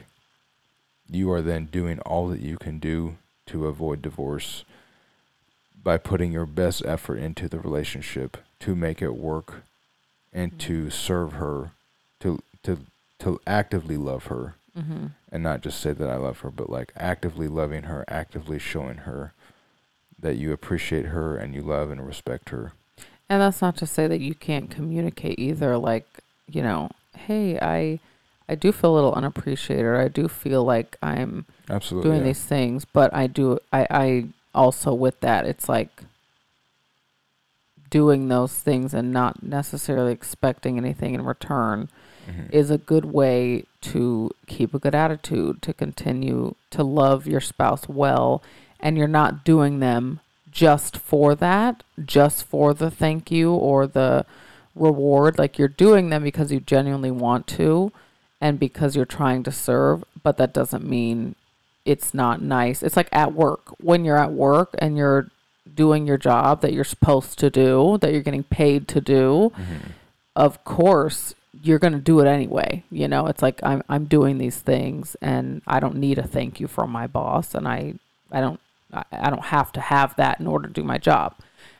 you 1.08 1.30
are 1.30 1.40
then 1.40 1.66
doing 1.66 2.00
all 2.00 2.26
that 2.28 2.40
you 2.40 2.58
can 2.58 2.80
do 2.80 3.16
to 3.46 3.66
avoid 3.68 4.02
divorce 4.02 4.64
by 5.86 5.96
putting 5.96 6.32
your 6.32 6.46
best 6.46 6.84
effort 6.84 7.16
into 7.16 7.48
the 7.48 7.60
relationship 7.60 8.38
to 8.58 8.74
make 8.74 9.00
it 9.00 9.14
work 9.14 9.62
and 10.32 10.58
to 10.58 10.90
serve 10.90 11.34
her 11.34 11.70
to 12.18 12.42
to 12.64 12.78
to 13.20 13.40
actively 13.46 13.96
love 13.96 14.26
her 14.26 14.56
Mm-hmm. 14.76 15.06
and 15.32 15.42
not 15.42 15.62
just 15.62 15.80
say 15.80 15.92
that 15.92 16.10
I 16.10 16.16
love 16.16 16.40
her, 16.40 16.50
but 16.50 16.68
like 16.68 16.92
actively 16.94 17.48
loving 17.48 17.84
her, 17.84 18.04
actively 18.08 18.58
showing 18.58 18.98
her 18.98 19.32
that 20.20 20.36
you 20.36 20.52
appreciate 20.52 21.06
her 21.06 21.34
and 21.34 21.54
you 21.54 21.62
love 21.62 21.90
and 21.90 22.06
respect 22.06 22.50
her. 22.50 22.72
And 23.26 23.40
that's 23.40 23.62
not 23.62 23.78
to 23.78 23.86
say 23.86 24.06
that 24.06 24.20
you 24.20 24.34
can't 24.34 24.70
communicate 24.70 25.38
either. 25.38 25.78
Like, 25.78 26.06
you 26.46 26.60
know, 26.60 26.90
hey, 27.16 27.58
I, 27.58 28.00
I 28.50 28.54
do 28.54 28.70
feel 28.70 28.92
a 28.92 28.96
little 28.96 29.14
unappreciated. 29.14 29.96
I 29.96 30.08
do 30.08 30.28
feel 30.28 30.62
like 30.62 30.98
I'm 31.02 31.46
Absolutely. 31.70 32.10
doing 32.10 32.20
yeah. 32.20 32.26
these 32.26 32.44
things, 32.44 32.84
but 32.84 33.14
I 33.14 33.28
do. 33.28 33.58
I, 33.72 33.86
I 33.90 34.24
also 34.56 34.92
with 34.94 35.20
that, 35.20 35.46
it's 35.46 35.68
like 35.68 36.02
doing 37.90 38.28
those 38.28 38.52
things 38.54 38.92
and 38.92 39.12
not 39.12 39.42
necessarily 39.42 40.12
expecting 40.12 40.76
anything 40.76 41.14
in 41.14 41.24
return 41.24 41.88
Mhm. 42.28 42.50
is 42.52 42.70
a 42.70 42.78
good 42.78 43.04
way 43.04 43.64
to 43.80 44.30
keep 44.48 44.74
a 44.74 44.78
good 44.80 44.94
attitude, 44.94 45.62
to 45.62 45.72
continue 45.72 46.56
to 46.70 46.82
love 46.82 47.26
your 47.28 47.40
spouse 47.40 47.88
well, 47.88 48.42
and 48.80 48.98
you're 48.98 49.06
not 49.06 49.44
doing 49.44 49.78
them 49.78 50.18
just 50.50 50.96
for 50.96 51.34
that, 51.36 51.84
just 52.04 52.44
for 52.44 52.74
the 52.74 52.90
thank 52.90 53.30
you 53.30 53.52
or 53.52 53.86
the 53.86 54.26
reward. 54.74 55.38
Like 55.38 55.56
you're 55.58 55.68
doing 55.68 56.10
them 56.10 56.24
because 56.24 56.50
you 56.50 56.58
genuinely 56.60 57.12
want 57.12 57.46
to 57.48 57.92
and 58.40 58.58
because 58.58 58.96
you're 58.96 59.04
trying 59.04 59.44
to 59.44 59.52
serve, 59.52 60.02
but 60.24 60.36
that 60.38 60.52
doesn't 60.52 60.84
mean 60.84 61.36
it's 61.86 62.12
not 62.12 62.42
nice. 62.42 62.82
It's 62.82 62.96
like 62.96 63.08
at 63.12 63.32
work. 63.32 63.62
When 63.80 64.04
you're 64.04 64.18
at 64.18 64.32
work 64.32 64.70
and 64.78 64.96
you're 64.98 65.30
doing 65.74 66.06
your 66.06 66.18
job 66.18 66.60
that 66.62 66.72
you're 66.72 66.84
supposed 66.84 67.38
to 67.38 67.48
do, 67.50 67.96
that 68.00 68.12
you're 68.12 68.22
getting 68.22 68.44
paid 68.44 68.86
to 68.88 69.00
do, 69.00 69.52
Mhm. 69.56 69.92
of 70.34 70.62
course 70.64 71.34
you're 71.62 71.78
going 71.78 71.94
to 71.94 71.98
do 71.98 72.20
it 72.20 72.26
anyway 72.28 72.84
you 72.90 73.08
know 73.08 73.26
it's 73.26 73.40
like 73.40 73.58
i'm 73.62 73.82
i'm 73.88 74.04
doing 74.04 74.36
these 74.36 74.58
things 74.58 75.16
and 75.22 75.62
i 75.66 75.80
don't 75.80 75.96
need 75.96 76.18
a 76.18 76.22
thank 76.22 76.60
you 76.60 76.68
from 76.68 76.90
my 76.90 77.06
boss 77.06 77.54
and 77.54 77.66
i 77.66 77.94
i 78.30 78.40
don't 78.42 78.60
I 79.10 79.30
don't 79.30 79.46
have 79.46 79.72
to 79.72 79.80
have 79.80 80.14
that 80.16 80.38
in 80.38 80.46
order 80.46 80.68
to 80.68 80.74
do 80.74 80.84
my 80.84 80.98
job 80.98 81.34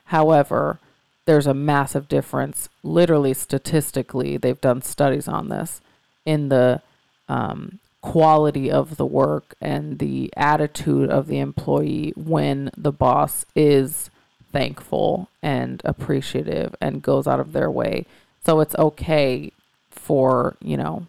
however 0.07 0.79
there's 1.27 1.47
a 1.47 1.53
massive 1.55 2.09
difference 2.09 2.69
literally 2.83 3.35
statistically 3.35 4.37
they've 4.39 4.61
done 4.61 4.81
studies 4.83 5.29
on 5.29 5.49
this 5.51 5.81
in 6.25 6.49
the 6.49 6.81
um, 7.29 7.79
quality 8.07 8.71
of 8.71 8.97
the 8.97 9.07
work 9.07 9.55
and 9.61 9.99
the 9.99 10.33
attitude 10.37 11.11
of 11.11 11.27
the 11.27 11.39
employee 11.39 12.13
when 12.17 12.71
the 12.77 12.93
boss 12.93 13.45
is 13.55 14.11
thankful 14.53 15.29
and 15.43 15.83
appreciative 15.85 16.75
and 16.81 17.03
goes 17.03 17.27
out 17.27 17.41
of 17.41 17.53
their 17.53 17.71
way 17.71 18.07
so 18.47 18.61
it's 18.61 18.77
okay 18.77 19.51
for, 19.91 20.57
you 20.63 20.77
know, 20.77 21.09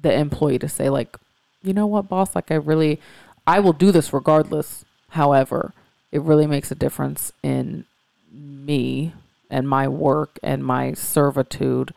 the 0.00 0.10
employee 0.10 0.58
to 0.58 0.70
say, 0.70 0.88
like, 0.88 1.18
you 1.62 1.74
know 1.74 1.86
what, 1.86 2.08
boss, 2.08 2.34
like, 2.34 2.50
I 2.50 2.54
really, 2.54 2.98
I 3.46 3.60
will 3.60 3.74
do 3.74 3.92
this 3.92 4.14
regardless. 4.14 4.86
However, 5.10 5.74
it 6.10 6.22
really 6.22 6.46
makes 6.46 6.70
a 6.70 6.74
difference 6.74 7.30
in 7.42 7.84
me 8.32 9.12
and 9.50 9.68
my 9.68 9.86
work 9.86 10.38
and 10.42 10.64
my 10.64 10.94
servitude 10.94 11.92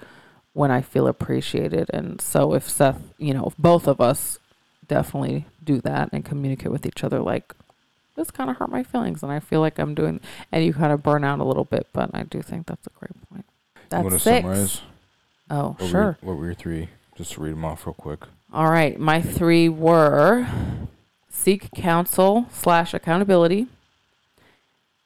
when 0.54 0.72
I 0.72 0.82
feel 0.82 1.08
appreciated. 1.08 1.90
And 1.94 2.22
so 2.22 2.54
if 2.54 2.70
Seth, 2.70 3.02
you 3.18 3.34
know, 3.34 3.46
if 3.48 3.58
both 3.58 3.88
of 3.88 4.00
us 4.00 4.40
definitely 4.88 5.46
do 5.64 5.82
that 5.82 6.10
and 6.14 6.24
communicate 6.24 6.72
with 6.72 6.86
each 6.86 7.04
other, 7.04 7.20
like, 7.20 7.54
this 8.16 8.30
kind 8.30 8.50
of 8.50 8.58
hurt 8.58 8.70
my 8.70 8.84
feelings 8.84 9.24
and 9.24 9.32
I 9.32 9.40
feel 9.40 9.60
like 9.60 9.80
I'm 9.80 9.96
doing, 9.96 10.20
and 10.52 10.64
you 10.64 10.74
kind 10.74 10.94
of 10.94 11.02
burn 11.02 11.24
out 11.24 11.40
a 11.40 11.44
little 11.44 11.64
bit, 11.64 11.88
but 11.94 12.12
I 12.14 12.24
do 12.24 12.42
think 12.44 12.68
that's 12.68 12.86
a 12.86 12.92
great 13.00 13.30
point. 13.30 13.46
you 13.76 13.82
That's 13.90 14.04
want 14.04 14.14
to 14.14 14.20
six. 14.20 14.42
summarize? 14.44 14.82
Oh, 15.50 15.68
What 15.70 15.82
were 15.82 15.88
sure. 15.88 16.02
your- 16.02 16.18
what 16.22 16.38
were 16.38 16.46
your 16.46 16.54
three? 16.54 16.90
Just 17.16 17.34
to 17.34 17.42
read 17.42 17.54
them 17.54 17.66
off 17.66 17.86
real 17.86 17.94
quick. 17.94 18.22
All 18.52 18.70
right. 18.70 19.00
My 19.00 19.22
three 19.22 19.68
were 19.70 20.48
seek 21.30 21.72
counsel 21.72 22.46
slash 22.52 22.94
accountability, 22.94 23.68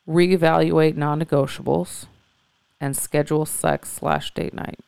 reevaluate 0.08 0.96
non 0.96 1.22
negotiables, 1.22 2.06
and 2.80 2.96
schedule 2.96 3.46
sex 3.46 3.90
slash 3.92 4.34
date 4.34 4.54
night. 4.54 4.80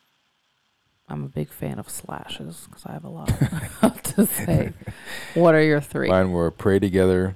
I'm 1.10 1.24
a 1.24 1.28
big 1.28 1.50
fan 1.50 1.80
of 1.80 1.90
slashes 1.90 2.68
because 2.70 2.86
I 2.86 2.94
have 2.94 3.04
a 3.04 3.10
lot 3.10 3.28
to 4.04 4.26
say. 4.26 4.74
What 5.34 5.56
are 5.56 5.64
your 5.64 5.82
three? 5.82 6.08
Mine 6.10 6.32
were 6.32 6.52
pray 6.52 6.80
together, 6.80 7.36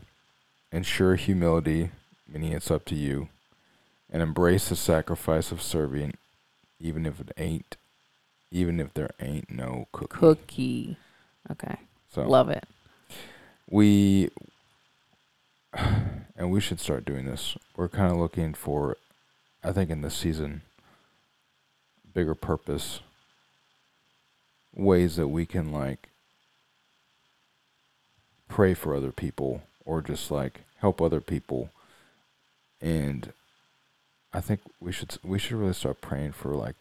ensure 0.72 1.16
humility, 1.16 1.92
meaning 2.28 2.52
it's 2.54 2.72
up 2.72 2.86
to 2.86 2.96
you, 2.96 3.30
and 4.12 4.22
embrace 4.22 4.70
the 4.70 4.76
sacrifice 4.76 5.52
of 5.52 5.62
serving, 5.62 6.14
even 6.80 7.06
if 7.06 7.20
it 7.20 7.32
ain't, 7.38 7.78
even 8.52 8.80
if 8.80 8.94
there 8.94 9.12
ain't 9.20 9.50
no 9.52 9.88
cookie. 9.92 10.18
Cookie. 10.18 10.98
Okay. 11.52 11.78
So 12.12 12.24
Love 12.28 12.50
it. 12.50 12.66
we, 13.70 14.30
and 15.74 16.52
we 16.52 16.60
should 16.60 16.80
start 16.80 17.06
doing 17.06 17.26
this. 17.26 17.58
We're 17.76 17.90
kind 17.90 18.12
of 18.12 18.18
looking 18.18 18.54
for, 18.54 18.98
I 19.64 19.72
think, 19.72 19.90
in 19.90 20.02
this 20.02 20.16
season, 20.16 20.62
bigger 22.14 22.36
purpose, 22.36 23.00
ways 24.74 25.16
that 25.16 25.28
we 25.28 25.46
can 25.46 25.72
like 25.72 26.10
pray 28.48 28.74
for 28.74 28.96
other 28.96 29.12
people 29.12 29.62
or 29.86 30.02
just 30.02 30.32
like 30.32 30.62
help 30.80 31.02
other 31.02 31.22
people. 31.22 31.70
And 32.82 33.32
i 34.36 34.42
think 34.42 34.62
we 34.80 34.92
should 34.92 35.16
we 35.24 35.38
should 35.38 35.56
really 35.56 35.74
start 35.74 36.02
praying 36.02 36.32
for 36.32 36.56
like 36.56 36.76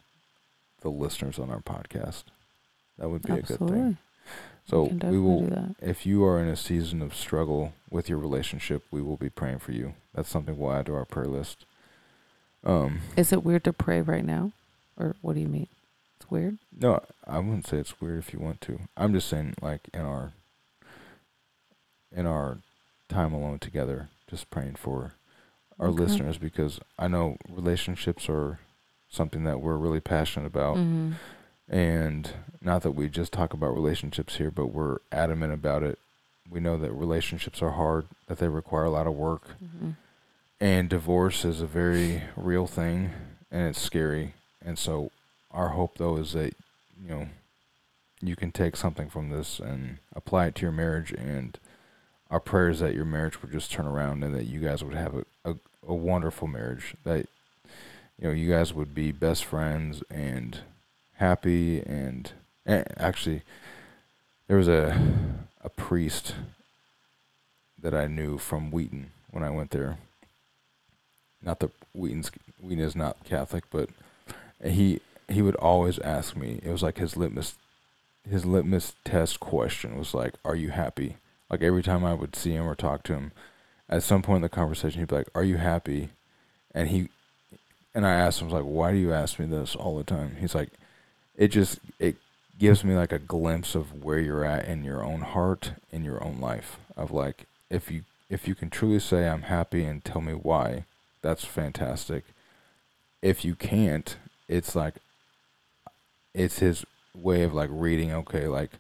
the 0.81 0.89
listeners 0.89 1.39
on 1.39 1.51
our 1.51 1.61
podcast. 1.61 2.25
That 2.99 3.09
would 3.09 3.23
be 3.23 3.33
a 3.35 3.43
good 3.43 3.59
thing. 3.59 3.99
So 4.65 4.85
we, 4.85 5.11
we 5.11 5.19
will 5.19 5.75
if 5.81 6.07
you 6.07 6.25
are 6.25 6.41
in 6.41 6.49
a 6.49 6.57
season 6.57 7.03
of 7.03 7.15
struggle 7.15 7.73
with 7.91 8.09
your 8.09 8.19
relationship 8.19 8.85
we 8.91 9.03
will 9.03 9.17
be 9.17 9.31
praying 9.31 9.59
for 9.59 9.73
you. 9.73 9.95
That's 10.15 10.29
something 10.29 10.59
we'll 10.59 10.73
add 10.73 10.87
to 10.87 10.95
our 10.95 11.05
prayer 11.05 11.27
list. 11.27 11.65
Um 12.65 13.01
Is 13.17 13.33
it 13.33 13.45
weird 13.45 13.65
to 13.65 13.73
pray 13.73 14.01
right 14.01 14.25
now? 14.25 14.53
Or 14.97 15.15
what 15.21 15.35
do 15.35 15.41
you 15.41 15.49
mean? 15.49 15.69
Weird? 16.33 16.57
No, 16.75 17.03
I 17.27 17.39
wouldn't 17.41 17.67
say 17.67 17.77
it's 17.77 18.01
weird 18.01 18.19
if 18.21 18.33
you 18.33 18.39
want 18.41 18.63
to. 18.63 18.81
I'm 18.97 19.13
just 19.13 19.29
saying, 19.29 19.55
like 19.61 19.89
in 19.93 20.01
our 20.01 20.33
in 22.11 22.25
our 22.27 22.59
time 23.11 23.35
alone 23.35 23.59
together, 23.59 24.09
just 24.27 24.49
praying 24.51 24.77
for 24.77 25.13
our 25.79 25.89
Okay. 25.89 26.05
listeners 26.05 26.39
because 26.39 26.81
I 26.99 27.07
know 27.09 27.37
relationships 27.51 28.29
are 28.31 28.59
something 29.11 29.45
that 29.45 29.61
we're 29.61 29.77
really 29.77 30.01
passionate 30.01 30.47
about, 30.47 30.77
Mhm. 30.79 31.15
and 31.69 32.31
not 32.63 32.81
that 32.83 32.93
we 32.93 33.09
just 33.11 33.33
talk 33.33 33.53
about 33.53 33.75
relationships 33.75 34.37
here, 34.37 34.51
but 34.51 34.69
we're 34.69 34.99
adamant 35.11 35.53
about 35.53 35.83
it. 35.83 35.99
We 36.49 36.61
know 36.61 36.79
that 36.79 36.93
relationships 36.93 37.61
are 37.63 37.73
hard, 37.73 38.07
that 38.27 38.39
they 38.39 38.49
require 38.49 38.85
a 38.85 38.91
lot 38.91 39.07
of 39.07 39.15
work, 39.15 39.49
Mhm. 39.63 39.97
and 40.61 40.89
divorce 40.89 41.45
is 41.45 41.61
a 41.61 41.67
very 41.67 42.23
real 42.37 42.67
thing 42.67 43.11
and 43.51 43.69
it's 43.69 43.81
scary 43.81 44.35
and 44.63 44.79
so 44.79 45.11
our 45.53 45.71
hope 45.71 45.99
though 45.99 46.17
is 46.17 46.33
that 46.33 46.55
you 47.01 47.09
know 47.09 47.29
you 48.21 48.37
can 48.37 48.53
take 48.53 48.77
something 48.77 49.09
from 49.09 49.31
this 49.31 49.59
and 49.59 49.99
apply 50.15 50.47
it 50.47 50.55
to 50.55 50.63
your 50.63 50.73
marriage 50.73 51.13
and 51.13 51.59
our 52.31 52.41
prayer 52.41 52.71
is 52.71 52.81
that 52.81 52.95
your 52.95 53.05
marriage 53.05 53.43
would 53.43 53.53
just 53.53 53.71
turn 53.71 53.87
around 53.87 54.23
and 54.25 54.35
that 54.35 54.47
you 54.47 54.61
guys 54.61 54.83
would 54.83 54.95
have 54.95 55.15
a, 55.15 55.25
a, 55.45 55.55
a 55.87 55.95
wonderful 55.95 56.49
marriage 56.49 56.95
that 57.05 57.27
you 58.19 58.29
know 58.29 58.31
you 58.31 58.51
guys 58.51 58.73
would 58.73 58.95
be 58.95 59.13
best 59.13 59.45
friends 59.45 60.03
and 60.11 60.61
happy 61.15 61.81
and, 61.81 62.33
and 62.65 62.87
actually 62.97 63.43
there 64.49 64.57
was 64.57 64.69
a 64.69 64.99
a 65.63 65.69
priest 65.69 66.35
that 67.81 67.95
I 67.95 68.07
knew 68.07 68.39
from 68.39 68.71
Wheaton 68.71 69.11
when 69.31 69.43
I 69.43 69.51
went 69.51 69.71
there. 69.71 69.99
Not 71.43 71.61
that 71.61 71.73
Wheaton's 71.93 72.31
Wheaton 72.61 72.85
is 72.85 72.97
not 72.97 73.25
Catholic, 73.25 73.65
but 73.71 73.89
he 74.65 75.01
he 75.33 75.43
would 75.43 75.57
always 75.57 75.99
ask 76.01 76.37
me. 76.37 76.61
It 76.63 76.71
was 76.71 76.83
like 76.83 76.99
his 76.99 77.17
litmus 77.17 77.55
his 78.29 78.47
litmus 78.47 78.95
test 79.05 79.41
question 79.41 79.99
was 79.99 80.15
like, 80.15 80.35
"Are 80.45 80.57
you 80.57 80.71
happy?" 80.71 81.17
Like 81.51 81.63
every 81.63 81.83
time 81.83 82.05
I 82.05 82.15
would 82.15 82.37
see 82.37 82.53
him 82.53 82.67
or 82.67 82.75
talk 82.75 83.03
to 83.05 83.15
him, 83.15 83.33
at 83.89 84.03
some 84.03 84.23
point 84.23 84.37
in 84.37 84.43
the 84.43 84.49
conversation, 84.49 85.01
he'd 85.01 85.09
be 85.09 85.17
like, 85.17 85.31
"Are 85.35 85.45
you 85.45 85.57
happy?" 85.57 86.11
And 86.75 86.89
he 86.89 87.09
and 87.95 88.07
I 88.07 88.15
asked 88.15 88.41
him, 88.41 88.49
I 88.49 88.53
was 88.53 88.63
like, 88.63 88.73
"Why 88.73 88.93
do 88.93 88.99
you 88.99 89.13
ask 89.13 89.39
me 89.39 89.47
this 89.47 89.75
all 89.75 89.97
the 89.97 90.05
time?" 90.05 90.37
He's 90.41 90.55
like, 90.55 90.71
"It 91.37 91.49
just 91.49 91.79
it 91.99 92.17
gives 92.59 92.85
me 92.85 92.95
like 92.95 93.13
a 93.13 93.19
glimpse 93.19 93.75
of 93.75 94.05
where 94.05 94.19
you're 94.19 94.45
at 94.45 94.67
in 94.67 94.85
your 94.85 95.05
own 95.05 95.23
heart, 95.23 95.73
in 95.91 96.05
your 96.05 96.23
own 96.23 96.41
life. 96.41 96.79
Of 96.97 97.11
like, 97.11 97.47
if 97.71 97.91
you 97.91 98.03
if 98.31 98.49
you 98.49 98.55
can 98.55 98.71
truly 98.71 99.01
say 99.01 99.29
I'm 99.29 99.43
happy 99.43 99.85
and 99.85 100.05
tell 100.05 100.21
me 100.21 100.33
why." 100.35 100.85
that's 101.23 101.45
fantastic. 101.45 102.25
If 103.23 103.45
you 103.45 103.55
can't, 103.55 104.17
it's 104.49 104.75
like 104.75 104.97
it's 106.35 106.59
his 106.61 106.85
way 107.15 107.43
of 107.43 107.53
like 107.55 107.71
reading. 107.73 108.13
Okay, 108.13 108.47
like 108.47 108.73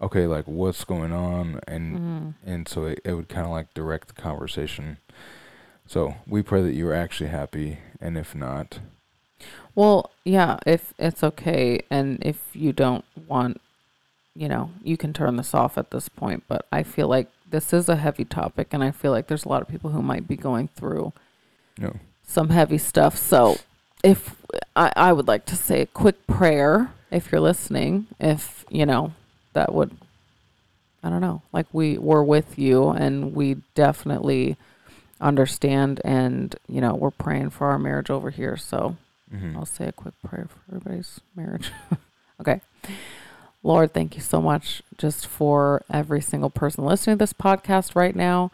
okay, 0.00 0.26
like 0.26 0.46
what's 0.46 0.84
going 0.84 1.12
on, 1.12 1.60
and 1.66 1.98
Mhm. 1.98 2.34
and 2.46 2.68
so 2.68 2.84
it, 2.86 3.00
it 3.04 3.14
would 3.14 3.28
kind 3.28 3.46
of 3.46 3.52
like 3.52 3.72
direct 3.74 4.08
the 4.08 4.14
conversation. 4.20 4.96
So 5.86 6.14
we 6.26 6.42
pray 6.42 6.62
that 6.62 6.74
you're 6.74 6.94
actually 6.94 7.30
happy, 7.30 7.78
and 8.00 8.16
if 8.16 8.34
not, 8.34 8.78
Well, 9.74 10.10
yeah, 10.24 10.58
if 10.66 10.92
it's 10.98 11.22
okay 11.24 11.80
and 11.90 12.18
if 12.22 12.38
you 12.54 12.72
don't 12.72 13.04
want, 13.28 13.60
you 14.34 14.48
know, 14.48 14.70
you 14.82 14.96
can 14.96 15.12
turn 15.12 15.36
this 15.36 15.54
off 15.54 15.78
at 15.78 15.90
this 15.90 16.08
point, 16.08 16.44
but 16.48 16.66
I 16.72 16.82
feel 16.82 17.08
like 17.08 17.28
this 17.48 17.72
is 17.72 17.88
a 17.88 17.96
heavy 17.96 18.24
topic 18.24 18.68
and 18.72 18.82
I 18.84 18.90
feel 18.90 19.10
like 19.12 19.26
there's 19.28 19.44
a 19.44 19.48
lot 19.48 19.62
of 19.62 19.68
people 19.68 19.90
who 19.90 20.02
might 20.02 20.28
be 20.28 20.36
going 20.36 20.68
through 20.68 21.12
you 21.78 21.86
know, 21.86 21.96
some 22.26 22.50
heavy 22.50 22.78
stuff. 22.78 23.16
So, 23.16 23.58
if 24.02 24.34
I, 24.76 24.92
I 24.96 25.12
would 25.12 25.28
like 25.28 25.46
to 25.46 25.56
say 25.56 25.82
a 25.82 25.86
quick 25.86 26.26
prayer 26.26 26.92
if 27.10 27.30
you're 27.30 27.40
listening, 27.40 28.06
if, 28.18 28.64
you 28.70 28.86
know, 28.86 29.12
that 29.52 29.74
would 29.74 29.96
I 31.02 31.08
don't 31.08 31.22
know, 31.22 31.42
like 31.52 31.66
we 31.72 31.96
we're 31.96 32.22
with 32.22 32.58
you 32.58 32.90
and 32.90 33.34
we 33.34 33.56
definitely 33.74 34.56
understand 35.20 36.00
and, 36.04 36.54
you 36.68 36.80
know, 36.80 36.94
we're 36.94 37.10
praying 37.10 37.50
for 37.50 37.68
our 37.68 37.78
marriage 37.78 38.10
over 38.10 38.30
here. 38.30 38.56
So, 38.56 38.96
mhm. 39.34 39.56
I'll 39.56 39.66
say 39.66 39.86
a 39.86 39.92
quick 39.92 40.14
prayer 40.22 40.48
for 40.48 40.76
everybody's 40.76 41.20
marriage. 41.34 41.70
okay. 42.40 42.60
Lord, 43.62 43.92
thank 43.92 44.14
you 44.14 44.22
so 44.22 44.40
much 44.40 44.82
just 44.98 45.26
for 45.26 45.82
every 45.90 46.20
single 46.20 46.50
person 46.50 46.84
listening 46.84 47.16
to 47.16 47.22
this 47.22 47.32
podcast 47.32 47.94
right 47.94 48.16
now. 48.16 48.50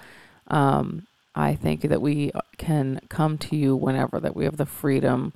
Um, 0.49 1.07
I 1.37 1.55
thank 1.55 1.83
you 1.83 1.89
that 1.91 2.01
we 2.01 2.33
can 2.57 3.01
come 3.11 3.37
to 3.39 3.57
you 3.57 3.77
whenever, 3.77 4.19
that 4.19 4.35
we 4.35 4.47
have 4.47 4.57
the 4.57 4.67
freedom 4.67 5.35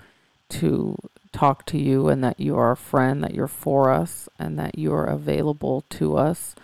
to 0.49 0.97
talk 1.33 1.67
to 1.67 1.79
you, 1.79 2.09
and 2.09 2.25
that 2.25 2.41
you 2.41 2.57
are 2.57 2.73
a 2.73 2.77
friend, 2.77 3.23
that 3.23 3.35
you're 3.35 3.47
for 3.47 3.91
us, 3.91 4.29
and 4.39 4.59
that 4.59 4.79
you 4.79 4.93
are 4.95 5.05
available 5.05 5.85
to 5.91 6.17
us 6.17 6.57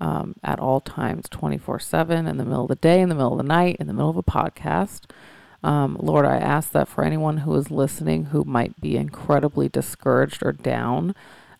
um, 0.00 0.36
at 0.42 0.60
all 0.60 0.80
times 0.80 1.28
24 1.28 1.80
7 1.80 2.26
in 2.26 2.36
the 2.36 2.44
middle 2.44 2.62
of 2.62 2.68
the 2.68 2.76
day, 2.76 3.00
in 3.00 3.08
the 3.08 3.14
middle 3.14 3.32
of 3.32 3.38
the 3.38 3.44
night, 3.44 3.76
in 3.80 3.88
the 3.88 3.92
middle 3.92 4.10
of 4.10 4.16
a 4.16 4.22
podcast. 4.22 5.02
Um, 5.62 5.96
Lord, 6.00 6.24
I 6.24 6.36
ask 6.36 6.70
that 6.72 6.88
for 6.88 7.02
anyone 7.02 7.38
who 7.38 7.54
is 7.56 7.70
listening 7.70 8.26
who 8.26 8.44
might 8.44 8.80
be 8.80 8.96
incredibly 8.96 9.68
discouraged 9.68 10.44
or 10.44 10.52
down 10.52 11.14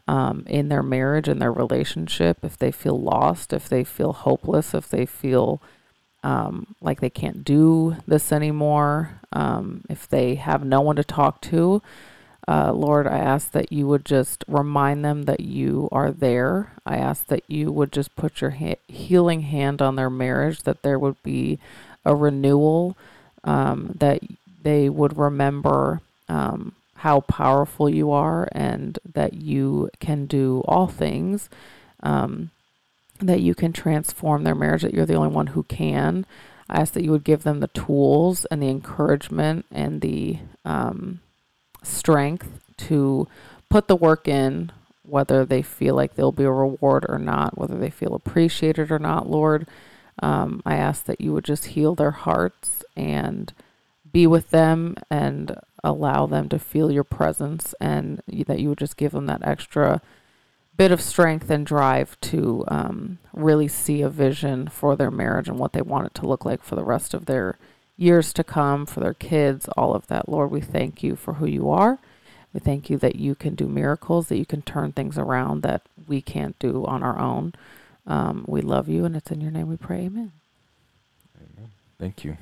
um, 0.06 0.44
in 0.46 0.68
their 0.68 0.82
marriage 0.82 1.26
and 1.26 1.42
their 1.42 1.52
relationship, 1.52 2.38
if 2.44 2.56
they 2.56 2.70
feel 2.70 3.00
lost, 3.00 3.52
if 3.52 3.68
they 3.68 3.82
feel 3.82 4.12
hopeless, 4.12 4.74
if 4.74 4.88
they 4.88 5.06
feel 5.06 5.60
um, 6.26 6.74
like 6.80 7.00
they 7.00 7.08
can't 7.08 7.44
do 7.44 7.96
this 8.04 8.32
anymore, 8.32 9.20
um, 9.32 9.84
if 9.88 10.08
they 10.08 10.34
have 10.34 10.64
no 10.64 10.80
one 10.80 10.96
to 10.96 11.04
talk 11.04 11.40
to, 11.42 11.80
uh, 12.48 12.72
Lord, 12.72 13.06
I 13.06 13.18
ask 13.18 13.52
that 13.52 13.70
you 13.70 13.86
would 13.86 14.04
just 14.04 14.44
remind 14.48 15.04
them 15.04 15.22
that 15.24 15.38
you 15.38 15.88
are 15.92 16.10
there. 16.10 16.72
I 16.84 16.96
ask 16.96 17.26
that 17.26 17.44
you 17.46 17.70
would 17.70 17.92
just 17.92 18.16
put 18.16 18.40
your 18.40 18.50
ha- 18.50 18.80
healing 18.88 19.42
hand 19.42 19.80
on 19.80 19.94
their 19.94 20.10
marriage, 20.10 20.64
that 20.64 20.82
there 20.82 20.98
would 20.98 21.22
be 21.22 21.60
a 22.04 22.16
renewal, 22.16 22.96
um, 23.44 23.94
that 23.96 24.20
they 24.64 24.88
would 24.88 25.16
remember 25.16 26.00
um, 26.28 26.72
how 26.96 27.20
powerful 27.20 27.88
you 27.88 28.10
are 28.10 28.48
and 28.50 28.98
that 29.14 29.34
you 29.34 29.90
can 30.00 30.26
do 30.26 30.64
all 30.66 30.88
things, 30.88 31.48
um, 32.02 32.50
that 33.20 33.40
you 33.40 33.54
can 33.54 33.72
transform 33.72 34.44
their 34.44 34.54
marriage, 34.54 34.82
that 34.82 34.94
you're 34.94 35.06
the 35.06 35.14
only 35.14 35.34
one 35.34 35.48
who 35.48 35.62
can. 35.64 36.26
I 36.68 36.80
ask 36.80 36.92
that 36.94 37.04
you 37.04 37.12
would 37.12 37.24
give 37.24 37.42
them 37.42 37.60
the 37.60 37.68
tools 37.68 38.44
and 38.46 38.62
the 38.62 38.68
encouragement 38.68 39.66
and 39.70 40.00
the 40.00 40.38
um, 40.64 41.20
strength 41.82 42.60
to 42.78 43.28
put 43.68 43.88
the 43.88 43.96
work 43.96 44.26
in, 44.26 44.72
whether 45.02 45.44
they 45.44 45.62
feel 45.62 45.94
like 45.94 46.14
there'll 46.14 46.32
be 46.32 46.44
a 46.44 46.50
reward 46.50 47.06
or 47.08 47.18
not, 47.18 47.56
whether 47.56 47.78
they 47.78 47.90
feel 47.90 48.14
appreciated 48.14 48.90
or 48.90 48.98
not, 48.98 49.30
Lord. 49.30 49.66
Um, 50.20 50.62
I 50.64 50.76
ask 50.76 51.04
that 51.04 51.20
you 51.20 51.32
would 51.32 51.44
just 51.44 51.66
heal 51.66 51.94
their 51.94 52.10
hearts 52.10 52.84
and 52.96 53.52
be 54.10 54.26
with 54.26 54.50
them 54.50 54.96
and 55.10 55.60
allow 55.84 56.26
them 56.26 56.48
to 56.48 56.58
feel 56.58 56.90
your 56.90 57.04
presence, 57.04 57.74
and 57.80 58.22
that 58.28 58.58
you 58.58 58.70
would 58.70 58.78
just 58.78 58.96
give 58.96 59.12
them 59.12 59.26
that 59.26 59.46
extra 59.46 60.00
bit 60.76 60.92
of 60.92 61.00
strength 61.00 61.50
and 61.50 61.64
drive 61.64 62.20
to 62.20 62.64
um, 62.68 63.18
really 63.32 63.68
see 63.68 64.02
a 64.02 64.08
vision 64.08 64.68
for 64.68 64.96
their 64.96 65.10
marriage 65.10 65.48
and 65.48 65.58
what 65.58 65.72
they 65.72 65.82
want 65.82 66.06
it 66.06 66.14
to 66.14 66.26
look 66.26 66.44
like 66.44 66.62
for 66.62 66.76
the 66.76 66.84
rest 66.84 67.14
of 67.14 67.26
their 67.26 67.56
years 67.96 68.32
to 68.34 68.44
come, 68.44 68.84
for 68.84 69.00
their 69.00 69.14
kids, 69.14 69.68
all 69.76 69.94
of 69.94 70.06
that. 70.08 70.28
Lord, 70.28 70.50
we 70.50 70.60
thank 70.60 71.02
you 71.02 71.16
for 71.16 71.34
who 71.34 71.46
you 71.46 71.70
are. 71.70 71.98
We 72.52 72.60
thank 72.60 72.90
you 72.90 72.98
that 72.98 73.16
you 73.16 73.34
can 73.34 73.54
do 73.54 73.66
miracles, 73.66 74.28
that 74.28 74.38
you 74.38 74.46
can 74.46 74.62
turn 74.62 74.92
things 74.92 75.18
around 75.18 75.62
that 75.62 75.82
we 76.06 76.20
can't 76.20 76.58
do 76.58 76.84
on 76.86 77.02
our 77.02 77.18
own. 77.18 77.54
Um, 78.06 78.44
we 78.46 78.60
love 78.60 78.88
you, 78.88 79.04
and 79.04 79.16
it's 79.16 79.30
in 79.30 79.40
your 79.40 79.50
name 79.50 79.68
we 79.68 79.76
pray. 79.76 80.06
Amen. 80.06 80.32
Amen. 81.36 81.70
Thank 81.98 82.24
you. 82.24 82.36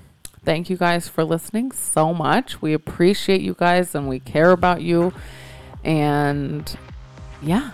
thank 0.45 0.69
you 0.69 0.77
guys 0.77 1.09
for 1.09 1.25
listening 1.25 1.73
so 1.73 2.13
much. 2.13 2.61
We 2.61 2.75
appreciate 2.75 3.41
you 3.41 3.55
guys 3.59 3.95
and 3.95 4.09
we 4.09 4.21
care 4.21 4.51
about 4.51 4.83
you. 4.83 5.13
And 5.83 6.77
yeah. 7.43 7.71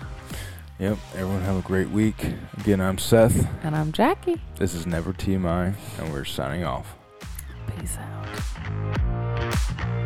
Yep. 0.80 0.96
Everyone 1.14 1.42
have 1.42 1.58
a 1.58 1.60
great 1.60 1.90
week. 1.90 2.32
Again, 2.58 2.80
I'm 2.80 2.96
Seth. 2.96 3.46
And 3.62 3.76
I'm 3.76 3.92
Jackie. 3.92 4.40
This 4.56 4.72
is 4.72 4.86
Never 4.86 5.12
TMI, 5.12 5.74
and 5.98 6.10
we're 6.10 6.24
signing 6.24 6.64
off. 6.64 6.96
Peace 7.76 7.98
out. 7.98 9.99